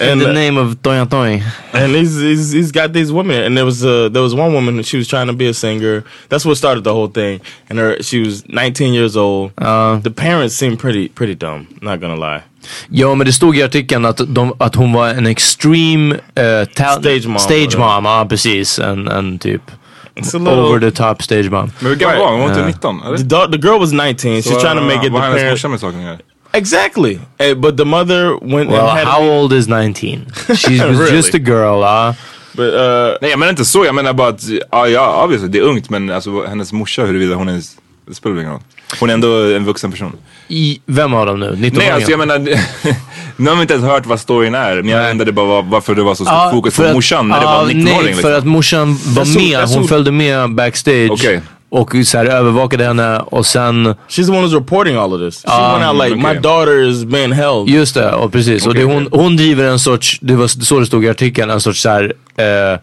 In 0.00 0.08
and 0.08 0.20
the 0.20 0.32
name 0.32 0.56
of 0.60 0.76
Toya 0.82 1.06
Toy. 1.08 1.42
and 1.72 1.94
he's, 1.94 2.20
he's 2.20 2.52
he's 2.52 2.72
got 2.72 2.92
these 2.92 3.12
women, 3.12 3.42
and 3.44 3.56
there 3.56 3.64
was 3.64 3.84
uh, 3.84 4.08
there 4.12 4.22
was 4.22 4.34
one 4.34 4.52
woman 4.54 4.82
she 4.82 4.96
was 4.96 5.08
trying 5.08 5.26
to 5.26 5.32
be 5.32 5.48
a 5.48 5.54
singer. 5.54 6.02
That's 6.28 6.44
what 6.46 6.56
started 6.56 6.84
the 6.84 6.92
whole 6.92 7.08
thing. 7.08 7.40
And 7.68 7.78
her 7.78 7.96
she 8.02 8.20
was 8.20 8.42
19 8.48 8.92
years 8.94 9.16
old. 9.16 9.50
Uh, 9.58 9.98
the 10.02 10.10
parents 10.10 10.54
seemed 10.56 10.78
pretty 10.78 11.08
pretty 11.08 11.34
dumb. 11.34 11.66
Not 11.82 12.00
gonna 12.00 12.16
lie. 12.32 12.42
Ja, 12.90 13.14
men 13.14 13.26
det 13.26 13.32
stod 13.32 13.56
i 13.56 13.62
artikeln 13.62 14.04
att, 14.04 14.20
de, 14.34 14.52
att 14.58 14.74
hon 14.74 14.92
var 14.92 15.08
en 15.08 15.26
extreme 15.26 16.14
uh, 16.14 16.64
ta- 16.74 17.00
Stage 17.00 17.26
mom, 17.26 17.38
Stage 17.38 17.76
mom, 17.78 18.04
ja 18.04 18.26
precis. 18.28 18.78
En, 18.78 19.08
en 19.08 19.38
typ 19.38 19.62
a 19.70 20.20
little. 20.38 20.48
over 20.48 20.80
the 20.80 20.90
top 20.90 21.22
stage 21.22 21.50
mom. 21.50 21.70
Men 21.80 21.88
hur 21.90 21.96
gammal 21.96 22.18
var 22.18 22.30
hon? 22.30 22.40
Hon 22.40 22.50
var 22.50 22.56
inte 22.56 22.66
19? 22.66 23.00
Eller? 23.06 23.16
the, 23.16 23.58
the 23.58 23.68
girl 23.68 23.78
was 23.80 23.92
19. 23.92 24.14
She's 24.14 24.42
Så, 24.42 24.60
trying 24.60 24.76
to 24.76 24.82
make 24.82 24.96
it. 24.96 25.02
The 25.02 25.08
Vad 25.10 25.20
har 25.22 25.28
hennes 25.28 25.42
parents 25.42 25.64
morsa 25.64 25.68
med 25.68 25.80
saken? 25.80 26.18
Exactly. 26.52 27.18
Eh, 27.38 27.54
but 27.54 27.76
the 27.76 27.84
mother 27.84 28.30
went 28.54 28.70
Well, 28.70 28.80
and 28.80 28.98
had. 28.98 29.06
how 29.06 29.22
old 29.30 29.52
is 29.52 29.68
19? 29.68 30.26
She 30.56 30.78
was 30.86 30.98
Really? 30.98 31.16
just 31.16 31.34
a 31.34 31.38
girl, 31.38 31.80
ja. 31.82 32.14
but 32.52 32.74
uh, 32.74 32.80
Nej 33.20 33.30
jag 33.30 33.38
menar 33.38 33.50
inte 33.50 33.64
så, 33.64 33.84
jag 33.84 33.94
menar 33.94 34.12
bara 34.12 34.28
att, 34.28 34.42
ja, 34.70 34.88
ja 34.88 35.24
obviously 35.24 35.48
det 35.48 35.58
är 35.58 35.62
ungt 35.62 35.90
men 35.90 36.10
alltså 36.10 36.46
hennes 36.46 36.72
morsa 36.72 37.02
huruvida 37.04 37.34
hon 37.34 37.48
är, 37.48 37.60
det 38.08 38.14
spelar 38.14 38.36
ingen 38.40 38.50
roll. 38.52 38.60
Hon 39.00 39.10
är 39.10 39.14
ändå 39.14 39.28
en 39.56 39.64
vuxen 39.64 39.90
person. 39.90 40.12
I, 40.48 40.80
vem 40.86 41.14
av 41.14 41.26
dem 41.26 41.40
nu? 41.40 41.56
19 41.58 41.78
Nej, 41.78 41.90
alltså 41.90 42.10
jag 42.10 42.18
menar, 42.18 42.38
nu 43.36 43.50
har 43.50 43.56
vi 43.56 43.62
inte 43.62 43.74
ens 43.74 43.86
hört 43.86 44.06
vad 44.06 44.20
storyn 44.20 44.54
är. 44.54 44.74
Men 44.76 44.88
jag 44.88 45.10
undrade 45.10 45.32
bara 45.32 45.46
var, 45.46 45.62
varför 45.62 45.94
det 45.94 46.02
var 46.02 46.14
så 46.14 46.24
stort 46.24 46.50
fokus 46.52 46.74
för 46.74 46.82
på 46.82 46.88
att- 46.88 46.94
morsan 46.94 47.28
när 47.28 47.40
det 47.40 47.46
var 47.46 47.62
en 47.62 47.68
19-åring. 47.70 47.84
Nej, 47.84 47.94
för 48.02 48.06
liksom. 48.12 48.34
att 48.34 48.44
morsan 48.44 48.98
var 49.06 49.38
med. 49.38 49.68
Hon 49.68 49.88
följde 49.88 50.12
med 50.12 50.54
backstage. 50.54 51.10
Okej. 51.10 51.40
Och 51.74 51.94
så 52.04 52.18
här, 52.18 52.26
övervakade 52.26 52.84
henne 52.84 53.18
och 53.18 53.46
sen... 53.46 53.86
She's 53.86 54.26
the 54.26 54.32
one 54.32 54.46
who's 54.46 54.54
reporting 54.54 54.96
all 54.96 55.12
of 55.14 55.20
this. 55.20 55.42
She 55.42 55.48
Ah, 55.52 55.78
went 55.78 55.84
out 55.90 56.04
like, 56.04 56.18
okay. 56.20 56.34
my 56.34 56.40
daughter 56.40 56.88
is 56.88 57.04
being 57.04 57.32
held. 57.32 57.68
Just 57.68 57.94
det, 57.94 58.12
och 58.12 58.32
precis. 58.32 58.66
Och 58.66 58.74
det, 58.74 58.84
hon, 58.84 59.08
hon 59.12 59.36
driver 59.36 59.64
en 59.64 59.78
sorts, 59.78 60.18
det 60.22 60.34
var 60.34 60.46
så 60.46 60.78
det 60.80 60.86
stod 60.86 61.04
i 61.04 61.08
artikeln, 61.08 61.50
en 61.50 61.60
sorts 61.60 61.82
så 61.82 61.88
här, 61.88 62.12
eh, 62.36 62.78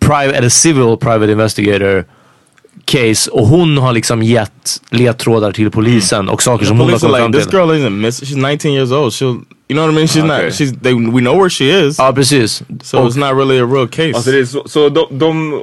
private, 0.00 0.38
eller 0.38 0.48
civil 0.48 0.96
private 0.96 1.32
investigator 1.32 2.04
case. 2.84 3.30
Och 3.30 3.46
hon 3.46 3.78
har 3.78 3.92
liksom 3.92 4.22
gett 4.22 4.80
ledtrådar 4.90 5.52
till 5.52 5.70
polisen 5.70 6.28
och 6.28 6.42
saker 6.42 6.66
som 6.66 6.78
hon 6.80 6.90
har 6.90 6.98
kommit 6.98 7.16
fram 7.16 7.30
like, 7.32 7.38
this 7.38 7.50
till. 7.50 7.58
girl 7.58 7.70
isn't 7.70 7.90
miss. 7.90 8.22
She's 8.22 8.36
19 8.50 8.70
years 8.72 8.92
old. 8.92 9.12
She'll, 9.12 9.26
you 9.68 9.76
know 9.76 9.82
what 9.86 9.92
I 9.92 9.94
mean? 9.94 10.06
She's 10.06 10.24
Okay. 10.24 10.44
not. 10.44 10.52
She's. 10.54 10.80
They, 10.82 10.94
we 10.94 11.20
know 11.20 11.36
where 11.38 11.50
she 11.50 11.64
is. 11.86 11.98
Ja, 11.98 12.12
precis. 12.12 12.62
so 12.82 12.98
Och, 12.98 13.08
it's 13.10 13.18
not 13.18 13.36
really 13.36 13.58
a 13.60 13.66
real 13.66 13.88
case. 13.88 14.12
Alltså 14.14 14.30
det 14.30 14.38
är 14.38 14.44
så, 14.44 14.62
så 14.66 14.88
de, 14.88 15.18
de 15.18 15.60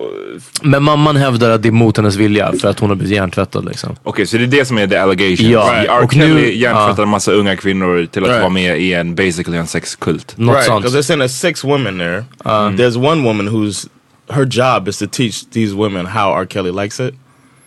men 0.62 0.84
mamman 0.84 1.16
hävdar 1.16 1.50
att 1.50 1.62
det 1.62 1.70
är 1.70 1.72
mot 1.72 1.98
hennes 1.98 2.16
vilja 2.16 2.54
för 2.62 2.68
att 2.68 2.80
hon 2.80 2.90
har 2.90 2.96
blivit 2.96 3.16
hjärntvättad 3.18 3.66
liksom. 3.66 3.96
Okej, 4.04 4.28
så 4.28 4.38
det 4.38 4.44
är 4.44 4.48
det 4.48 4.66
som 4.66 4.78
är 4.78 4.88
the 4.88 4.96
allegation. 4.98 5.50
Ja, 5.50 5.74
R. 5.74 6.04
och 6.04 6.14
Kelly 6.14 6.34
nu- 6.34 6.54
hjärntvättar 6.58 7.04
en 7.04 7.10
massa 7.10 7.32
unga 7.32 7.56
kvinnor 7.56 8.06
till 8.12 8.24
att 8.24 8.30
Right. 8.30 8.42
vara 8.42 8.50
med 8.50 8.82
i 8.82 8.94
en 8.94 9.16
basically 9.16 9.58
en 9.58 9.68
sexkult. 9.68 10.34
Något 10.38 10.56
right? 10.56 10.66
sånt. 10.68 10.82
Because 10.86 10.98
they're 11.00 11.02
saying 11.06 11.22
there's 11.22 11.28
six 11.40 11.64
women 11.64 11.98
there. 11.98 12.24
There's 12.44 12.98
one 13.12 13.24
woman 13.24 13.48
who's 13.50 13.88
her 14.32 14.46
job 14.46 14.88
is 14.88 14.98
to 14.98 15.08
teach 15.08 15.50
these 15.50 15.74
women 15.76 16.06
how 16.08 16.32
R. 16.32 16.46
Kelly 16.46 16.72
likes 16.72 17.00
it. 17.00 17.14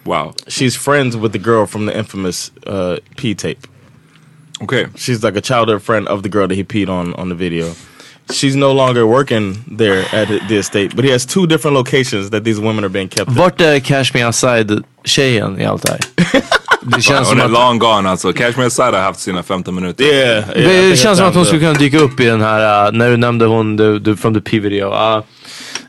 Wow. 0.07 0.33
She's 0.49 0.77
friends 0.77 1.17
with 1.17 1.33
the 1.33 1.39
girl 1.39 1.67
from 1.67 1.87
the 1.87 1.97
infamous 1.99 2.51
uh, 2.67 2.97
P 3.17 3.35
tape. 3.35 3.67
Okay. 4.63 4.87
She's 4.97 5.23
like 5.25 5.37
a 5.39 5.41
childhood 5.41 5.83
friend 5.83 6.09
of 6.09 6.23
the 6.23 6.29
girl 6.29 6.47
that 6.49 6.55
he 6.57 6.65
peed 6.65 6.89
on 6.89 7.15
on 7.15 7.29
the 7.29 7.35
video. 7.35 7.73
She's 8.33 8.57
no 8.57 8.73
longer 8.73 9.07
working 9.07 9.65
there 9.79 10.05
at 10.13 10.29
the 10.49 10.57
estate, 10.57 10.97
but 10.97 11.05
he 11.05 11.11
has 11.13 11.27
two 11.27 11.47
different 11.47 11.77
locations 11.77 12.31
that 12.31 12.43
these 12.45 12.59
women 12.61 12.85
are 12.85 12.89
being 12.93 13.09
kept. 13.09 13.29
at. 13.31 13.37
Vart 13.37 13.61
är 13.61 13.81
Cash 13.81 14.15
Me 14.15 14.25
Outside-tjejen 14.25 15.61
i 15.61 15.65
allt 15.67 15.83
det 15.83 15.91
här? 15.93 16.01
Det 16.83 17.03
känns 17.03 17.19
Hon 17.19 17.27
som 17.27 17.41
är 17.41 17.45
att... 17.45 17.51
long 17.51 17.79
gone 17.79 18.09
alltså. 18.11 18.33
Cashmere 18.33 18.71
Side 18.71 18.95
har 18.95 19.01
haft 19.01 19.21
sina 19.21 19.43
15 19.43 19.75
minuter. 19.75 20.05
Yeah, 20.05 20.49
yeah, 20.49 20.59
I 20.59 20.63
Det 20.63 20.81
think 20.83 20.99
känns 20.99 21.05
it's 21.07 21.15
som 21.17 21.27
att 21.29 21.35
hon 21.35 21.45
time 21.45 21.45
skulle 21.45 21.61
to- 21.61 21.65
kunna 21.75 21.79
dyka 21.79 21.99
upp 21.99 22.21
i 22.21 22.25
den 22.25 22.41
här, 22.41 22.87
uh, 22.87 22.93
när 22.99 23.11
du 23.11 23.17
nämnde 23.17 23.47
hon 23.47 23.79
the, 23.79 24.01
the, 24.05 24.17
from 24.17 24.35
the 24.35 24.41
P-video. 24.41 24.89
Uh, 24.93 25.23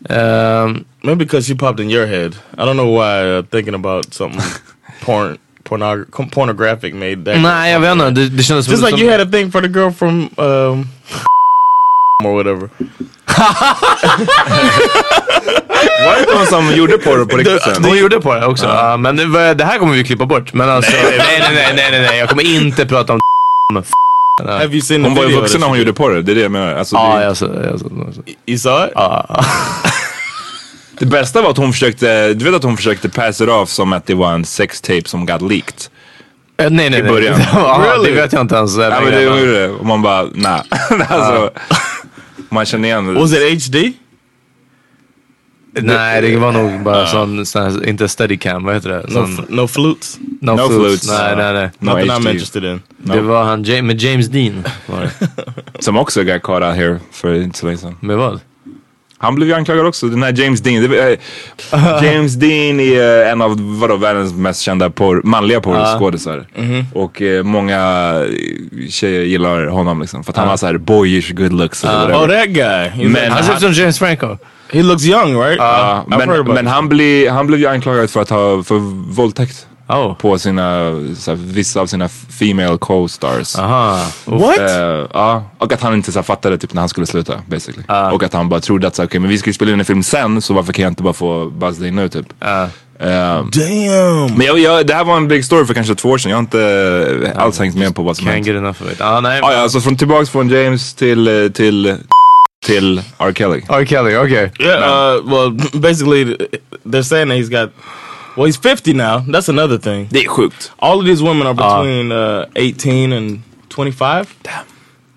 um, 0.10 0.86
Maybe 1.04 1.26
because 1.26 1.46
she 1.48 1.56
popped 1.56 1.80
in 1.80 1.90
your 1.90 2.08
head. 2.08 2.36
I 2.58 2.66
don't 2.66 2.78
know 2.78 2.92
why 2.92 3.38
uh, 3.38 3.42
thinking 3.44 3.76
about 3.76 4.14
something 4.14 4.42
porn, 5.02 5.38
pornog- 5.64 6.32
pornographic 6.32 6.94
made 6.94 7.26
that. 7.26 7.42
nej, 7.42 7.72
jag 7.72 7.80
vet 7.80 7.92
inte. 7.92 8.10
Det, 8.10 8.30
det 8.30 8.44
kändes 8.44 8.68
Just 8.68 8.84
like 8.84 8.98
you 8.98 9.12
had 9.12 9.22
a 9.22 9.26
thing 9.32 9.52
for 9.52 9.62
the 9.62 9.68
girl 9.68 9.92
from 9.92 10.30
um, 10.38 10.90
or 12.24 12.34
whatever. 12.36 12.70
Var 16.06 16.14
det 16.16 16.20
inte 16.20 16.38
hon 16.38 16.46
som 16.46 16.76
gjorde 16.76 16.98
porr 16.98 17.26
på 17.26 17.38
riktigt 17.38 17.62
sen? 17.62 17.84
Hon 17.86 17.98
gjorde 17.98 18.20
det 18.20 18.46
också. 18.46 18.66
Ja, 18.66 18.98
men 18.98 19.16
det, 19.16 19.66
här 19.66 19.80
kommer 19.80 19.94
vi 19.94 20.04
klippa 20.04 20.26
bort. 20.26 20.54
Men 20.54 20.70
alltså, 20.70 20.92
nej, 20.92 21.18
nej, 21.18 21.40
nej, 21.54 21.74
nej, 21.76 21.88
nej, 21.92 22.02
nej. 22.02 22.20
Jag 22.20 22.30
kommer 22.30 22.44
inte 22.56 22.86
prata 22.86 23.14
om 23.14 23.20
Have 24.44 24.74
you 24.74 24.82
seen 24.82 25.04
Hon 25.04 25.16
var 25.16 25.26
ju 25.26 25.36
vuxen 25.36 25.62
när 25.62 25.68
hon 25.68 25.78
gjorde 25.78 25.94
porr. 25.94 26.14
Det 26.14 26.32
är 26.32 26.36
det 26.36 26.42
jag 26.42 26.52
menar. 26.52 26.74
Alltså, 26.74 26.96
det, 26.96 27.24
jag 27.24 27.38
så, 27.38 27.46
jag 27.46 27.80
så, 27.80 27.92
jag 28.06 28.16
så. 28.16 28.22
did? 28.22 28.36
You 28.46 28.58
saw 28.58 28.88
it? 28.88 28.92
Ja. 28.96 29.46
Det 31.00 31.06
bästa 31.06 31.42
var 31.42 31.50
att 31.50 31.58
hon 31.58 31.74
försökte, 31.74 32.34
du 32.34 32.46
vet 32.46 32.54
att 32.54 32.64
hon 32.64 32.78
försökte 32.78 33.10
pass 33.10 33.42
it 33.42 33.50
off 33.50 33.70
som 33.70 33.94
att 33.94 34.06
det 34.06 34.14
var 34.14 34.34
en 34.34 34.46
sextape 34.46 35.02
som 35.10 35.26
got 35.26 35.42
leaked. 35.42 35.74
Eh, 36.58 36.70
Nej, 36.70 36.90
nej, 36.90 37.00
I 37.00 37.02
nej. 37.04 37.12
början. 37.12 37.40
Ja, 37.54 37.84
Really? 37.86 38.10
Det 38.16 38.22
vet 38.22 38.34
jag 38.34 38.42
inte 38.42 38.56
ens. 38.56 38.78
Ja 38.78 39.02
men 39.04 39.12
det 39.12 39.30
var 39.30 39.38
ju 39.38 39.54
det. 39.54 39.70
Och 39.70 39.86
man 39.86 40.02
bara, 40.02 40.24
nah. 40.34 40.62
alltså, 41.10 41.50
man 42.50 42.66
känner 42.66 42.88
igen 42.90 43.06
det. 43.14 43.14
Was 43.20 43.34
it 43.34 43.68
HD? 43.68 43.92
Nej, 45.82 46.22
det 46.22 46.38
var 46.38 46.52
nog 46.52 46.84
bara 46.84 47.08
sån, 47.08 47.46
sån 47.46 47.64
här, 47.64 47.88
inte 47.90 48.08
steadicam, 48.08 48.64
vad 48.64 48.74
heter 48.74 48.90
det? 48.90 49.04
No, 49.08 49.12
Sån, 49.14 49.38
f- 49.40 49.46
no 49.50 49.68
flutes. 49.68 50.18
no, 50.42 50.52
no 50.52 50.58
flutes. 50.68 50.78
flutes. 50.88 51.08
Nej, 51.20 51.36
nej, 51.36 51.54
nej. 51.54 51.70
No 51.80 51.90
Nothing 51.92 52.10
I'm 52.12 52.18
HD. 52.18 52.30
interested 52.32 52.64
in. 52.64 52.82
Det 52.98 53.22
var 53.22 53.44
han, 53.44 53.64
Ja- 53.64 53.82
med 53.82 54.02
James 54.02 54.28
Dean. 54.28 54.64
Var 54.86 55.02
det. 55.02 55.12
Som 55.84 55.98
också 55.98 56.24
got 56.24 56.42
caught 56.44 56.64
out 56.64 56.76
here 56.76 57.00
för 57.12 57.34
inte 57.34 57.60
så 57.60 57.66
länge 57.66 57.78
sedan. 57.78 57.96
Med 58.00 58.18
vad? 58.18 58.40
Han 59.26 59.36
blev 59.36 59.50
ju 59.50 59.56
anklagad 59.56 59.86
också. 59.86 60.08
Den 60.08 60.24
här 60.24 60.34
James 60.42 60.62
Dean. 60.62 60.90
Det, 60.90 61.14
eh, 61.72 62.04
James 62.04 62.34
Dean 62.34 62.80
är 62.80 63.26
eh, 63.26 63.32
en 63.32 63.42
av 63.42 63.80
vadå, 63.80 63.96
världens 63.96 64.34
mest 64.34 64.62
kända 64.62 64.90
porr, 64.90 65.22
manliga 65.24 65.62
porrskådisar. 65.62 66.46
Och 66.94 67.22
eh, 67.22 67.44
många 67.44 67.80
eh, 68.22 68.88
tjejer 68.90 69.22
gillar 69.22 69.68
honom 69.68 70.02
liksom. 70.02 70.24
För 70.24 70.32
att 70.32 70.38
han 70.38 70.48
har 70.48 70.58
så 70.58 70.66
här 70.66 70.78
boyish 70.78 71.34
good 71.34 71.54
looks. 71.54 71.84
whatever. 71.84 72.14
Oh, 72.14 72.28
that 72.28 72.50
guy. 72.50 72.90
He's 72.90 73.10
Men 73.10 73.32
Han 73.32 73.44
ser 73.44 73.54
ut 73.54 73.60
som 73.60 73.72
James 73.72 74.00
Franco. 74.00 74.38
he 74.74 74.84
looks 74.84 75.06
young, 75.06 75.42
right? 75.42 75.60
Heard 75.62 76.46
men, 76.46 76.56
men 76.56 76.68
han, 76.68 76.90
bli, 76.90 77.28
han 77.28 77.48
blev 77.48 77.60
ju 77.60 77.68
anklagad 77.68 78.10
för 78.10 78.22
att 78.22 78.30
ha 78.30 78.64
för 78.64 78.78
våldtäkt. 79.14 79.68
Oh. 79.88 80.14
På 80.14 80.40
sina, 80.40 80.92
så 81.18 81.32
här, 81.32 81.38
vissa 81.42 81.82
av 81.82 81.86
sina 81.88 82.10
female 82.10 82.78
co-stars. 82.78 83.60
Aha. 83.60 84.06
What? 84.26 84.60
Eh, 84.60 85.08
ja, 85.14 85.44
och 85.58 85.74
att 85.74 85.82
han 85.82 85.94
inte 85.94 86.12
så 86.12 86.20
här, 86.20 86.24
fattade 86.24 86.58
typ 86.58 86.74
när 86.74 86.82
han 86.82 86.90
skulle 86.90 87.08
sluta 87.08 87.42
basically. 87.48 87.84
Och 88.14 88.24
att 88.24 88.34
han 88.34 88.50
bara 88.50 88.60
trodde 88.60 88.88
att 88.88 88.96
så, 88.96 89.04
okay, 89.04 89.20
men 89.20 89.30
vi 89.30 89.38
ska 89.38 89.50
ju 89.50 89.54
spela 89.54 89.72
in 89.72 89.80
en 89.80 89.86
film 89.86 90.04
sen 90.04 90.42
så 90.42 90.54
varför 90.54 90.74
kan 90.74 90.84
jag 90.84 90.92
inte 90.92 91.04
bara 91.04 91.14
få 91.14 91.46
buzz 91.50 91.82
in 91.82 91.96
nu 91.96 92.10
typ. 92.10 92.26
Eh, 92.42 92.68
Damn. 93.00 94.36
men 94.38 94.42
jag, 94.48 94.60
jag, 94.60 94.88
det 94.88 94.94
här 94.94 95.04
var 95.04 95.18
en 95.18 95.28
big 95.28 95.46
story 95.46 95.66
för 95.66 95.74
kanske 95.74 95.96
två 95.96 96.10
år 96.10 96.18
sedan. 96.18 96.30
Jag 96.30 96.38
har 96.38 96.42
inte 96.42 97.32
eh, 97.36 97.44
alls 97.44 97.60
hängt 97.60 97.76
med 97.76 97.96
på 97.96 98.04
vad 98.04 98.18
som 98.18 98.28
Can't 98.28 98.32
hänt. 98.32 98.48
get 98.48 98.56
enough 98.56 98.82
of 98.84 98.92
it. 98.92 99.02
Ah, 99.02 99.20
nej. 99.20 99.42
Ah, 99.44 99.54
ja, 99.54 99.60
alltså 99.60 99.80
från 99.80 99.98
tillbaks 99.98 100.30
från 100.30 100.50
James 100.50 100.94
till, 100.94 101.52
till, 101.54 101.96
till 102.66 103.02
R. 103.18 103.34
Kelly. 103.34 103.62
R. 103.70 103.86
Kelly, 103.86 104.16
okej. 104.16 104.52
Yeah. 104.60 105.16
Uh, 105.16 105.30
well, 105.30 105.52
basically, 105.74 106.38
they're 106.86 107.04
saying 107.04 107.30
that 107.30 107.38
he's 107.38 107.62
got. 107.62 107.72
Well, 108.36 108.46
he's 108.46 108.58
50 108.58 108.94
now. 108.94 109.20
That's 109.20 109.50
another 109.50 109.78
thing. 109.78 110.08
Det 110.12 110.20
är 110.26 110.30
sjukt. 110.30 110.72
All 110.80 111.00
of 111.00 111.06
these 111.06 111.24
women 111.24 111.48
are 111.48 111.54
between 111.54 112.12
uh, 112.12 112.46
18 112.56 113.14
and 113.14 113.42
25. 113.70 114.36
Damn. 114.44 114.66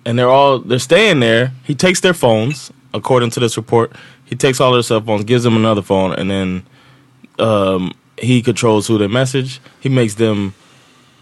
And 0.05 0.17
they're 0.17 0.29
all 0.29 0.59
they're 0.59 0.79
staying 0.79 1.19
there. 1.19 1.51
He 1.63 1.75
takes 1.75 1.99
their 2.01 2.13
phones, 2.13 2.71
according 2.93 3.31
to 3.31 3.39
this 3.39 3.57
report. 3.57 3.91
He 4.25 4.35
takes 4.35 4.59
all 4.61 4.71
their 4.71 4.83
cell 4.83 5.01
phones, 5.01 5.23
gives 5.25 5.43
them 5.43 5.55
another 5.57 5.81
phone, 5.81 6.13
and 6.13 6.29
then 6.29 6.63
um, 7.39 7.91
he 8.17 8.41
controls 8.41 8.87
who 8.87 8.97
they 8.97 9.07
message. 9.07 9.59
He 9.81 9.89
makes 9.89 10.15
them. 10.15 10.53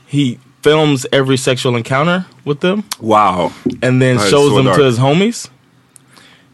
He 0.05 0.37
films 0.61 1.05
every 1.11 1.37
sexual 1.37 1.75
encounter 1.75 2.25
with 2.45 2.59
them, 2.59 2.83
Wow. 2.99 3.51
and 3.81 4.01
then 4.01 4.17
That 4.17 4.23
is 4.25 4.29
shows 4.29 4.49
so 4.51 4.55
them 4.55 4.65
dark. 4.65 4.77
to 4.77 4.83
his 4.83 4.97
homies. 4.99 5.49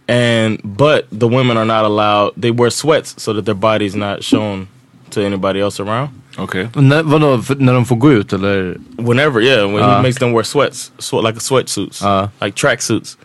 And 0.07 0.59
but 0.63 1.07
the 1.11 1.27
women 1.27 1.57
are 1.57 1.65
not 1.65 1.85
allowed. 1.85 2.33
They 2.37 2.51
wear 2.51 2.69
sweats 2.69 3.15
so 3.21 3.33
that 3.33 3.45
their 3.45 3.55
body's 3.55 3.95
not 3.95 4.23
shown 4.23 4.67
to 5.13 5.25
anybody 5.25 5.59
else 5.61 5.83
around. 5.83 6.09
Okay. 6.37 6.67
När, 6.75 7.03
vadå, 7.03 7.41
för- 7.41 7.55
när 7.55 7.73
de 7.73 7.85
får 7.85 7.95
gå 7.95 8.11
ut 8.11 8.33
eller? 8.33 8.77
Whenever, 8.97 9.41
yeah, 9.41 9.65
when 9.71 9.83
Uh. 9.83 9.89
he 9.95 10.01
makes 10.01 10.17
them 10.19 10.31
wear 10.33 10.43
sweats, 10.43 10.91
sweat 10.99 11.23
like 11.25 11.39
sweatsuits, 11.39 12.01
Uh. 12.03 12.27
like 12.41 12.55
tracksuits. 12.67 13.17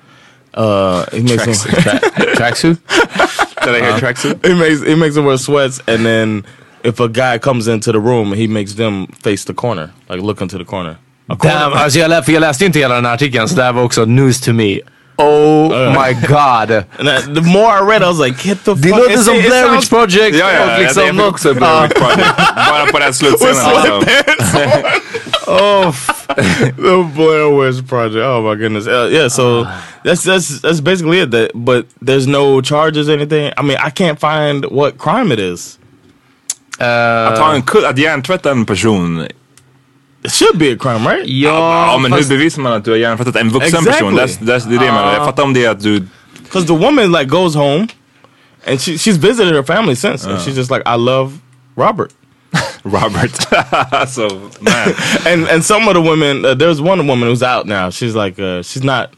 Uh, 0.58 1.02
he 1.12 1.22
makes 1.22 1.44
them 1.44 1.54
Tracksuit. 1.82 2.36
Tracksuit? 2.36 2.78
Did 3.64 3.74
I 3.74 3.80
hear 3.80 3.92
tracksuit? 3.98 4.46
he 4.46 4.54
makes 4.54 4.82
he 4.86 4.94
makes 4.96 5.14
them 5.14 5.24
wear 5.24 5.36
sweats, 5.38 5.80
and 5.86 6.04
then 6.06 6.44
if 6.84 7.00
a 7.00 7.08
guy 7.08 7.38
comes 7.38 7.68
into 7.68 7.92
the 7.92 7.98
room, 7.98 8.32
he 8.32 8.46
makes 8.48 8.74
them 8.74 9.06
face 9.24 9.44
the 9.44 9.54
corner, 9.54 9.90
like 10.10 10.22
look 10.22 10.40
into 10.40 10.58
the 10.58 10.64
corner. 10.64 10.96
Corner- 11.28 11.54
Damn, 11.60 11.72
alltså 11.72 11.98
jag, 11.98 12.08
lä- 12.10 12.22
för 12.22 12.32
jag 12.32 12.40
läste 12.40 12.64
inte 12.64 12.78
hela 12.78 12.94
den 12.94 13.06
här 13.06 13.14
artikeln 13.14 13.48
så 13.48 13.56
det 13.56 13.62
här 13.62 13.72
var 13.72 13.82
också 13.82 14.04
news 14.04 14.40
to 14.40 14.52
me. 14.52 14.80
Oh 15.20 15.68
my 15.90 16.12
god. 16.28 16.70
And 16.98 17.08
I, 17.08 17.20
the 17.34 17.40
more 17.40 17.66
I 17.72 17.80
read, 17.80 18.02
I 18.02 18.06
was 18.08 18.18
like, 18.20 18.38
get 18.48 18.64
the 18.64 18.74
Det 18.74 18.88
fuck. 18.88 18.98
låter 18.98 19.12
It- 19.14 19.24
som 19.24 19.34
it 19.36 19.46
Blair 19.48 19.70
Witch 19.72 19.88
Project 19.88 20.36
Ja, 20.36 20.52
ja, 20.52 20.64
och 20.64 20.70
ja, 20.70 20.78
liksom 20.78 21.02
jag 21.02 21.10
fick 21.10 21.18
något... 21.20 21.32
också 21.32 21.54
Blair 21.54 21.82
Witch 21.82 21.94
Project. 21.98 22.36
Bara 22.70 22.86
på 22.92 22.98
den 22.98 23.14
slutscenen 23.14 23.56
alltså. 23.56 24.00
Oh, 25.46 25.92
the 26.76 27.04
Blair 27.16 27.50
Witch 27.66 27.88
Project. 27.88 28.24
Oh 28.24 28.42
my 28.42 28.54
goodness. 28.62 28.86
Uh, 28.86 29.08
yeah, 29.10 29.28
so 29.28 29.64
that's 30.04 30.24
that's 30.24 30.60
that's 30.60 30.80
basically 30.80 31.20
it. 31.20 31.30
That, 31.30 31.50
but 31.54 31.86
there's 32.06 32.26
no 32.26 32.60
charges 32.60 33.08
or 33.08 33.12
anything. 33.14 33.52
I 33.56 33.62
mean, 33.62 33.78
I 33.86 33.90
can't 33.90 34.20
find 34.20 34.64
what 34.70 34.98
crime 34.98 35.32
it 35.32 35.40
is. 35.40 35.78
Att, 36.78 37.38
ha 37.38 37.54
en 37.54 37.62
kull, 37.62 37.84
att 37.84 37.98
hjärntvätta 37.98 38.50
en 38.50 38.66
person. 38.66 39.26
It 40.28 40.32
should 40.34 40.58
be 40.58 40.72
a 40.72 40.76
crime, 40.76 41.08
right? 41.08 41.26
ja, 41.26 41.92
Ja 41.92 41.98
men 41.98 42.10
fast- 42.10 42.30
hur 42.30 42.36
bevisar 42.36 42.62
man 42.62 42.72
att 42.72 42.84
du 42.84 42.90
har 42.90 42.98
hjärntvättat 42.98 43.36
en 43.36 43.48
vuxen 43.50 43.78
Exactly. 43.78 43.92
person? 43.92 44.18
That's, 44.18 44.38
that's, 44.40 44.68
det 44.68 44.74
är 44.76 44.78
det 44.78 44.86
jag 44.86 44.94
menar. 44.94 45.14
Jag 45.14 45.24
fattar 45.26 45.42
om 45.42 45.54
det 45.54 45.64
är 45.64 45.70
att 45.70 45.82
du... 45.82 46.06
Because 46.42 46.66
the 46.66 46.74
woman 46.74 47.12
like 47.12 47.24
goes 47.24 47.54
home, 47.54 47.88
and 48.66 48.80
she 48.80 48.92
she's 48.98 49.16
visited 49.18 49.54
her 49.54 49.62
family 49.62 49.94
since, 49.94 50.24
and 50.26 50.40
she's 50.40 50.56
just 50.56 50.70
like, 50.70 50.82
I 50.86 50.96
love 50.96 51.32
Robert. 51.76 52.12
Robert. 52.84 53.30
so, 54.08 54.28
man. 54.60 54.94
and 55.26 55.46
and 55.48 55.64
some 55.64 55.88
of 55.88 55.94
the 55.94 56.00
women, 56.00 56.44
uh, 56.44 56.54
there's 56.54 56.80
one 56.80 57.06
woman 57.06 57.28
who's 57.28 57.42
out 57.42 57.66
now. 57.66 57.90
She's 57.90 58.14
like, 58.14 58.38
uh, 58.38 58.62
she's 58.62 58.82
not 58.84 59.10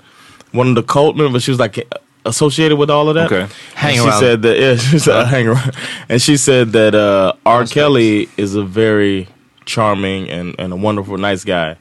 one 0.53 0.69
of 0.69 0.75
the 0.75 0.83
cult 0.83 1.17
members, 1.17 1.33
but 1.33 1.43
she 1.43 1.53
was 1.53 1.61
like 1.61 1.79
associated 2.25 2.77
with 2.79 2.91
all 2.91 3.09
of 3.09 3.15
that. 3.15 3.33
Okay. 3.33 3.47
Hang 3.75 3.99
And 3.99 4.13
she 4.13 4.19
said 4.19 4.43
that 4.43 4.59
yeah, 4.59 4.77
she 4.77 4.99
said 4.99 5.27
hang 5.27 5.47
around, 5.49 5.77
and 6.09 6.21
she 6.21 6.37
said 6.37 6.73
that 6.73 6.95
uh, 6.95 7.33
R. 7.47 7.65
Kelly 7.67 8.29
is 8.37 8.57
a 8.57 8.65
very 8.65 9.29
charming 9.75 10.31
and, 10.31 10.61
and 10.61 10.73
a 10.73 10.77
wonderful, 10.77 11.17
nice 11.31 11.45
guy. 11.45 11.77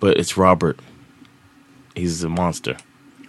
but 0.00 0.16
it's 0.16 0.36
Robert. 0.36 0.76
He's 1.94 2.24
a 2.24 2.28
monster. 2.28 2.76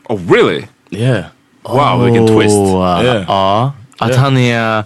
Oh 0.10 0.18
really? 0.18 0.68
Yeah. 0.90 1.30
Wow, 1.64 2.04
vilken 2.06 2.28
twist. 2.28 2.56
Oh, 2.56 3.02
Yeah. 3.04 3.26
Ja, 3.28 3.74
att 4.00 4.10
Yeah. 4.10 4.22
han 4.22 4.38
är... 4.38 4.84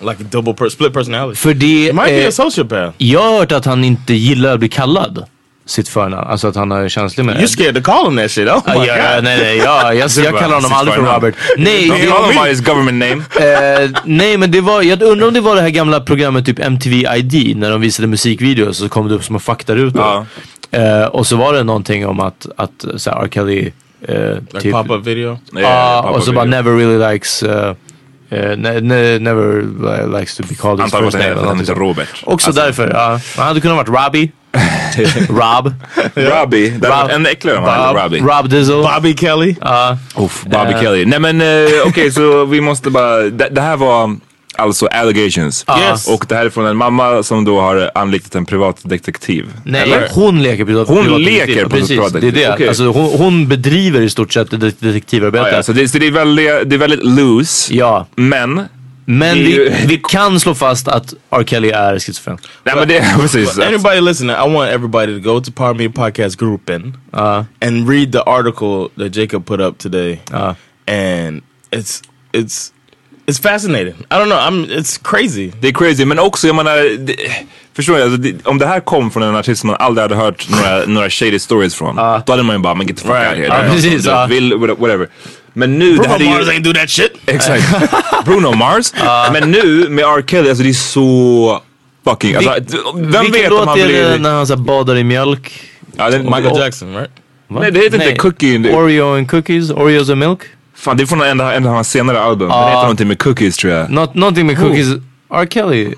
Like 0.00 0.20
a 0.20 0.26
double 0.30 0.54
per 0.54 0.68
split 0.68 0.92
personality. 0.92 1.36
För 1.36 1.54
det... 1.54 1.86
He 1.86 1.92
might 1.92 2.06
be 2.06 2.22
eh, 2.22 2.28
a 2.28 2.32
sociopath. 2.32 2.94
jag 2.98 3.22
har 3.22 3.38
hört 3.38 3.52
att 3.52 3.64
han 3.64 3.84
inte 3.84 4.14
gillar 4.14 4.52
att 4.54 4.58
bli 4.58 4.68
kallad 4.68 5.24
sitt 5.66 5.88
förnamn. 5.88 6.26
Alltså 6.28 6.48
att 6.48 6.56
han 6.56 6.72
är 6.72 6.88
känslig 6.88 7.24
med 7.24 7.36
det. 7.36 7.40
You're 7.42 7.46
scared 7.46 7.74
to 7.74 7.82
call 7.82 8.06
him 8.06 8.16
that 8.16 8.30
shit. 8.30 8.48
Oh 8.48 8.62
Ja, 8.66 8.80
my 8.80 8.86
ja, 8.86 8.94
god. 8.94 9.24
nej, 9.24 9.38
nej, 9.38 9.56
ja, 9.56 9.94
jag, 9.94 10.10
jag 10.24 10.38
kallar 10.38 10.54
honom 10.54 10.72
aldrig 10.72 10.96
för. 10.96 11.02
Robert. 11.14 11.34
Nej, 11.56 11.88
Don't 11.88 12.08
call 12.08 12.32
him 12.32 12.42
by 12.42 12.48
his 12.50 12.60
government 12.60 12.98
name. 12.98 13.22
eh, 13.84 13.90
nej 14.04 14.36
men 14.36 14.50
det 14.50 14.60
var, 14.60 14.82
jag 14.82 15.02
undrar 15.02 15.28
om 15.28 15.34
det 15.34 15.40
var 15.40 15.56
det 15.56 15.62
här 15.62 15.70
gamla 15.70 16.00
programmet 16.00 16.46
typ 16.46 16.58
MTV 16.58 16.96
ID 17.16 17.56
när 17.56 17.70
de 17.70 17.80
visade 17.80 18.08
musikvideos 18.08 18.78
så 18.78 18.88
kom 18.88 19.08
det 19.08 19.14
upp 19.14 19.24
små 19.24 19.38
faktarutor. 19.38 20.02
Ja. 20.02 20.26
Eh, 20.78 21.04
och 21.04 21.26
så 21.26 21.36
var 21.36 21.52
det 21.52 21.62
någonting 21.64 22.06
om 22.06 22.20
att, 22.20 22.46
att 22.56 22.84
så 22.96 23.10
här, 23.10 23.24
R. 23.24 23.28
Kelly 23.32 23.72
eh, 24.08 24.34
Like 24.34 24.60
typ, 24.60 24.72
pop-up 24.72 25.06
video. 25.06 25.38
Ja, 25.52 25.60
Yeah, 25.60 26.06
och 26.06 26.22
så 26.22 26.32
bara 26.32 26.44
never 26.44 26.76
really 26.76 27.12
likes 27.12 27.42
uh, 27.42 27.72
uh, 28.32 28.56
ne 28.56 28.80
ne 28.80 29.18
never 29.18 29.60
uh, 29.60 30.18
likes 30.18 30.36
to 30.36 30.42
be 30.48 30.54
called 30.54 30.80
his 30.82 30.92
first 30.94 31.18
name. 31.18 31.46
han 31.48 31.58
heter 31.60 31.74
Robert. 31.74 32.22
Också 32.24 32.48
Alltså, 32.48 32.62
därför. 32.62 32.90
Ja. 32.94 33.20
Han 33.36 33.46
hade 33.46 33.60
kunnat 33.60 33.76
varit 33.88 34.04
Robbie. 34.04 34.30
Rob. 35.28 35.72
Robbie. 36.14 36.70
Rob- 36.80 37.10
ännu 37.10 37.28
äckligare 37.28 37.58
om 37.58 37.64
han 37.64 37.94
Robbie. 37.96 38.20
Rob 38.20 38.48
Dizzle. 38.48 38.76
Bobby 38.94 39.16
Kelly. 39.16 39.56
Ja. 39.60 39.98
Uff, 40.16 40.42
Bobby 40.44 40.72
Eh. 40.72 40.80
Kelly. 40.80 41.04
Nej 41.04 41.18
men 41.18 41.40
eh, 41.40 41.68
okej 41.86 42.10
så 42.10 42.44
vi 42.44 42.60
måste 42.60 42.90
bara, 42.90 43.16
det, 43.16 43.48
det 43.50 43.60
här 43.60 43.76
var 43.76 44.16
alltså 44.56 44.86
allegations. 44.86 45.64
Yes. 45.80 46.08
Och 46.08 46.26
det 46.28 46.34
här 46.34 46.46
är 46.46 46.50
från 46.50 46.66
en 46.66 46.76
mamma 46.76 47.22
som 47.22 47.44
då 47.44 47.60
har 47.60 47.90
anlitat 47.94 48.34
en 48.34 48.46
privatdetektiv. 48.46 49.52
Nej, 49.64 49.82
Eller? 49.82 50.08
hon 50.10 50.42
leker 50.42 50.64
privat 50.64 50.88
Hon 50.88 51.02
privatdetektiv. 51.04 51.56
leker 51.56 51.68
Precis, 51.68 51.88
det 51.88 51.94
är 51.94 51.96
privatdetektiv. 51.96 52.34
det. 52.42 52.52
Okej. 52.54 52.68
Alltså, 52.68 52.84
hon, 52.86 53.18
hon 53.18 53.48
bedriver 53.48 54.00
i 54.00 54.10
stort 54.10 54.32
sett 54.32 54.50
det- 54.50 54.80
detektivarbete. 54.80 55.48
Ja, 55.50 55.56
ja, 55.56 55.62
så 55.62 55.72
det, 55.72 55.88
så 55.88 55.98
det, 55.98 56.06
är 56.06 56.10
väldigt, 56.10 56.46
det 56.70 56.76
är 56.76 56.78
väldigt 56.78 57.04
loose. 57.04 57.74
Ja. 57.74 58.06
Men, 58.16 58.62
Men 59.04 59.38
vi, 59.38 59.76
vi 59.86 59.96
kan 60.08 60.40
slå 60.40 60.54
fast 60.54 60.88
att 60.88 61.14
R. 61.30 61.44
Kelly 61.46 61.68
är 61.70 61.98
schizofren. 61.98 62.38
nej 62.64 62.74
men 62.76 62.88
det 62.88 62.98
är 62.98 63.18
precis. 63.20 63.58
Anybody 63.58 64.00
listening, 64.00 64.30
I 64.36 64.54
want 64.54 64.70
everybody 64.70 65.22
to 65.22 65.32
go 65.32 65.40
to 65.40 65.74
Me 65.74 65.88
Podcast 65.88 66.38
Gruppen 66.38 66.96
Uh, 67.14 67.44
and 67.60 67.88
read 67.90 68.12
the 68.12 68.18
article 68.20 68.88
that 68.98 69.16
Jacob 69.16 69.44
put 69.46 69.60
up 69.60 69.78
today. 69.78 70.20
uh, 70.32 70.54
and 70.86 71.42
it's 71.70 72.02
it's 72.32 72.72
it's 73.26 73.42
fascinating. 73.42 73.94
I 74.10 74.14
don't 74.14 74.26
know. 74.26 74.38
I'm 74.38 74.66
it's 74.78 75.00
crazy. 75.04 75.50
Det 75.60 75.68
är 75.68 75.72
crazy 75.72 76.04
men 76.04 76.18
också 76.18 76.46
jag 76.46 76.56
menar, 76.56 76.98
det, 76.98 77.16
förstår 77.76 77.98
jag, 77.98 78.04
alltså, 78.04 78.20
det, 78.20 78.46
om 78.46 78.58
det 78.58 78.66
här 78.66 78.80
kom 78.80 79.10
från 79.10 79.22
en 79.22 79.36
artist 79.36 79.60
som 79.60 79.66
man 79.68 79.76
aldrig 79.80 80.02
hade 80.02 80.14
hört 80.14 80.48
några, 80.50 80.84
några 80.86 81.10
shady 81.10 81.38
stories 81.38 81.74
från. 81.74 81.96
Då 81.96 82.32
hade 82.32 82.42
man 82.42 82.56
ju 82.56 82.62
bara, 82.62 82.74
men 82.74 82.86
get 82.86 82.96
the 82.96 83.02
fuck 83.02 83.10
Right. 83.16 83.28
out 83.28 83.36
here. 83.38 83.48
Det 83.56 83.62
någon 83.66 83.74
precis, 83.74 84.06
ja. 84.06 84.26
Vill, 84.26 84.54
whatever. 84.54 85.08
Men 85.54 85.78
nu, 85.78 85.96
det 85.96 85.98
Bruno 86.08 86.14
är 86.14 86.38
Mars 86.38 86.46
ju... 86.46 86.52
ain't 86.52 86.62
do 86.62 86.72
that 86.72 86.90
shit. 86.90 87.12
Exakt. 87.26 87.64
Bruno 88.24 88.54
Mars. 88.54 88.92
Men 89.32 89.50
nu 89.50 89.88
med 89.88 90.04
R. 90.04 90.24
Kelly, 90.26 90.48
alltså 90.48 90.64
det 90.64 90.70
är 90.70 90.74
så 90.74 91.60
fucking... 92.04 92.34
Alltså, 92.36 92.54
vem 92.94 93.10
Vilken 93.10 93.32
vet 93.32 93.50
om 93.52 93.56
låt 93.58 93.68
han 93.68 93.80
är 93.80 93.86
det 93.88 93.92
blir... 93.92 94.18
när 94.18 94.34
han 94.34 94.46
så 94.46 94.56
badar 94.56 94.96
i 94.96 95.04
mjölk? 95.04 95.52
Ja, 95.96 96.08
Michael 96.10 96.58
Jackson, 96.58 96.94
right? 96.96 97.10
Va? 97.48 97.60
Nej, 97.60 97.70
det 97.70 97.80
heter 97.80 98.02
inte 98.02 98.14
Cookie. 98.16 98.58
Det- 98.58 98.74
Oreo 98.74 99.16
and 99.16 99.30
cookies? 99.30 99.70
Oreos 99.70 100.10
and 100.10 100.18
milk? 100.20 100.40
Fan, 100.84 100.96
det 100.96 101.02
är 101.02 101.06
från 101.06 101.20
en 101.22 101.40
av 101.66 101.74
hans 101.74 101.90
senare 101.90 102.20
album. 102.20 102.48
Den 102.48 102.58
heter 102.68 102.80
någonting 102.82 103.08
med 103.08 103.18
cookies 103.18 103.56
tror 103.56 103.72
jag. 103.72 103.90
Not, 103.90 104.14
någonting 104.14 104.46
med 104.46 104.58
cookies. 104.58 104.88
R. 105.30 105.46
Kelly? 105.50 105.94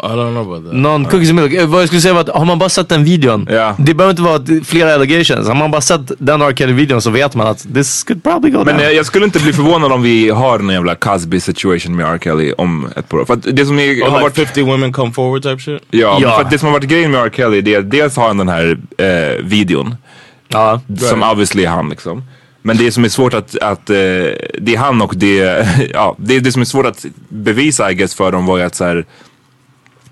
I 0.00 0.06
don't 0.06 0.30
know 0.32 0.52
about 0.52 0.64
that. 0.64 0.74
Någon 0.74 1.04
cookies 1.04 1.30
and 1.30 1.40
milk. 1.40 1.52
Eh, 1.54 1.66
Vad 1.66 1.80
jag 1.82 1.88
skulle 1.88 2.00
säga 2.00 2.14
var 2.14 2.20
att 2.20 2.28
har 2.28 2.44
man 2.44 2.58
bara 2.58 2.68
sett 2.68 2.88
den 2.88 3.04
videon. 3.04 3.48
Ja. 3.50 3.74
Det 3.78 3.94
behöver 3.94 4.10
inte 4.10 4.22
vara 4.22 4.42
flera 4.64 4.94
allegations. 4.94 5.48
Har 5.48 5.54
man 5.54 5.70
bara 5.70 5.80
sett 5.80 6.12
den 6.18 6.42
R. 6.42 6.52
Kelly-videon 6.56 7.02
så 7.02 7.10
vet 7.10 7.34
man 7.34 7.46
att 7.46 7.74
this 7.74 8.04
could 8.04 8.22
probably 8.22 8.50
go 8.50 8.62
Men 8.64 8.76
down. 8.78 8.94
jag 8.96 9.06
skulle 9.06 9.24
inte 9.24 9.38
bli 9.38 9.52
förvånad 9.52 9.92
om 9.92 10.02
vi 10.02 10.28
har 10.30 10.58
en 10.58 10.68
jävla 10.68 10.94
Cosby 10.94 11.40
situation 11.40 11.96
med 11.96 12.06
R. 12.06 12.18
Kelly 12.24 12.52
om 12.58 12.88
ett 12.96 13.08
par 13.08 13.18
år. 13.18 13.24
För 13.24 13.34
att 13.34 13.42
det 13.52 13.66
som 13.66 13.78
är, 13.78 13.82
Or 13.82 14.04
har 14.04 14.10
like 14.10 14.22
varit 14.22 14.34
50 14.36 14.62
women 14.62 14.92
come 14.92 15.12
forward 15.12 15.42
type 15.42 15.62
shit. 15.62 15.82
Ja, 15.90 16.18
Ja. 16.20 16.30
för 16.36 16.40
att 16.44 16.50
det 16.50 16.58
som 16.58 16.66
har 16.66 16.72
varit 16.72 16.88
grejen 16.88 17.10
med 17.10 17.20
R. 17.20 17.30
Kelly 17.36 17.60
det 17.60 17.74
är 17.74 17.82
dels 17.82 18.16
har 18.16 18.26
han 18.28 18.38
den 18.38 18.48
här 18.48 18.78
eh, 18.98 19.44
videon. 19.44 19.94
ja. 20.48 20.80
Som 20.98 21.22
obviously 21.22 21.64
är 21.64 21.70
han 21.70 21.88
liksom. 21.88 22.22
Men 22.62 22.76
det 22.76 22.92
som 22.92 23.04
är 23.04 23.08
svårt 23.08 23.34
att, 23.34 23.58
att 23.58 23.90
eh, 23.90 23.96
det 23.96 24.74
är 24.74 24.76
han 24.78 25.02
och 25.02 25.14
det, 25.16 25.66
ja, 25.94 26.16
det, 26.18 26.40
det 26.40 26.52
som 26.52 26.62
är 26.62 26.66
svårt 26.66 26.86
att 26.86 27.06
bevisa 27.28 27.90
I 27.90 27.94
guess 27.94 28.14
för 28.14 28.32
dem 28.32 28.46
var 28.46 28.58
ju 28.58 28.64
att 28.64 28.74
så 28.74 28.84
här, 28.84 29.04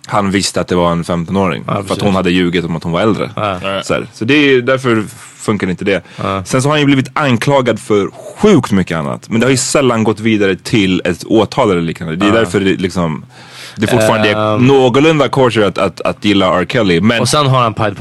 han 0.06 0.30
visste 0.30 0.60
att 0.60 0.68
det 0.68 0.74
var 0.76 0.92
en 0.92 1.04
15-åring. 1.04 1.64
för 1.64 1.92
att 1.92 2.00
hon 2.02 2.14
hade 2.14 2.30
ljugit 2.30 2.64
om 2.64 2.76
att 2.76 2.82
hon 2.82 2.92
var 2.92 3.00
äldre. 3.00 3.30
Ja. 3.36 3.82
Så, 3.84 3.94
här, 3.94 4.06
så 4.12 4.24
det 4.24 4.34
är, 4.34 4.62
därför 4.62 5.04
funkar 5.36 5.70
inte 5.70 5.84
det. 5.84 6.02
Sen 6.44 6.62
så 6.62 6.68
har 6.68 6.70
han 6.70 6.80
ju 6.80 6.86
blivit 6.86 7.10
anklagad 7.12 7.80
för 7.80 8.08
sjukt 8.42 8.72
mycket 8.72 8.96
annat. 8.98 9.28
Men 9.30 9.40
det 9.40 9.46
har 9.46 9.50
ju 9.50 9.56
sällan 9.56 10.04
gått 10.04 10.20
vidare 10.20 10.56
till 10.56 11.02
ett 11.04 11.24
åtal 11.24 11.70
eller 11.70 11.80
liknande. 11.80 12.16
Det 12.16 12.26
är 12.26 12.32
därför 12.32 12.60
det 12.60 12.76
liksom 12.76 13.24
det 13.76 13.86
fortfarande 13.86 14.28
är 14.30 14.54
Ehm. 14.54 14.66
någorlunda 14.66 15.28
kosher 15.28 15.62
att, 15.62 15.78
att, 15.78 16.00
att 16.00 16.24
gilla 16.24 16.60
R. 16.60 16.66
Kelly. 16.68 17.00
Men 17.00 17.20
Och 17.20 17.28
sen 17.28 17.46
har 17.46 17.62
han 17.62 17.74
Pied 17.74 17.96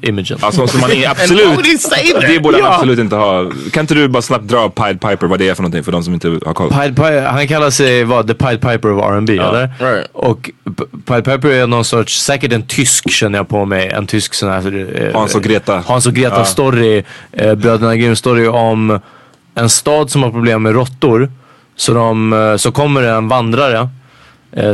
Piper-imagen. 0.00 0.38
Alltså 0.40 0.66
som 0.66 0.80
man 0.80 0.90
är 0.90 1.08
absolut, 1.10 1.90
det 2.20 2.40
borde 2.42 2.56
han 2.56 2.66
Ja. 2.66 2.74
absolut 2.74 2.98
inte 2.98 3.16
ha. 3.16 3.50
Kan 3.72 3.80
inte 3.80 3.94
du 3.94 4.08
bara 4.08 4.22
snabbt 4.22 4.44
dra 4.44 4.68
Pied 4.70 5.00
Piper 5.00 5.26
vad 5.26 5.38
det 5.38 5.48
är 5.48 5.54
för 5.54 5.62
någonting 5.62 5.84
för 5.84 5.92
de 5.92 6.02
som 6.02 6.14
inte 6.14 6.28
har 6.46 6.54
koll? 6.54 6.70
Pied 6.70 6.96
Piper, 6.96 7.22
han 7.26 7.48
kallar 7.48 7.70
sig 7.70 8.04
vad? 8.04 8.26
The 8.28 8.34
Pied 8.34 8.60
Piper 8.60 8.92
of 8.92 9.04
R&B 9.04 9.32
eller? 9.38 9.70
right. 9.80 10.06
Och 10.12 10.50
Pied 11.06 11.24
Piper 11.24 11.48
är 11.48 11.66
någon 11.66 11.84
sorts, 11.84 12.20
säkert 12.22 12.52
en 12.52 12.62
tysk 12.62 13.10
känner 13.10 13.38
jag 13.38 13.48
på 13.48 13.64
mig. 13.64 13.88
En 13.88 14.06
tysk 14.06 14.34
sån 14.34 14.48
här... 14.48 14.96
eh, 15.06 15.14
Hans 15.18 15.34
och 15.34 15.42
Greta. 15.42 15.82
Hans 15.86 16.06
och 16.06 16.14
Greta 16.14 16.44
story. 16.44 17.02
Eh, 17.32 17.54
Bröderna 17.54 17.96
Grimm 17.96 18.16
story 18.16 18.46
om 18.46 19.00
en 19.54 19.68
stad 19.68 20.10
som 20.10 20.22
har 20.22 20.30
problem 20.30 20.62
med 20.62 20.72
råttor. 20.74 21.30
Så, 21.76 21.94
de, 21.94 22.32
eh, 22.32 22.56
så 22.56 22.72
kommer 22.72 23.02
det 23.02 23.10
en 23.10 23.28
vandrare 23.28 23.88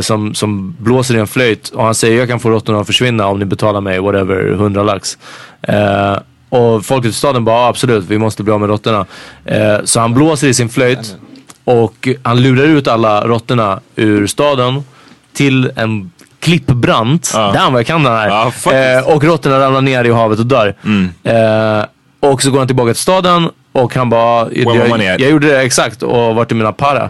som, 0.00 0.34
som 0.34 0.76
blåser 0.78 1.14
i 1.16 1.18
en 1.18 1.26
flöjt 1.26 1.68
och 1.68 1.84
han 1.84 1.94
säger 1.94 2.18
jag 2.18 2.28
kan 2.28 2.40
få 2.40 2.50
råttorna 2.50 2.80
att 2.80 2.86
försvinna 2.86 3.26
om 3.26 3.38
ni 3.38 3.44
betalar 3.44 3.80
mig 3.80 4.00
whatever, 4.00 4.52
100 4.52 4.82
lax. 4.82 5.18
Eh, 5.62 6.16
och 6.48 6.84
folket 6.84 7.10
i 7.10 7.14
staden 7.14 7.44
bara 7.44 7.56
"Ja, 7.56 7.68
absolut, 7.68 8.04
vi 8.08 8.18
måste 8.18 8.42
bli 8.42 8.52
av 8.52 8.60
med 8.60 8.68
råttorna. 8.68 9.06
Eh, 9.44 9.76
så 9.84 10.00
han 10.00 10.14
blåser 10.14 10.48
i 10.48 10.54
sin 10.54 10.68
flöjt 10.68 11.16
och 11.64 12.08
han 12.22 12.42
lurar 12.42 12.64
ut 12.64 12.88
alla 12.88 13.26
råttorna 13.26 13.80
ur 13.96 14.26
staden 14.26 14.84
till 15.32 15.70
en 15.76 16.10
klippbrant. 16.40 17.30
Ja. 17.34 17.52
Damn 17.52 17.72
vad 17.72 17.80
jag 17.80 17.86
kan 17.86 18.02
den 18.02 18.12
här. 18.12 18.28
Ja. 18.28 18.52
Mm. 18.72 18.98
eh, 18.98 19.08
och 19.14 19.24
råttorna 19.24 19.60
ramlar 19.60 19.80
ner 19.80 20.04
i 20.04 20.10
havet 20.10 20.38
och 20.38 20.46
dör. 20.46 20.74
Eh, 21.22 21.84
och 22.20 22.42
så 22.42 22.50
går 22.50 22.58
han 22.58 22.66
tillbaka 22.66 22.92
till 22.92 23.02
staden 23.02 23.48
och 23.72 23.94
han 23.94 24.10
bara, 24.10 24.48
jag, 24.52 24.90
at? 24.92 25.20
jag 25.20 25.30
gjorde 25.30 25.46
det 25.46 25.62
exakt 25.62 26.02
och 26.02 26.34
vart 26.34 26.50
är 26.50 26.54
mina 26.54 26.72
para? 26.72 27.08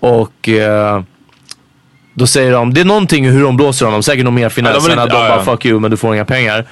Och 0.00 0.48
eh, 0.48 1.02
då 2.16 2.26
säger 2.26 2.52
de, 2.52 2.74
det 2.74 2.80
är 2.80 2.84
någonting 2.84 3.28
hur 3.30 3.42
de 3.42 3.56
blåser 3.56 3.86
honom, 3.86 4.02
säkert 4.02 4.24
någon 4.24 4.34
mer 4.34 4.42
Ja, 4.42 4.50
finess 4.50 4.74
de 4.74 4.82
vill 4.82 4.92
än 4.92 4.98
att 4.98 5.10
de 5.10 5.16
ja, 5.16 5.28
bara 5.28 5.38
ja. 5.38 5.44
fuck 5.44 5.64
you 5.66 5.80
men 5.80 5.90
du 5.90 5.96
får 5.96 6.14
inga 6.14 6.24
pengar. 6.24 6.64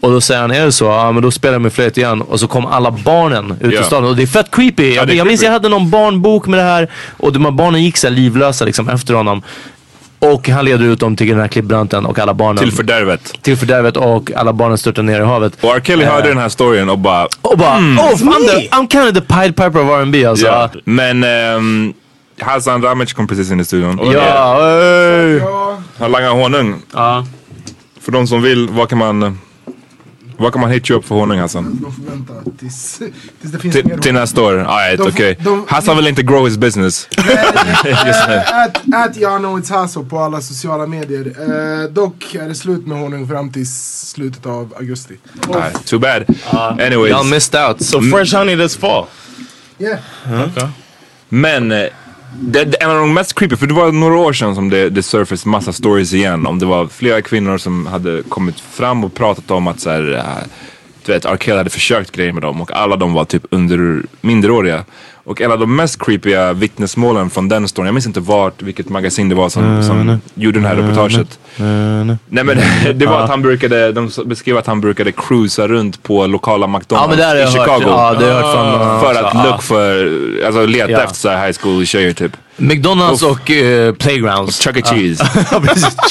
Och 0.00 0.10
då 0.10 0.20
säger 0.20 0.40
han, 0.40 0.50
är 0.50 0.64
det 0.64 0.72
så? 0.72 0.84
Ja 0.84 1.12
men 1.12 1.22
då 1.22 1.30
spelar 1.30 1.52
jag 1.54 1.62
med 1.62 1.72
flöjt 1.72 1.98
igen. 1.98 2.22
Och 2.22 2.40
så 2.40 2.46
kom 2.46 2.66
alla 2.66 2.90
barnen 2.90 3.54
ut 3.60 3.72
Ja. 3.74 3.80
i 3.80 3.84
staden 3.84 4.08
och 4.08 4.16
det 4.16 4.22
är 4.22 4.26
fett 4.26 4.50
creepy. 4.50 4.94
jag, 4.94 5.10
är 5.10 5.14
jag 5.14 5.26
minns 5.26 5.40
creepy. 5.40 5.44
jag 5.46 5.52
hade 5.52 5.68
någon 5.68 5.90
barnbok 5.90 6.46
med 6.46 6.58
det 6.58 6.64
här 6.64 6.88
och 7.16 7.32
de 7.32 7.44
här 7.44 7.52
barnen 7.52 7.82
gick 7.84 7.96
så 7.96 8.06
här 8.06 8.14
livlösa 8.14 8.64
liksom 8.64 8.88
efter 8.88 9.14
honom. 9.14 9.42
Och 10.18 10.48
han 10.48 10.64
leder 10.64 10.84
ut 10.84 11.00
dem 11.00 11.16
till 11.16 11.28
den 11.28 11.40
här 11.40 11.48
klippbranten 11.48 12.06
och 12.06 12.18
alla 12.18 12.34
barnen 12.34 12.56
Till 12.56 12.72
fördärvet. 12.72 13.32
till 13.42 13.56
fördärvet 13.56 13.96
och 13.96 14.30
alla 14.36 14.52
barnen 14.52 14.78
störtar 14.78 15.02
ner 15.02 15.20
i 15.20 15.24
havet. 15.24 15.52
Och 15.60 15.76
R. 15.76 15.80
Kelly 15.84 16.04
Eh. 16.04 16.10
hörde 16.12 16.28
den 16.28 16.38
här 16.38 16.48
storyn 16.48 16.88
och 16.90 16.98
bara 16.98 17.28
Och 17.42 17.58
bara, 17.58 17.76
oh 17.76 17.80
I'm, 17.80 18.48
the, 18.48 18.68
I'm 18.68 18.90
kind 18.90 19.08
of 19.08 19.14
the 19.14 19.34
Pied 19.34 19.56
Piper 19.56 19.78
of 19.80 19.90
R&B 20.00 20.24
alltså. 20.24 20.46
ja. 20.46 20.70
Men 20.84 21.24
ehm, 21.24 21.94
Hassan 22.38 22.82
Ramic 22.82 23.12
kom 23.12 23.26
precis 23.26 23.50
in 23.50 23.60
i 23.60 23.64
studion. 23.64 24.00
Ja, 24.12 24.70
ey. 24.70 25.40
Han 25.98 26.12
langar 26.12 26.30
honung. 26.30 26.82
ja. 26.92 27.26
För 28.00 28.12
de 28.12 28.26
som 28.26 28.42
vill, 28.42 28.68
vad 28.68 28.88
kan 28.88 28.98
man 28.98 29.38
vad 30.36 30.52
kan 30.52 30.60
man 30.60 30.70
hit 30.70 30.90
you 30.90 30.98
upp 30.98 31.04
för 31.06 31.14
honung 31.14 31.38
Hassan? 31.38 31.78
De 31.82 31.92
får 31.92 32.02
vänta 32.10 32.32
tills, 32.58 32.98
tills 33.40 33.52
det 33.52 33.58
finns 33.58 33.74
Till, 33.74 33.86
mer 33.86 33.98
till 33.98 34.14
nästa 34.14 34.42
år? 34.42 34.58
Alright, 34.58 35.00
okej. 35.00 35.38
de- 35.44 35.64
Hassan 35.68 35.96
vill 35.96 36.06
inte 36.06 36.22
grow 36.22 36.44
his 36.48 36.56
business. 36.56 37.08
Ät, 39.06 39.16
Jano 39.16 39.58
It's 39.58 39.70
Hasso 39.72 40.04
på 40.04 40.18
alla 40.18 40.40
sociala 40.40 40.86
medier. 40.86 41.26
Eh, 41.26 41.90
dock 41.90 42.34
är 42.34 42.48
det 42.48 42.54
slut 42.54 42.86
med 42.86 42.98
honung 42.98 43.28
fram 43.28 43.52
till 43.52 43.66
slutet 44.06 44.46
av 44.46 44.74
augusti. 44.76 45.14
Alright, 45.54 45.86
too 45.86 45.98
bad. 45.98 46.24
Anyways. 46.80 47.12
Y'all 47.12 47.30
missed 47.30 47.60
out. 47.68 47.82
So 47.82 48.00
fresh 48.00 48.36
honey 48.36 48.56
this 48.56 48.76
fall. 48.76 49.06
Yeah. 49.78 49.98
Okay. 50.48 50.68
Men 51.28 51.72
eh, 51.72 51.86
det, 52.40 52.64
det, 52.64 52.76
en 52.76 52.90
av 52.90 52.96
de 52.96 53.14
mest 53.14 53.34
creepy, 53.34 53.56
för 53.56 53.66
det 53.66 53.74
var 53.74 53.92
några 53.92 54.18
år 54.18 54.32
sedan 54.32 54.54
som 54.54 54.70
det, 54.70 54.90
det 54.90 55.02
surfaced 55.02 55.46
massa 55.46 55.72
stories 55.72 56.12
igen. 56.12 56.46
Om 56.46 56.58
det 56.58 56.66
var 56.66 56.86
flera 56.86 57.22
kvinnor 57.22 57.58
som 57.58 57.86
hade 57.86 58.22
kommit 58.22 58.60
fram 58.60 59.04
och 59.04 59.14
pratat 59.14 59.50
om 59.50 59.66
att 59.66 59.80
så 59.80 59.90
här, 59.90 60.14
eh, 60.14 60.46
du 61.06 61.12
vet, 61.12 61.24
R. 61.24 61.56
Hade 61.56 61.70
försökt 61.70 62.12
grejer 62.12 62.32
med 62.32 62.42
dem 62.42 62.60
och 62.60 62.72
alla 62.72 62.96
de 62.96 63.12
var 63.12 63.24
typ 63.24 63.46
under 63.50 64.02
minderåriga. 64.20 64.84
Och 65.26 65.40
en 65.40 65.52
av 65.52 65.58
de 65.58 65.76
mest 65.76 66.04
creepiga 66.04 66.52
vittnesmålen 66.52 67.30
från 67.30 67.48
den 67.48 67.68
storyn, 67.68 67.86
jag 67.86 67.94
minns 67.94 68.06
inte 68.06 68.20
vart, 68.20 68.62
vilket 68.62 68.88
magasin 68.88 69.28
det 69.28 69.34
var 69.34 69.48
som, 69.48 69.82
som 69.82 70.20
gjorde 70.34 70.60
det 70.60 70.68
här 70.68 70.76
reportaget. 70.76 71.38
Nej 72.28 72.44
men 72.44 72.58
det 72.98 73.06
var 73.06 73.20
att 73.20 73.30
han 73.30 73.42
brukade, 73.42 73.92
de 73.92 74.10
beskrev 74.26 74.56
att 74.56 74.66
han 74.66 74.80
brukade 74.80 75.12
cruisa 75.12 75.68
runt 75.68 76.02
på 76.02 76.26
lokala 76.26 76.66
McDonalds 76.66 77.18
Ja, 77.18 77.34
i 77.34 77.40
jag 77.40 77.46
hört. 77.46 77.52
Chicago. 77.52 77.82
Ja, 77.86 78.14
det 78.14 78.24
har 78.24 78.32
jag 78.32 78.42
hört 78.42 78.54
från, 78.54 79.00
för 79.00 79.20
uh, 79.22 79.26
att 79.26 79.46
look 79.46 79.62
för, 79.62 80.46
alltså 80.46 80.66
leta 80.66 80.90
Ja. 80.90 80.98
efter 80.98 81.14
så 81.14 81.28
här 81.28 81.46
high 81.46 81.58
school 81.60 81.86
tjejer 81.86 82.12
typ. 82.12 82.32
McDonalds 82.56 83.22
och 83.22 83.50
eh, 83.50 83.94
playgrounds. 83.94 84.60
Chuck 84.64 84.76
E. 84.76 84.82
Cheese. 84.84 85.24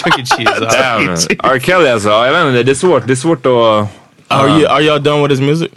Chuck 0.03 0.20
E. 0.20 0.24
Cheese. 0.26 0.59
Damn. 0.59 1.09
R. 1.53 1.59
Kelly 1.59 1.89
alltså, 1.89 2.09
jag 2.09 2.32
vet 2.32 2.47
inte, 2.47 2.64
det 2.64 2.72
är 2.72 2.76
svårt, 2.76 3.07
det 3.07 3.14
är 3.14 3.16
svårt 3.16 3.45
att... 3.45 3.88
Are 4.28 4.49
you 4.49 4.68
are 4.68 4.82
y'all 4.82 4.99
done 4.99 5.22
with 5.28 5.32
his 5.32 5.39
music? 5.39 5.70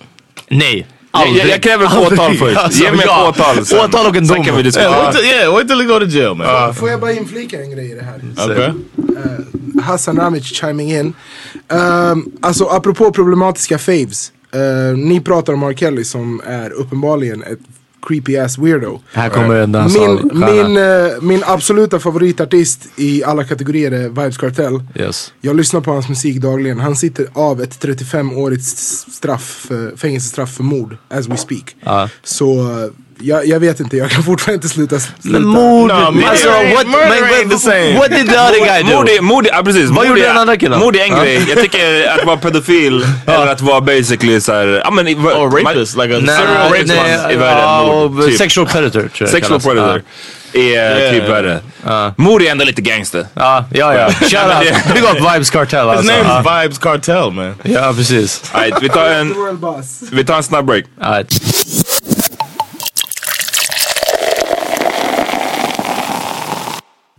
Nej. 0.48 0.86
Jag, 1.24 1.36
jag, 1.36 1.48
jag 1.48 1.62
kräver 1.62 1.84
ett 1.84 1.92
Aldrig. 1.92 2.20
åtal 2.20 2.36
först. 2.36 2.56
Alltså, 2.56 2.82
Ge 2.84 2.90
mig 2.90 3.00
ett 3.00 3.06
ja. 3.06 3.28
åtal 3.28 3.66
sen. 3.66 3.80
Åtal 3.80 4.06
och 4.06 4.16
en 4.16 4.26
Sen 4.26 4.36
dom. 4.36 4.44
kan 4.44 4.56
vi 4.56 4.62
diskutera. 4.62 5.12
yeah, 5.24 5.54
wait 5.54 5.68
till 5.68 5.80
you 5.80 5.88
go 5.88 5.98
to 6.00 6.06
jail, 6.06 6.34
man. 6.34 6.74
Får 6.74 6.90
jag 6.90 7.00
bara 7.00 7.12
inflika 7.12 7.60
en 7.62 7.70
grej 7.70 7.90
i 7.90 7.94
det 7.94 8.02
här? 8.04 8.50
okay. 8.52 8.70
Hassan 9.82 10.16
Ramic 10.16 10.44
chiming 10.44 10.92
in. 10.92 11.14
Um, 11.68 12.32
alltså 12.42 12.64
apropå 12.64 13.10
problematiska 13.12 13.78
faves. 13.78 14.32
Uh, 14.54 14.96
ni 14.98 15.20
pratar 15.20 15.52
om 15.52 15.62
R. 15.62 15.74
Kelly 15.76 16.04
som 16.04 16.40
är 16.46 16.70
uppenbarligen 16.70 17.42
ett 17.42 17.58
creepy 18.06 18.36
ass 18.36 18.58
weirdo. 18.58 19.00
Här 19.12 19.28
kommer 19.28 19.54
en 19.54 19.72
dansal 19.72 20.24
Min, 20.24 20.40
min, 20.40 20.76
eh, 20.76 20.82
min 21.20 21.42
absoluta 21.46 21.98
favoritartist 21.98 22.88
i 22.96 23.24
alla 23.24 23.44
kategorier 23.44 23.92
är 23.92 24.08
Vibes 24.08 24.36
Kartell. 24.36 24.82
Yes. 24.94 25.32
Jag 25.40 25.56
lyssnar 25.56 25.80
på 25.80 25.92
hans 25.92 26.08
musik 26.08 26.40
dagligen. 26.40 26.80
Han 26.80 26.96
sitter 26.96 27.26
av 27.32 27.62
ett 27.62 27.84
35-årigt 27.84 28.62
straff, 29.10 29.66
för, 29.68 29.96
fängelsestraff 29.96 30.54
för 30.54 30.62
mord, 30.62 30.96
as 31.08 31.28
we 31.28 31.36
speak. 31.36 31.76
Ja. 31.80 32.08
Så 32.22 32.60
eh, 32.60 32.90
jag, 33.20 33.46
jag 33.46 33.60
vet 33.60 33.80
inte, 33.80 33.96
jag 33.96 34.10
kan 34.10 34.22
fortfarande 34.22 34.54
inte 34.54 34.68
sluta. 34.68 35.00
sluta. 35.00 35.38
Men 35.38 35.42
mord! 35.48 35.88
No, 35.88 35.92
alltså, 36.26 36.48
what, 36.48 36.86
murder 36.86 37.08
men, 37.20 37.24
ain't 37.24 37.50
the 37.50 37.58
same. 37.58 37.94
what 37.98 38.10
did 38.10 38.28
the 38.28 38.36
other 38.38 38.58
guy 38.66 38.82
do? 38.82 38.96
Mord 38.96 39.08
är, 39.08 39.20
mord 39.20 39.46
ja 39.52 39.62
precis. 39.64 39.90
Vad 39.90 40.06
gjorde 40.08 40.20
den 40.22 40.36
andra 40.38 40.56
killen? 40.56 40.78
Mord 40.80 40.96
är 40.96 41.00
en 41.04 41.20
grej. 41.20 41.44
Jag 41.48 41.58
tycker 41.60 42.08
att 42.08 42.24
vara 42.26 42.36
pedofil 42.36 43.06
eller 43.26 43.46
att 43.46 43.60
vara 43.60 43.80
basically 43.80 44.40
såhär, 44.40 44.80
ja 44.84 44.90
men... 44.90 45.06
Or 45.08 45.50
rapist, 45.64 45.96
like 45.96 46.16
a 46.16 46.18
Nej, 46.22 46.36
serial 46.36 46.72
rapist. 46.72 46.86
nej, 47.26 47.34
än 47.34 47.40
ja, 47.40 47.86
mord, 47.86 48.26
typ. 48.26 48.38
Sexual 48.38 48.66
predator 48.66 49.00
tror 49.00 49.10
jag 49.18 49.28
Sexual 49.28 49.60
kallas. 49.60 49.64
predator 49.64 50.02
är 50.52 50.60
Yeah. 50.60 51.12
typ 51.12 51.28
värre. 51.28 51.60
Mord 52.16 52.42
är 52.42 52.50
ändå 52.50 52.64
lite 52.64 52.82
gangster. 52.82 53.26
Ja, 53.34 53.64
ja, 53.70 53.94
ja. 53.94 54.10
Shout 54.20 54.34
out. 54.34 54.94
Big 54.94 55.02
up 55.04 55.32
Vibes 55.34 55.50
Cartel 55.50 55.88
His 55.88 55.96
alltså. 55.98 56.12
name 56.12 56.24
Ja. 56.28 56.40
is 56.40 56.64
Vibes 56.64 56.78
Cartel, 56.78 57.30
man. 57.32 57.54
Ja, 57.62 57.92
precis. 57.96 58.42
Alright, 58.52 58.82
vi 58.82 58.88
tar 58.88 59.06
en, 59.10 59.34
World 59.34 59.58
Boss. 59.58 60.00
vi 60.12 60.24
tar 60.24 60.36
en 60.36 60.42
snabb 60.42 60.66
break. 60.66 60.84
Alright. 61.00 61.32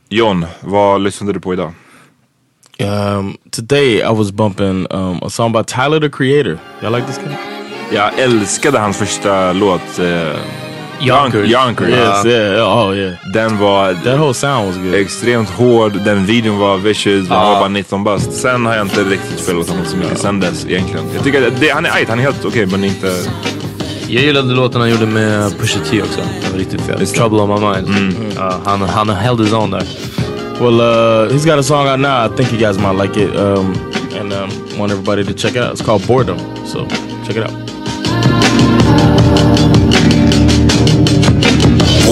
John, 0.10 0.46
vad 0.62 1.02
lyssnade 1.02 1.34
du 1.34 1.40
på 1.40 1.54
idag? 1.54 1.74
Um, 2.80 3.38
today 3.52 3.96
I 4.02 4.12
was 4.14 4.32
bumping 4.32 4.88
um, 4.92 5.20
a 5.24 5.30
song 5.30 5.52
by 5.52 5.64
Tyler 5.64 6.00
the 6.00 6.10
Creator. 6.10 6.60
Y'all 6.82 6.92
like 6.96 7.08
this 7.08 7.18
guy? 7.18 7.36
Jag 7.92 8.20
älskade 8.20 8.80
hans 8.80 8.98
första 8.98 9.54
låt. 9.54 10.00
Eh, 10.00 10.36
Yonkers. 11.02 11.50
Yonkers. 11.52 11.90
Yes, 11.90 12.26
yeah, 12.26 12.88
oh 12.88 12.98
yeah. 12.98 13.14
Den 13.34 13.58
var 13.58 13.94
That 13.94 14.20
whole 14.20 14.34
sound 14.34 14.68
was 14.68 14.78
good. 14.78 14.94
extremt 14.94 15.50
hård, 15.50 15.92
den 16.06 16.26
videon 16.26 16.58
var 16.60 16.78
vicious, 16.78 17.30
han 17.30 17.46
var 17.46 17.60
bara 17.60 17.70
19 17.70 18.04
bast. 18.04 18.34
Sen 18.34 18.66
har 18.66 18.76
jag 18.76 18.86
inte 18.86 19.04
riktigt 19.04 19.40
följt 19.40 19.70
honom 19.70 19.86
så 19.86 19.98
mycket 19.98 20.18
sen 20.18 20.40
dess 20.40 20.66
egentligen. 20.66 21.06
Jag 21.14 21.24
tycker 21.24 21.48
att 21.48 21.60
det, 21.60 21.70
han 21.70 21.86
är 21.86 21.92
ajt, 21.92 22.10
han 22.10 22.20
är 22.20 22.24
helt 22.24 22.46
okej 22.46 22.66
men 22.66 22.84
inte... 22.84 23.08
Jag 24.10 24.24
gillade 24.24 24.54
låten 24.54 24.82
han 24.82 24.90
gjorde 24.90 25.06
med 25.06 25.58
Pusha 25.60 25.80
T 25.80 26.02
också. 26.02 26.20
Den 26.42 26.52
var 26.52 26.60
riktigt 26.60 26.82
fet. 26.82 27.14
Trouble 27.14 27.40
on 27.40 27.50
my 27.50 27.68
mind. 27.68 27.88
Ja, 28.36 28.54
han, 28.66 28.82
han 28.82 29.10
held 29.10 29.40
his 29.42 29.54
own 29.54 29.72
där. 29.72 29.84
Well, 30.60 30.82
uh, 30.82 31.30
he's 31.32 31.46
got 31.46 31.60
a 31.60 31.64
song 31.64 31.88
out 31.88 32.00
now. 32.00 32.26
I 32.26 32.30
think 32.36 32.52
you 32.52 32.60
guys 32.60 32.80
might 32.80 32.96
like 32.96 33.16
it, 33.18 33.36
um, 33.36 33.76
and 34.20 34.34
um, 34.34 34.50
want 34.80 34.92
everybody 34.92 35.24
to 35.24 35.34
check 35.34 35.56
it 35.56 35.62
out. 35.62 35.74
It's 35.74 35.86
called 35.86 36.08
Boredom. 36.08 36.40
So 36.66 36.88
check 37.28 37.38
it 37.38 37.44
out. 37.44 39.27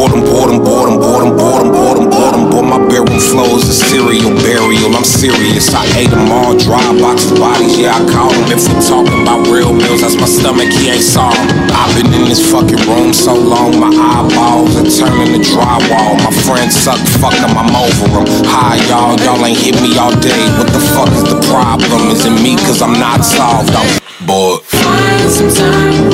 Boredom, 0.05 0.21
boredom, 0.21 0.59
boredom, 0.61 0.99
boredom, 1.01 1.31
boredom, 1.35 1.71
boredom, 1.73 2.09
boredom. 2.13 2.43
Boy, 2.51 2.61
my 2.61 2.77
bedroom 2.77 3.17
flow 3.17 3.57
is 3.57 3.65
a 3.65 3.73
serial 3.73 4.29
burial. 4.45 4.93
I'm 4.93 5.03
serious. 5.03 5.73
I 5.73 5.81
ate 5.97 6.11
them 6.13 6.29
all, 6.29 6.53
dry 6.53 6.93
boxes, 7.01 7.33
bodies. 7.39 7.73
Yeah, 7.79 7.97
I 7.97 8.05
caught 8.13 8.29
them. 8.29 8.45
If 8.53 8.69
we 8.69 8.77
talking 8.85 9.25
about 9.25 9.49
real 9.49 9.73
meals, 9.73 10.01
that's 10.01 10.13
my 10.13 10.29
stomach. 10.29 10.69
He 10.69 10.93
ain't 10.93 11.01
saw 11.01 11.33
'em. 11.33 11.47
I've 11.73 11.89
been 11.97 12.13
in 12.13 12.29
this 12.29 12.37
fucking 12.51 12.85
room 12.85 13.13
so 13.17 13.33
long, 13.33 13.79
my 13.79 13.89
eyeballs 13.89 14.77
are 14.77 14.85
turning 14.85 15.33
to 15.33 15.41
drywall. 15.41 16.21
My 16.21 16.33
friends 16.45 16.77
suck, 16.77 17.01
fuck 17.17 17.33
'em, 17.41 17.57
I'm 17.57 17.73
over 17.75 18.05
over 18.05 18.19
'em. 18.21 18.27
Hi, 18.45 18.77
y'all, 18.85 19.17
y'all 19.25 19.43
ain't 19.43 19.57
hit 19.57 19.81
me 19.81 19.97
all 19.97 20.13
day. 20.21 20.43
What 20.57 20.69
the 20.69 20.83
fuck 20.93 21.09
is 21.17 21.23
the 21.33 21.41
problem? 21.49 22.11
Is 22.13 22.25
it 22.25 22.35
me? 22.45 22.55
Cause 22.57 22.83
I'm 22.85 22.93
not 22.93 23.25
solved. 23.25 23.73
I'm 23.73 23.89
bored. 24.27 24.61
Find 24.61 25.31
some 25.31 25.49
time, 25.49 26.11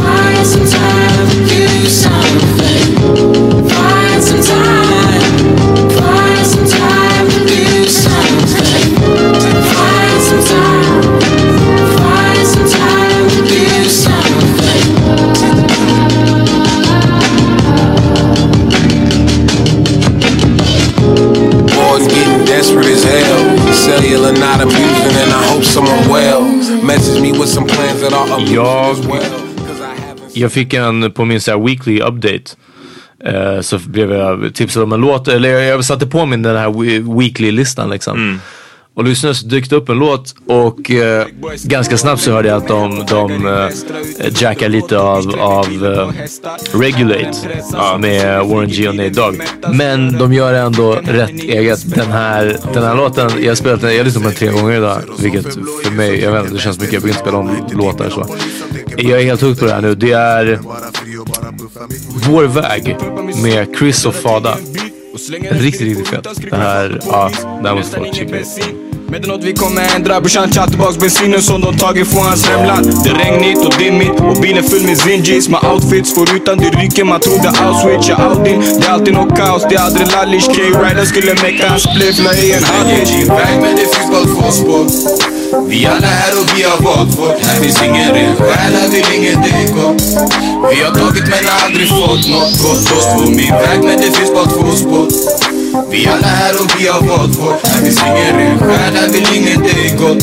find 0.00 0.46
some 0.46 0.64
time, 0.64 1.06
time, 1.16 1.48
do 1.48 1.88
something. 1.88 2.85
Jag- 28.54 28.90
as 28.90 28.98
well. 28.98 29.08
'Cause 29.08 29.82
I 29.82 30.00
haven't 30.08 30.30
Jag 30.32 30.52
fick 30.52 30.74
en 30.74 31.10
på 31.12 31.24
min 31.24 31.40
så 31.40 31.50
här 31.50 31.58
weekly 31.66 32.00
update. 32.00 32.44
Eh, 33.24 33.60
så 33.60 33.78
blev 33.78 34.12
jag 34.12 34.54
tipsad 34.54 34.82
om 34.82 34.92
en 34.92 35.00
låt, 35.00 35.28
eller 35.28 35.48
jag, 35.48 35.64
jag 35.64 35.84
satte 35.84 36.06
på 36.06 36.26
min 36.26 36.42
den 36.42 36.56
här 36.56 36.68
we- 36.68 37.18
weekly-listan 37.18 37.90
liksom. 37.90 38.40
Och 38.94 39.04
lyssnade 39.04 39.34
så 39.34 39.46
dök 39.46 39.70
det 39.70 39.76
upp 39.76 39.88
en 39.88 39.98
låt 39.98 40.34
och 40.46 40.90
eh, 40.90 41.26
ganska 41.64 41.96
snabbt 41.96 42.20
så 42.22 42.32
hörde 42.32 42.48
jag 42.48 42.56
att 42.56 42.68
de, 42.68 43.04
de 43.10 43.46
eh, 43.46 43.68
jackar 44.42 44.68
lite 44.68 44.98
av, 44.98 45.34
av 45.40 45.66
eh, 45.86 46.10
Regulate 46.80 47.32
med 47.98 48.46
Warren 48.46 48.68
G 48.70 48.88
och 48.88 48.96
Nate 48.96 49.08
Dogg. 49.08 49.34
Men 49.72 50.18
de 50.18 50.32
gör 50.32 50.54
ändå 50.54 50.92
rätt 51.04 51.30
eget. 51.30 51.94
Den 51.94 52.12
här, 52.12 52.56
den 52.74 52.82
här 52.84 52.94
låten, 52.96 53.30
jag 53.40 53.48
har 53.50 53.54
spelat 53.54 53.80
den, 53.80 53.96
jag 53.96 54.04
lyssnat 54.04 54.22
på 54.22 54.28
den 54.28 54.38
tre 54.38 54.48
gånger 54.60 54.76
idag. 54.76 54.98
Vilket 55.18 55.54
för 55.84 55.90
mig, 55.90 56.20
jag 56.22 56.32
vet 56.32 56.42
inte, 56.42 56.54
det 56.54 56.60
känns 56.60 56.78
mycket. 56.80 56.92
Jag 56.92 57.02
brukar 57.02 57.18
inte 57.18 57.22
spela 57.30 57.38
om 57.38 57.68
låtar 57.72 58.10
så. 58.10 58.26
Jag 58.96 59.20
är 59.20 59.24
helt 59.24 59.40
hooked 59.40 59.58
på 59.58 59.64
det 59.64 59.72
här 59.72 59.80
nu. 59.80 59.94
Det 59.94 60.12
är 60.12 60.60
Vår 62.30 62.44
väg 62.44 62.96
med 63.42 63.76
Chris 63.78 64.06
och 64.06 64.14
Fada. 64.14 64.56
Riktigt, 65.50 65.80
riktigt 65.80 66.08
fett. 66.08 66.28
Det 66.50 66.56
här, 66.56 67.00
ja, 67.06 67.30
det 67.62 67.68
här 67.68 67.76
måste 67.76 67.96
folk 67.96 68.14
checka. 68.14 68.36
Men 69.08 69.22
det 69.22 69.26
är 69.26 69.28
något 69.28 69.44
vi 69.44 69.52
kommer 69.52 69.96
ändra. 69.96 70.20
Brorsan 70.20 70.52
tja 70.52 70.66
tillbaks 70.66 70.98
bensinen 70.98 71.42
som 71.42 71.60
de 71.60 71.76
tagit 71.76 72.08
från 72.08 72.22
hans 72.22 72.46
hemland. 72.46 72.86
Det 73.04 73.10
är 73.10 73.14
regnigt 73.14 73.66
och 73.66 73.74
dimmigt 73.78 74.20
och 74.20 74.36
bilen 74.42 74.64
full 74.64 74.82
med 74.82 74.98
zinjis 74.98 75.48
Med 75.48 75.64
outfits 75.64 76.14
förutan 76.14 76.58
det 76.58 76.70
ryker. 76.70 77.04
Man 77.04 77.20
trodde 77.20 77.48
Auschwitz. 77.48 78.08
Jag 78.08 78.20
Audin, 78.20 78.60
det 78.80 78.86
är 78.86 78.90
alltid 78.90 79.14
något 79.14 79.36
kaos. 79.36 79.66
Det 79.68 79.74
är 79.74 79.80
aldrig 79.80 80.06
lallish 80.12 80.46
K-Rider 80.46 81.04
skulle 81.04 81.34
mecka 81.34 81.66
en 81.66 81.80
spliff 81.80 82.18
la 82.24 82.34
i 82.34 82.52
en 82.52 82.64
hallish 82.64 83.30
Väg 83.30 83.60
men 83.62 83.76
det 83.76 83.86
finns 83.94 84.10
bara 84.10 84.24
två 84.24 84.50
spår 84.50 85.35
vi 85.52 85.86
alla 85.86 86.06
här 86.06 86.32
och 86.40 86.58
vi 86.58 86.62
har 86.62 86.78
valt 86.82 87.18
vårt 87.18 87.44
Här. 87.44 87.60
Finns 87.62 87.82
ingen 87.82 88.14
ren 88.14 88.36
själ, 88.36 88.74
här 88.74 88.88
vill 88.88 89.04
ingen 89.16 89.42
dekor 89.42 89.94
Vi 90.70 90.82
har 90.82 90.94
tagit 90.94 91.28
men 91.28 91.48
aldrig 91.64 91.88
fått 91.88 92.28
något 92.28 92.62
gott. 92.62 92.92
Oss 92.96 93.06
på 93.14 93.30
min 93.30 93.52
väg 93.52 93.80
men 93.82 93.96
det 93.96 94.10
finns 94.16 94.34
bara 94.34 94.46
två 94.46 94.76
spår. 94.76 95.06
Vi 95.90 96.06
alla 96.06 96.26
här 96.26 96.54
och 96.60 96.70
vi 96.78 96.86
har 96.86 97.00
valt 97.00 97.36
vårt 97.38 97.66
Här. 97.66 97.80
Finns 97.84 98.02
ingen 98.02 98.36
ren 98.38 98.58
själ, 98.58 98.94
här 98.96 99.08
vill 99.08 99.26
ingen 99.34 99.62
dekor 99.62 100.16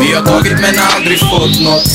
vi 0.00 0.12
har 0.12 0.22
tagit 0.26 0.52
men 0.60 0.74
aldrig 0.96 1.18
fått 1.18 1.60
något. 1.60 1.86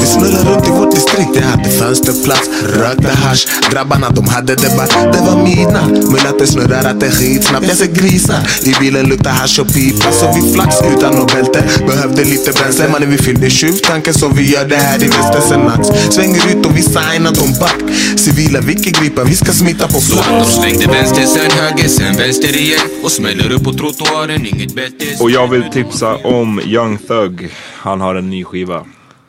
Vi 0.00 0.06
snullade 0.06 0.50
runt 0.50 0.66
i 0.66 0.70
vårt 0.70 0.94
distrikt, 0.94 1.30
jag 1.34 1.42
hade 1.42 1.70
fönsterplats. 1.70 2.50
Rökte 2.62 3.08
hasch, 3.08 3.48
grabbarna 3.70 4.10
de 4.10 4.28
hade 4.28 4.54
debatt. 4.54 4.90
Det 5.12 5.20
var 5.20 5.42
midnatt, 5.44 6.10
mullat 6.10 6.38
det 6.38 6.46
snurrar 6.46 6.84
att 6.84 7.00
det 7.00 7.06
är 7.06 7.10
skitsnabbt. 7.10 7.66
Jag 7.68 7.76
ser 7.76 7.86
grisar, 7.86 8.40
i 8.62 8.74
bilen 8.80 9.06
luktar 9.06 9.30
hasch 9.30 9.58
och 9.60 9.74
pipa. 9.74 10.12
Så 10.12 10.32
vi 10.34 10.52
flax 10.54 10.74
utan 10.96 11.14
något 11.14 11.32
bälte, 11.34 11.64
behövde 11.86 12.24
lite 12.24 12.52
bränsle. 12.52 12.88
Mannen 12.88 13.10
vi 13.10 13.18
fyllde 13.18 13.50
tjuvtanken 13.50 14.14
så 14.14 14.28
vi 14.28 14.52
gör 14.52 14.64
det 14.64 14.76
här 14.76 15.02
i 15.04 15.06
väster 15.06 15.40
sen 15.48 15.60
natt. 15.60 16.12
Svänger 16.14 16.42
ut 16.50 16.66
och 16.66 16.76
vi 16.76 16.82
signar 16.82 17.34
dem 17.34 17.52
back. 17.60 17.78
Civila 18.16 18.60
vickegripa, 18.60 19.24
vi 19.24 19.34
ska 19.36 19.52
smita 19.52 19.86
på 19.88 20.00
Så 20.00 20.18
att 20.18 20.24
de 20.26 20.30
plats 20.30 20.54
svängde 20.54 20.86
vänster 20.86 21.26
sen 21.26 21.50
höger 21.50 21.88
sen 21.88 22.16
vänster 22.16 22.56
igen. 22.56 22.80
Och 23.04 23.12
smäller 23.12 23.52
upp 23.52 23.64
på 23.64 23.72
trottoaren, 23.72 24.46
inget 24.46 24.74
bättre 24.74 25.06
Och 25.20 25.30
jag 25.30 25.48
vill 25.48 25.64
tipsa 25.72 26.16
om 26.16 26.60
Young 26.60 26.98
Thug. 26.98 27.47
Han 27.76 28.00
har 28.00 28.14
en 28.14 28.30
ny 28.30 28.44
skiva. 28.44 28.76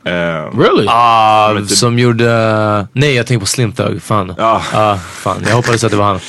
Eh, 0.03 0.57
Really? 0.59 0.85
Ah, 0.87 1.51
Men 1.53 1.67
typ- 1.67 1.77
som 1.77 1.99
gjorde... 1.99 2.87
Nej, 2.93 3.15
jag 3.15 3.27
tänker 3.27 3.39
på 3.39 3.45
Slim 3.45 3.71
Thug. 3.71 4.01
Fan. 4.01 4.33
Ja. 4.37 4.61
Ah, 4.73 4.95
fan. 4.97 5.43
Jag 5.47 5.55
hoppades 5.55 5.83
att 5.83 5.91
det 5.91 5.97
var 5.97 6.05
han. 6.05 6.19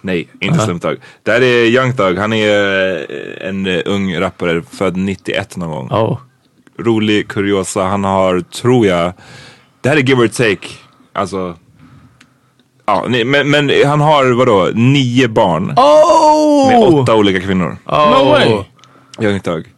Nej, 0.00 0.28
inte 0.40 0.56
Aha. 0.56 0.64
Slim 0.66 0.80
Thug. 0.80 0.98
Det 1.22 1.30
här 1.32 1.40
är 1.42 1.64
Young 1.64 1.96
Thug. 1.96 2.18
Han 2.18 2.32
är 2.32 2.94
eh, 2.94 3.48
en 3.48 3.66
eh, 3.66 3.80
ung 3.86 4.20
rappare, 4.20 4.62
född 4.72 4.96
91 4.96 5.56
någon 5.56 5.70
gång. 5.70 5.88
Oh. 5.90 6.18
Rolig, 6.78 7.28
kuriosa. 7.28 7.82
Han 7.82 8.04
har, 8.04 8.40
tror 8.40 8.86
jag, 8.86 9.12
det 9.80 9.88
här 9.88 9.96
är 9.96 10.00
give 10.00 10.22
or 10.22 10.28
take. 10.28 10.68
Alltså, 11.12 11.54
ja, 12.86 13.04
nej, 13.08 13.24
men, 13.24 13.50
men 13.50 13.70
han 13.86 14.00
har 14.00 14.32
vadå, 14.32 14.70
nio 14.74 15.28
barn. 15.28 15.72
Oh! 15.76 16.68
Med 16.68 17.00
åtta 17.00 17.14
olika 17.14 17.40
kvinnor. 17.40 17.76
Oh. 17.86 18.10
No 18.24 18.30
way. 18.30 18.64
Young 19.20 19.40
Thug. 19.40 19.71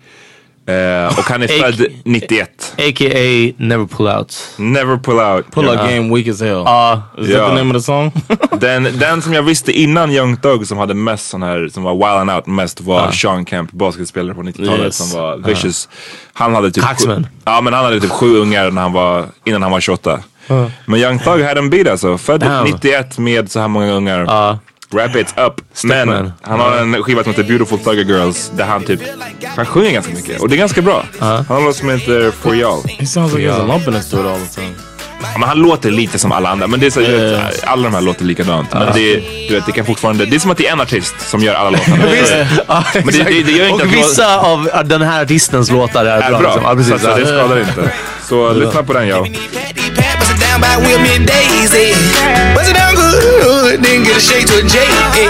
Eh, 0.66 1.18
och 1.18 1.24
han 1.24 1.42
är 1.42 1.48
född 1.48 1.86
91. 2.04 2.74
A.k.a. 2.78 3.52
Never 3.56 3.86
Pull 3.86 4.06
Out. 4.08 4.36
Never 4.56 4.96
pull 4.96 5.18
out. 5.18 5.50
Pull 5.52 5.68
out 5.68 5.76
game 5.78 6.14
weak 6.14 6.28
as 6.28 6.40
hell. 6.40 6.50
Ja. 6.64 7.02
Is 7.18 7.26
that 7.28 7.48
the 7.48 7.54
name 7.54 7.70
of 7.70 7.76
the 7.76 7.80
song? 7.82 8.12
den, 8.60 8.98
den 8.98 9.22
som 9.22 9.32
jag 9.32 9.42
visste 9.42 9.72
innan 9.72 10.10
Young 10.12 10.36
Thug 10.36 10.66
som 10.66 10.78
hade 10.78 10.94
mest 10.94 11.28
sån 11.28 11.42
här, 11.42 11.68
som 11.72 11.82
var 11.82 11.94
wild 11.94 12.04
and 12.04 12.30
out 12.30 12.46
mest 12.46 12.80
var 12.80 13.00
Ja. 13.00 13.12
Sean 13.12 13.46
Kemp, 13.46 13.72
basketspelare 13.72 14.34
på 14.34 14.42
90-talet 14.42 14.80
Yes. 14.80 14.96
som 15.10 15.20
var 15.20 15.36
vicious. 15.36 15.88
Han 16.32 16.54
hade 16.54 16.70
typ 16.70 16.84
Taxman. 16.84 17.22
Sju, 17.22 17.28
ja 17.44 17.60
men 17.60 17.72
han 17.72 17.84
hade 17.84 18.00
typ 18.00 18.10
sju 18.10 18.36
ungar 18.36 18.70
när 18.70 18.82
han 18.82 18.92
var, 18.92 19.24
innan 19.44 19.62
han 19.62 19.70
var 19.72 19.80
28. 19.80 20.20
Ja. 20.46 20.70
Men 20.86 21.00
Young 21.00 21.18
Thug 21.18 21.42
hade 21.44 21.60
en 21.60 21.70
bit 21.70 21.88
alltså, 21.88 22.18
född 22.18 22.40
Damn. 22.40 22.64
91 22.70 23.18
med 23.18 23.50
så 23.50 23.60
här 23.60 23.68
många 23.68 23.92
ungar. 23.92 24.58
Wrap 24.94 25.16
it 25.16 25.34
up. 25.38 25.52
Stickman. 25.74 26.08
Men 26.08 26.32
han 26.42 26.60
har 26.60 26.76
en 26.76 27.02
skiva 27.02 27.22
som 27.22 27.32
heter 27.32 27.44
Beautiful 27.44 27.78
Thugger 27.78 28.04
Girls 28.04 28.50
där 28.56 28.64
han 28.64 28.84
typ, 28.84 29.00
han 29.56 29.66
sjunger 29.66 29.90
ganska 29.90 30.12
mycket 30.14 30.40
och 30.40 30.48
det 30.48 30.54
är 30.54 30.58
ganska 30.58 30.82
bra. 30.82 31.04
Han 31.18 31.44
har 31.46 31.60
låt 31.64 31.76
som 31.76 31.90
heter 31.90 32.30
For 32.30 32.54
Y'all. 32.54 32.88
He 32.88 33.06
sounds 33.06 33.34
like 33.34 33.46
he 33.46 33.52
has 33.52 33.60
a 33.60 33.66
lumpiness 33.66 34.10
to 34.10 34.16
it 34.20 34.26
all 34.26 34.38
the 34.40 34.54
time. 34.60 34.74
Ja, 35.32 35.38
men 35.38 35.48
han 35.48 35.58
låter 35.58 35.90
lite 35.90 36.18
som 36.18 36.32
alla 36.32 36.48
andra. 36.48 36.66
Men 36.66 36.80
det 36.80 36.86
är 36.86 36.90
så, 36.90 37.00
du 37.00 37.06
vet, 37.30 37.64
alla 37.64 37.82
de 37.82 37.94
här 37.94 38.00
låter 38.00 38.24
likadant. 38.24 38.72
Men 38.72 38.82
Ja. 38.82 38.92
det, 38.94 39.14
du 39.48 39.54
vet, 39.54 39.66
det 39.66 39.72
kan 39.72 39.86
fortfarande, 39.86 40.26
det 40.26 40.36
är 40.36 40.40
som 40.40 40.50
att 40.50 40.56
det 40.58 40.66
är 40.68 40.72
en 40.72 40.80
artist 40.80 41.14
som 41.30 41.40
gör 41.40 41.54
alla 41.54 41.70
låtarna. 41.70 41.96
Men 42.94 43.06
det, 43.06 43.22
det, 43.24 43.42
det 43.42 43.52
gör 43.52 43.68
inte 43.68 43.84
och 43.84 43.92
vissa 43.92 44.38
av 44.40 44.68
den 44.84 45.02
här 45.02 45.22
artistens 45.22 45.70
låtar 45.70 46.04
är, 46.04 46.20
är 46.22 46.30
bra. 46.30 46.38
bra. 46.40 46.54
liksom. 46.54 46.62
Ja, 46.64 46.70
så, 46.70 46.76
precis. 46.76 47.02
så 47.02 47.16
det 47.16 47.26
skadar 47.26 47.60
inte. 47.60 47.92
Så 48.28 48.52
lyssna 48.52 48.82
på 48.82 48.92
den 48.92 49.08
jag. 49.08 49.38
Down 50.54 50.60
by 50.60 50.76
Wilmy 50.86 51.26
Daisy. 51.26 51.90
Bust 52.54 52.70
it 52.70 52.74
down 52.74 52.94
good, 52.94 53.82
then 53.82 54.04
get 54.04 54.16
a 54.16 54.20
shake 54.20 54.46
to 54.46 54.58
a 54.58 54.62
J. 54.62 54.78
eh. 55.18 55.26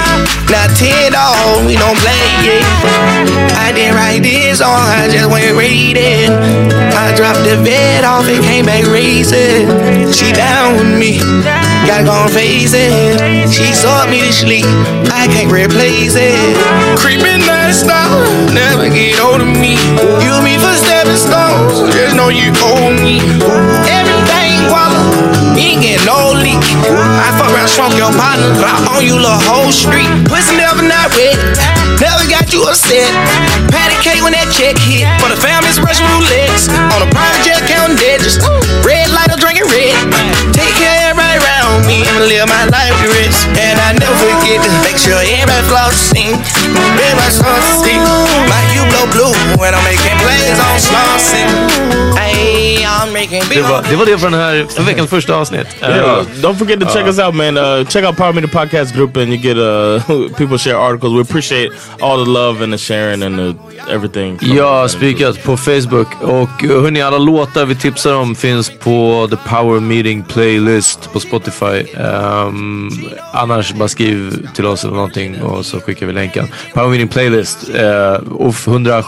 Now 0.51 0.69
ten 0.77 1.13
dog, 1.13 1.67
we 1.67 1.77
don't 1.77 1.97
play 1.99 2.29
yeah. 2.45 3.57
I 3.57 3.73
didn't 3.73 3.97
write 3.97 4.23
this 4.23 4.59
song, 4.59 4.77
I 4.77 5.09
just 5.09 5.31
went 5.31 5.57
read. 5.57 5.97
I 5.97 7.17
dropped 7.17 7.41
the 7.49 7.57
bed 7.65 8.05
off 8.05 8.29
and 8.29 8.45
came 8.45 8.67
back 8.67 8.85
racing. 8.87 10.13
She 10.13 10.33
down 10.33 10.77
with 10.77 10.93
me, 10.99 11.19
go 12.05 12.13
and 12.13 12.33
face 12.33 12.75
it. 12.75 13.49
She 13.49 13.73
saw 13.73 14.07
me 14.07 14.21
to 14.21 14.33
sleep, 14.33 14.67
I 15.09 15.27
can't 15.33 15.51
replace 15.51 16.15
it. 16.17 16.37
Creeping 17.01 17.41
star, 17.73 18.23
never 18.53 18.89
get 18.89 19.19
hold 19.19 19.41
of 19.41 19.49
me. 19.49 19.75
Use 20.21 20.41
me 20.45 20.55
for 20.61 20.75
stepping 20.77 21.17
stones, 21.17 21.81
just 21.95 22.15
know 22.15 22.29
you 22.29 22.53
owe 22.63 22.93
me. 22.93 23.19
You 23.19 23.91
ain't 23.91 24.04
getting 25.85 26.41
leak. 26.41 26.65
I 27.21 27.29
fuck 27.37 27.53
around, 27.53 27.69
shrunk 27.69 27.93
your 28.01 28.13
partner, 28.17 28.49
I 28.57 28.97
own 28.97 29.05
you 29.05 29.21
the 29.21 29.37
whole 29.45 29.69
street. 29.69 30.09
Pussy 30.25 30.57
never 30.57 30.81
not 30.81 31.13
wet, 31.13 31.37
never 32.01 32.25
got 32.33 32.49
you 32.53 32.65
upset. 32.65 33.05
Patty 33.69 33.97
cake 34.01 34.25
when 34.25 34.33
that 34.33 34.49
check 34.49 34.81
hit. 34.81 35.05
For 35.21 35.29
the 35.29 35.37
family's 35.37 35.77
Russian 35.77 36.09
roulette. 36.17 36.73
On 36.97 37.05
a 37.05 37.09
jet 37.45 37.61
counting 37.69 38.01
digits. 38.01 38.41
Red 38.81 39.13
light, 39.13 39.29
I'm 39.29 39.37
drinking 39.37 39.69
red. 39.69 39.97
Take 40.57 40.73
care 40.81 41.13
everybody 41.13 41.37
around 41.45 41.85
me 41.85 42.01
and 42.09 42.25
live 42.33 42.49
my 42.49 42.65
life 42.73 42.95
with 43.05 43.13
rich. 43.21 43.37
And 43.61 43.77
I 43.77 43.93
never 44.01 44.17
forget 44.17 44.65
to 44.65 44.71
make 44.81 44.97
sure 44.97 45.21
everybody 45.21 45.65
flossing. 45.69 46.33
Everybody 46.97 47.33
flossing. 47.37 48.01
My 48.49 48.63
you 48.73 48.89
blow 48.89 49.07
blue 49.13 49.35
when 49.61 49.77
I'm 49.77 49.85
making 49.85 50.17
plays 50.25 50.57
on 50.57 50.77
slossing. 50.81 52.04
Det 53.31 53.63
var, 53.63 53.91
det 53.91 53.97
var 53.97 54.07
det 54.07 54.19
för 54.19 54.31
den 54.31 54.41
här, 54.41 54.67
för 54.71 54.83
veckans 54.83 55.11
första 55.11 55.35
avsnitt. 55.35 55.67
Yeah. 55.95 56.25
Don't 56.43 56.59
forget 56.59 56.81
to 56.81 56.87
check 56.87 57.03
Uh, 57.03 57.09
us 57.09 57.19
out, 57.19 57.35
man. 57.35 57.57
Uh, 57.57 57.85
check 57.85 58.05
out 58.05 58.17
Power 58.17 58.33
Meter 58.33 58.49
Podcast 58.49 58.95
Group, 58.95 59.17
and 59.17 59.29
you 59.29 59.37
get 59.37 59.57
uh, 59.57 60.29
people 60.39 60.59
share 60.59 60.77
articles. 60.77 61.13
We 61.15 61.21
appreciate 61.21 61.71
all 62.01 62.25
the 62.25 62.31
love 62.31 62.65
and 62.65 62.73
the 62.73 62.79
sharing 62.79 63.23
and 63.23 63.39
the 63.39 63.55
everything. 63.95 64.39
Ja, 64.43 64.89
spikat 64.89 65.43
på 65.45 65.57
Facebook. 65.57 66.09
Och 66.23 66.65
uh, 66.65 66.83
hörni, 66.83 67.03
alla 67.03 67.19
låtar 67.19 67.67
vi 67.67 67.75
tipsar 67.77 68.15
om 68.15 68.35
finns 68.35 68.71
på 68.71 69.29
The 69.31 69.37
Power 69.37 69.81
Meeting 69.81 70.23
Playlist 70.23 71.13
på 71.13 71.21
Spotify. 71.21 71.85
Ehm, 71.97 72.91
annars 73.33 73.73
bara 73.73 73.89
skriv 73.89 74.49
till 74.55 74.67
oss 74.67 74.85
eller 74.85 74.95
någonting 74.95 75.43
och 75.43 75.67
så 75.67 75.81
skickar 75.81 76.07
vi 76.07 76.13
länken. 76.13 76.49
Power 76.75 76.89
Meeting 76.89 77.09
Playlist. 77.09 77.71
Uh, 77.75 78.33
och 78.33 78.55
100, 78.67 79.05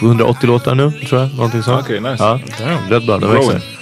180 0.00 0.46
låtar 0.46 0.74
nu, 0.74 0.90
tror 0.90 1.20
jag. 1.20 1.34
Någonting 1.34 1.62
sånt. 1.62 1.80
Okej, 1.84 2.00
nice. 2.00 2.16
Ja, 2.24 2.40
rätt 2.90 3.06
bra. 3.06 3.18
going. 3.48 3.77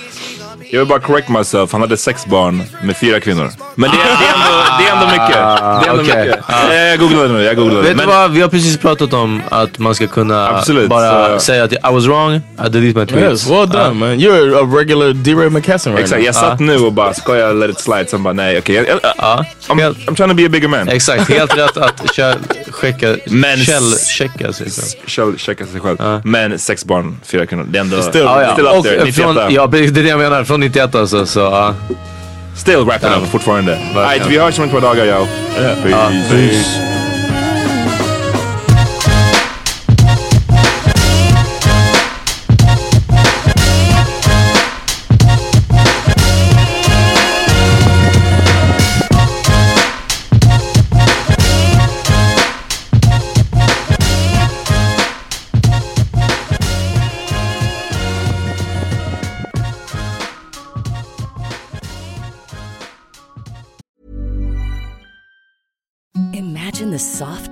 Jag 0.71 0.79
vill 0.81 0.89
bara 0.89 1.01
correct 1.01 1.29
myself, 1.29 1.73
han 1.73 1.81
hade 1.81 1.97
sex 1.97 2.27
barn 2.27 2.63
med 2.83 2.97
fyra 2.97 3.21
kvinnor. 3.21 3.51
Men 3.75 3.91
det, 3.91 3.97
är- 3.97 4.01
det, 4.01 4.07
är, 4.27 4.35
ändå, 4.35 4.65
det 4.79 4.85
är 4.89 4.93
ändå 4.93 5.07
mycket. 5.07 5.37
Det 5.37 5.87
är 5.87 5.91
ändå 5.91 6.03
Okej. 6.03 6.27
mycket. 6.27 6.45
Ah. 6.49 6.73
Jag 6.75 6.99
googlade 6.99 7.29
nu, 7.33 7.43
jag 7.43 7.57
googlade. 7.57 7.83
Vet 7.83 7.97
Men- 7.97 8.07
du 8.07 8.13
vad? 8.13 8.31
Vi 8.31 8.41
har 8.41 8.49
precis 8.49 8.77
pratat 8.79 9.13
om 9.13 9.43
att 9.49 9.79
man 9.79 9.95
ska 9.95 10.07
kunna 10.07 10.49
Absolut, 10.49 10.89
bara 10.91 11.39
så- 11.39 11.45
säga 11.45 11.65
att 11.65 11.73
I 11.73 11.77
was 11.83 12.05
wrong, 12.07 12.35
I 12.35 12.41
delete 12.69 12.99
my 12.99 13.07
tweets. 13.07 13.13
Yes, 13.15 13.51
well 13.51 13.69
done, 13.69 13.85
Ja. 13.85 13.93
man. 13.93 14.09
You're 14.19 14.65
a 14.65 14.69
regular 14.79 15.13
D-Ray 15.13 15.51
McKesson 15.51 15.93
right 15.93 16.05
Exakt, 16.05 16.19
now. 16.21 16.27
jag 16.27 16.35
satt 16.35 16.61
nu 16.61 16.79
och 16.79 16.93
bara, 16.93 17.15
ska 17.15 17.37
jag 17.37 17.57
let 17.57 17.71
it 17.71 17.81
slide? 17.81 18.07
Sen 18.09 18.23
bara, 18.23 18.35
nej 18.35 18.59
okej. 18.59 18.75
Jag- 18.75 19.01
Ja. 19.19 19.45
I'm, 19.69 19.95
I'm 19.95 20.15
trying 20.17 20.29
to 20.31 20.35
be 20.35 20.47
a 20.47 20.49
bigger 20.49 20.69
man. 20.69 20.89
Exakt, 20.89 21.29
helt 21.31 21.57
rätt 21.59 21.77
att 21.77 22.15
källchecka 22.15 23.15
sig 24.53 24.71
själv. 24.71 25.07
Källchecka 25.07 25.67
sig 25.67 25.81
själv. 25.81 26.21
Men 26.25 26.59
sex 26.59 26.85
barn, 26.85 27.17
fyra 27.25 27.47
kvinnor. 27.47 27.67
Det 27.69 27.79
är 27.79 27.81
ändå 27.81 27.97
Still- 27.97 28.25
Ja, 28.25 28.43
ja. 28.43 28.53
still 28.53 28.67
up 28.67 28.73
Och 28.79 28.85
there. 28.85 29.05
98. 29.05 29.35
från, 29.43 29.55
ja, 29.55 29.67
det 29.67 29.79
är 29.79 29.91
det 29.91 30.01
jag 30.01 30.19
menar. 30.19 30.45
Från 30.57 30.61
91 30.61 30.95
alltså. 30.95 31.27
Så, 31.27 31.41
ja. 31.41 31.75
Still 32.55 32.85
wrapping 32.85 33.09
up 33.09 33.31
fortfarande. 33.31 33.79
Alright, 33.97 34.27
vi 34.29 34.39
hörs 34.39 34.59
om 34.59 34.65
ett 34.65 34.71
par 34.71 34.81
dagar 34.81 35.05
yo. 35.05 35.27
Peace. 35.57 35.91
Ja, 35.91 36.11
peace. 36.31 36.96